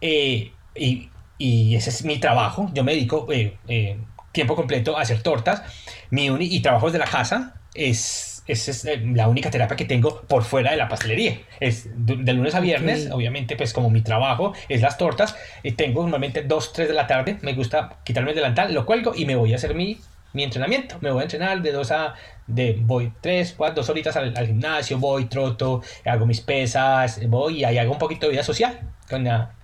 [0.00, 3.98] eh, y, y ese es mi trabajo, yo me dedico eh, eh,
[4.32, 5.62] tiempo completo a hacer tortas,
[6.10, 9.84] mi uni- y trabajo desde la casa, es, es, es, eh, la única terapia que
[9.84, 11.38] tengo por fuera de la pastelería.
[11.60, 13.14] Es de, de lunes a viernes, Ok.
[13.16, 17.06] obviamente, pues como mi trabajo es las tortas, y tengo normalmente 2, 3 de la
[17.06, 19.98] tarde, me gusta quitarme el delantal, lo cuelgo y me voy a hacer mi,
[20.38, 20.96] mi entrenamiento.
[21.00, 22.14] Me voy a entrenar de 2 a,
[22.46, 27.58] de, voy 3, 4, 2 horitas al, al gimnasio, voy, troto, hago mis pesas, voy
[27.60, 28.72] y ahí hago un poquito de vida social
[29.10, 29.54] con la,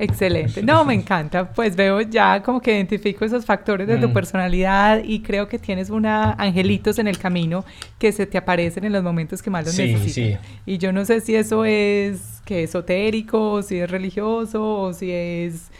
[0.00, 0.62] Excelente.
[0.62, 1.52] No, me encanta.
[1.52, 4.12] Pues veo ya como que identifico esos factores de tu Mm.
[4.12, 7.64] personalidad y creo que tienes una angelitos en el camino
[7.98, 10.12] que se te aparecen en los momentos que más los Sí, necesitas.
[10.14, 10.36] sí.
[10.66, 15.10] Y yo no sé si eso es que esotérico, o si es religioso, o si
[15.10, 15.70] es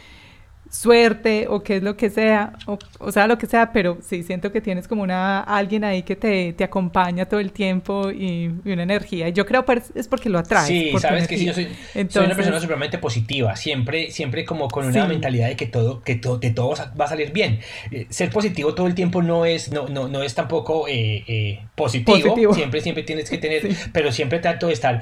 [0.69, 2.53] suerte o qué es lo que sea,
[2.99, 6.15] o, sea, lo que sea, pero sí siento que tienes como una alguien ahí que
[6.15, 9.27] te, te acompaña todo el tiempo y, una energía.
[9.27, 10.67] Y yo creo que es porque lo atraes.
[10.67, 15.05] Sí, sabes que sí, yo soy, una persona supremamente positiva, siempre, siempre como con una
[15.05, 17.59] mentalidad de que todo, que todo, de todo va a salir bien.
[17.91, 21.59] Eh, ser positivo todo el tiempo no es, no, no, no es tampoco eh, eh,
[21.75, 22.53] positivo.
[22.53, 25.01] siempre, siempre tienes que tener, pero siempre trato de estar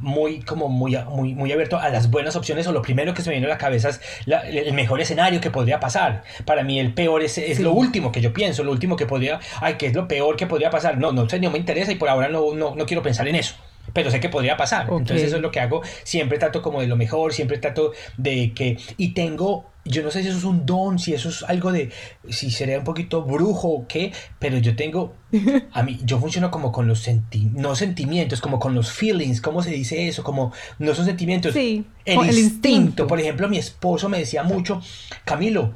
[0.00, 3.30] muy, como muy, muy, muy abierto a las buenas opciones o lo primero que se
[3.30, 4.00] me viene a la cabeza es
[4.40, 6.24] el mejor escenario que podría pasar.
[6.44, 9.40] Para mí el peor es, es lo último que yo pienso, lo último que podría,
[9.60, 10.98] ay, que es lo peor que podría pasar.
[10.98, 13.54] No, no, no me interesa y por ahora no, no, no quiero pensar en eso
[13.92, 14.86] pero sé que podría pasar.
[14.90, 15.82] Entonces eso es lo que hago.
[16.02, 18.78] Siempre trato como de lo mejor, siempre trato de que...
[18.96, 21.90] Y tengo, yo no sé si eso es un don, si eso es algo de,
[22.28, 25.16] si sería un poquito brujo o qué, pero yo tengo,
[25.72, 29.62] a mí, yo funciono como con los sentimientos, no sentimientos, como con los feelings, ¿cómo
[29.62, 30.22] se dice eso?
[30.22, 31.52] Como, no son sentimientos.
[31.52, 33.06] Sí, el, instinto.
[33.06, 34.80] Por ejemplo, mi esposo me decía mucho,
[35.24, 35.74] Camilo,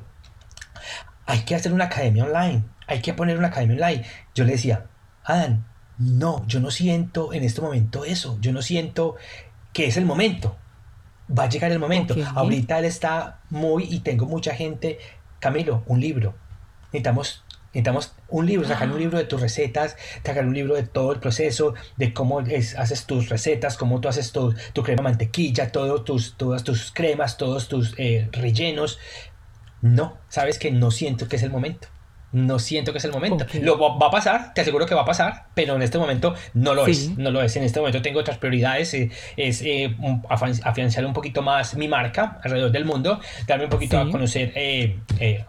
[1.27, 4.05] hay que hacer una academia online, hay que poner una academia online.
[4.35, 4.87] Yo le decía,
[5.25, 5.67] Adán,
[5.99, 9.17] no, yo no siento en este momento eso, yo no siento
[9.73, 10.57] que es el momento.
[11.29, 12.15] Va a llegar el momento.
[12.35, 14.99] Ahorita él está muy y tengo mucha gente.
[15.41, 16.35] Camilo, un libro.
[16.87, 21.13] Necesitamos, necesitamos un libro, sacar un libro de tus recetas, sacar un libro de todo
[21.13, 26.05] el proceso, de cómo haces tus recetas, cómo tú haces tu, tu crema mantequilla, todos
[26.05, 28.99] tus, todas tus cremas, todos tus eh, rellenos.
[29.83, 31.89] No, sabes que no siento que es el momento
[32.37, 33.47] no siento que es el momento.
[33.63, 36.75] Lo va a pasar, te aseguro que va a pasar, pero en este momento no
[36.75, 37.57] lo es, no lo es.
[37.57, 39.97] En este momento tengo otras prioridades, eh, es eh,
[40.29, 44.99] afianzar un poquito más mi marca alrededor del mundo, darme un poquito a conocer eh,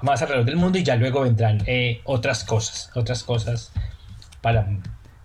[0.01, 1.61] más alrededor del mundo y ya luego vendrán
[2.05, 3.73] otras cosas, otras cosas
[4.39, 4.65] para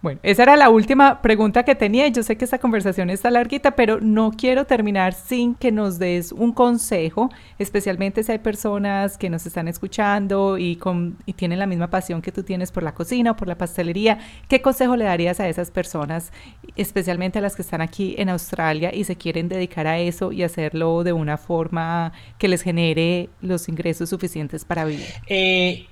[0.02, 2.08] bueno, esa era la última pregunta que tenía.
[2.08, 6.32] Yo sé que esta conversación está larguita, pero no quiero terminar sin que nos des
[6.32, 7.30] un consejo,
[7.60, 12.20] especialmente si hay personas que nos están escuchando y, con, y tienen la misma pasión
[12.20, 14.18] que tú tienes por la cocina o por la pastelería.
[14.48, 16.32] ¿Qué consejo le darías a esas personas,
[16.74, 20.42] especialmente a las que están aquí en Australia y se quieren dedicar a eso y
[20.42, 25.06] hacerlo de una forma que les genere los ingresos suficientes para vivir?
[25.28, 25.86] Eh,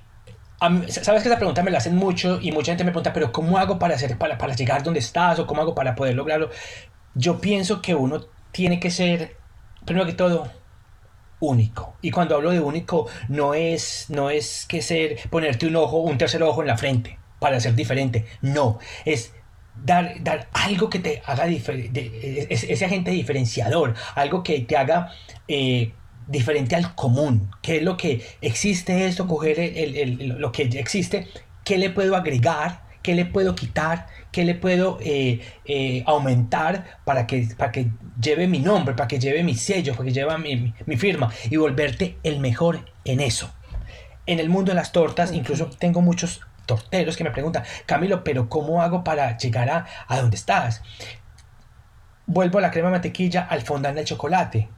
[0.87, 3.57] Sabes que esa pregunta me la hacen mucho y mucha gente me pregunta, pero ¿cómo
[3.57, 6.51] hago para, hacer, para, para llegar donde estás o cómo hago para poder lograrlo?
[7.15, 9.37] Yo pienso que uno tiene que ser,
[9.85, 10.51] primero que todo,
[11.39, 11.95] único.
[12.01, 16.19] Y cuando hablo de único, no es, no es que ser ponerte un ojo, un
[16.19, 18.25] tercer ojo en la frente para ser diferente.
[18.41, 19.33] No, es
[19.83, 25.11] dar, dar algo que te haga de, ese agente diferenciador, algo que te haga
[25.47, 25.93] eh,
[26.27, 27.51] diferente al común.
[27.61, 29.27] ¿Qué es lo que existe esto?
[29.27, 29.57] Coger
[30.19, 31.27] lo que existe,
[31.63, 32.89] ¿qué le puedo agregar?
[33.01, 34.07] ¿Qué le puedo quitar?
[34.31, 37.89] ¿Qué le puedo eh, eh, aumentar para que, para que
[38.21, 41.57] lleve mi nombre, para que lleve mi sello, para que lleve mi, mi, firma y
[41.57, 43.51] volverte el mejor en eso?
[44.27, 48.47] En el mundo de las tortas, incluso tengo muchos torteros que me preguntan, Camilo, pero
[48.49, 50.83] ¿cómo hago para llegar a, a donde estás?
[52.27, 54.69] Vuelvo a la crema mantequilla, al fondant del chocolate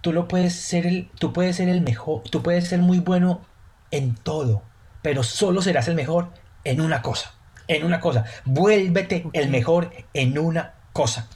[0.00, 3.42] tú lo puedes ser el, tú puedes ser el mejor, tú puedes ser muy bueno
[3.90, 4.62] en todo,
[5.02, 6.30] pero solo serás el mejor
[6.64, 7.34] en una cosa,
[7.66, 8.24] en una cosa.
[8.44, 11.28] Vuélvete el mejor en una cosa.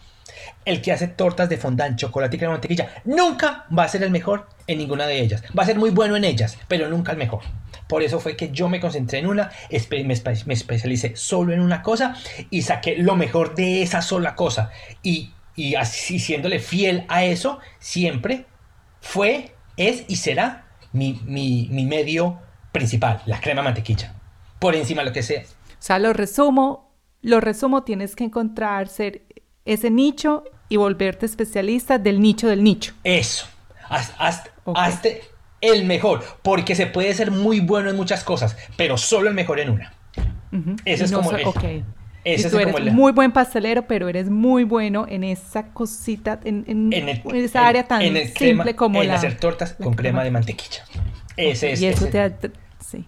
[0.65, 4.11] El que hace tortas de fondant, chocolate y crema mantequilla, nunca va a ser el
[4.11, 5.43] mejor en ninguna de ellas.
[5.57, 7.43] Va a ser muy bueno en ellas, pero nunca el mejor.
[7.89, 10.13] Por eso fue que yo me concentré en una, me,
[10.55, 12.17] especialicé solo en una cosa
[12.51, 14.71] y saqué lo mejor de esa sola cosa.
[15.03, 18.47] Y, y así siéndole fiel a eso, siempre
[19.03, 22.39] fue, es y será mi, medio
[22.71, 24.15] principal, la crema mantequilla.
[24.59, 25.43] Por encima de lo que sea.
[25.43, 29.23] O sea, lo resumo, lo resumo, tienes que encontrar ser
[29.65, 32.95] ese nicho y volverte especialista del nicho del nicho.
[33.05, 33.47] Eso.
[33.89, 35.21] Hazte,
[35.61, 39.61] el mejor, porque se puede ser muy bueno en muchas cosas, pero solo el mejor
[39.61, 39.93] en una.
[40.85, 41.31] Eso es como...
[42.25, 46.93] Ese tú eres muy buen pastelero, pero eres muy bueno en esa cosita, en,
[47.35, 48.03] esa área tan
[48.37, 49.15] simple como en la...
[49.15, 50.85] hacer tortas con crema, de mantequilla.
[51.37, 51.83] Ese es.
[51.83, 52.33] Y eso te
[52.79, 53.07] Sí.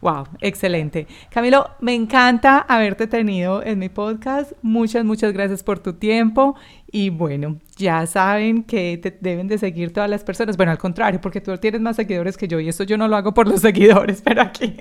[0.00, 1.06] Wow, excelente.
[1.30, 4.52] Camilo, me encanta haberte tenido en mi podcast.
[4.60, 6.56] Muchas, muchas gracias por tu tiempo.
[6.90, 10.56] Y bueno, ya saben que te deben de seguir todas las personas.
[10.56, 13.16] Bueno, al contrario, porque tú tienes más seguidores que yo y esto yo no lo
[13.16, 14.76] hago por los seguidores, pero aquí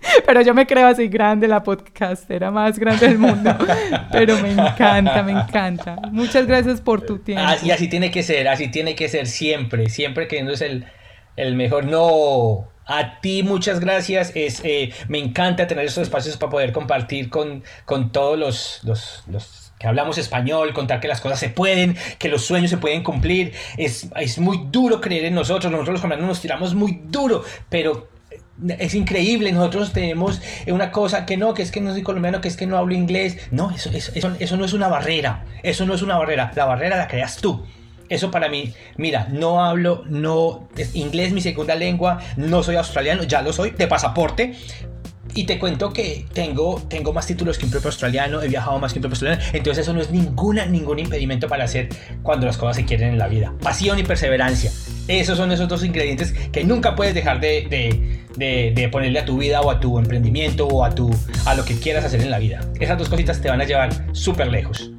[0.26, 3.56] pero yo me creo así grande, la podcastera más grande del mundo.
[4.12, 5.96] Pero me encanta, me encanta.
[6.10, 7.44] Muchas gracias por tu tiempo.
[7.62, 10.86] y así tiene que ser, así tiene que ser siempre, siempre queriendo ser el,
[11.36, 11.84] el mejor.
[11.84, 14.32] No, A ti muchas gracias.
[14.34, 19.24] Es, eh, me encanta tener estos espacios para poder compartir con, con todos los, los,
[19.28, 23.02] los que hablamos español, contar que las cosas se pueden, que los sueños se pueden
[23.02, 23.52] cumplir.
[23.76, 28.08] Es, es muy duro creer en nosotros, nosotros los colombianos nos tiramos muy duro, pero
[28.78, 32.48] es increíble, nosotros tenemos una cosa que no, que es que no soy colombiano, que
[32.48, 33.38] es que no hablo inglés.
[33.50, 36.96] No, eso, eso, eso, no es una barrera, eso no es una barrera, la barrera
[36.96, 37.64] la creas tú.
[38.08, 43.24] Eso para mí, mira, no hablo, no, es inglés mi segunda lengua, no soy australiano,
[43.24, 44.54] ya lo soy, de pasaporte,
[45.36, 48.92] y te cuento que tengo, tengo más títulos que un propio australiano, he viajado más
[48.92, 51.90] que un propio australiano, entonces eso no es ninguna, ningún impedimento para hacer
[52.22, 53.52] cuando las cosas se quieren en la vida.
[53.60, 54.72] Pasión y perseverancia.
[55.08, 57.66] Esos son esos dos ingredientes que nunca puedes dejar de,
[58.36, 61.14] de, de, ponerle a tu vida o a tu emprendimiento o a, tu,
[61.44, 62.60] a lo que quieras hacer en la vida.
[62.80, 64.90] Esas dos cositas te van a llevar súper lejos.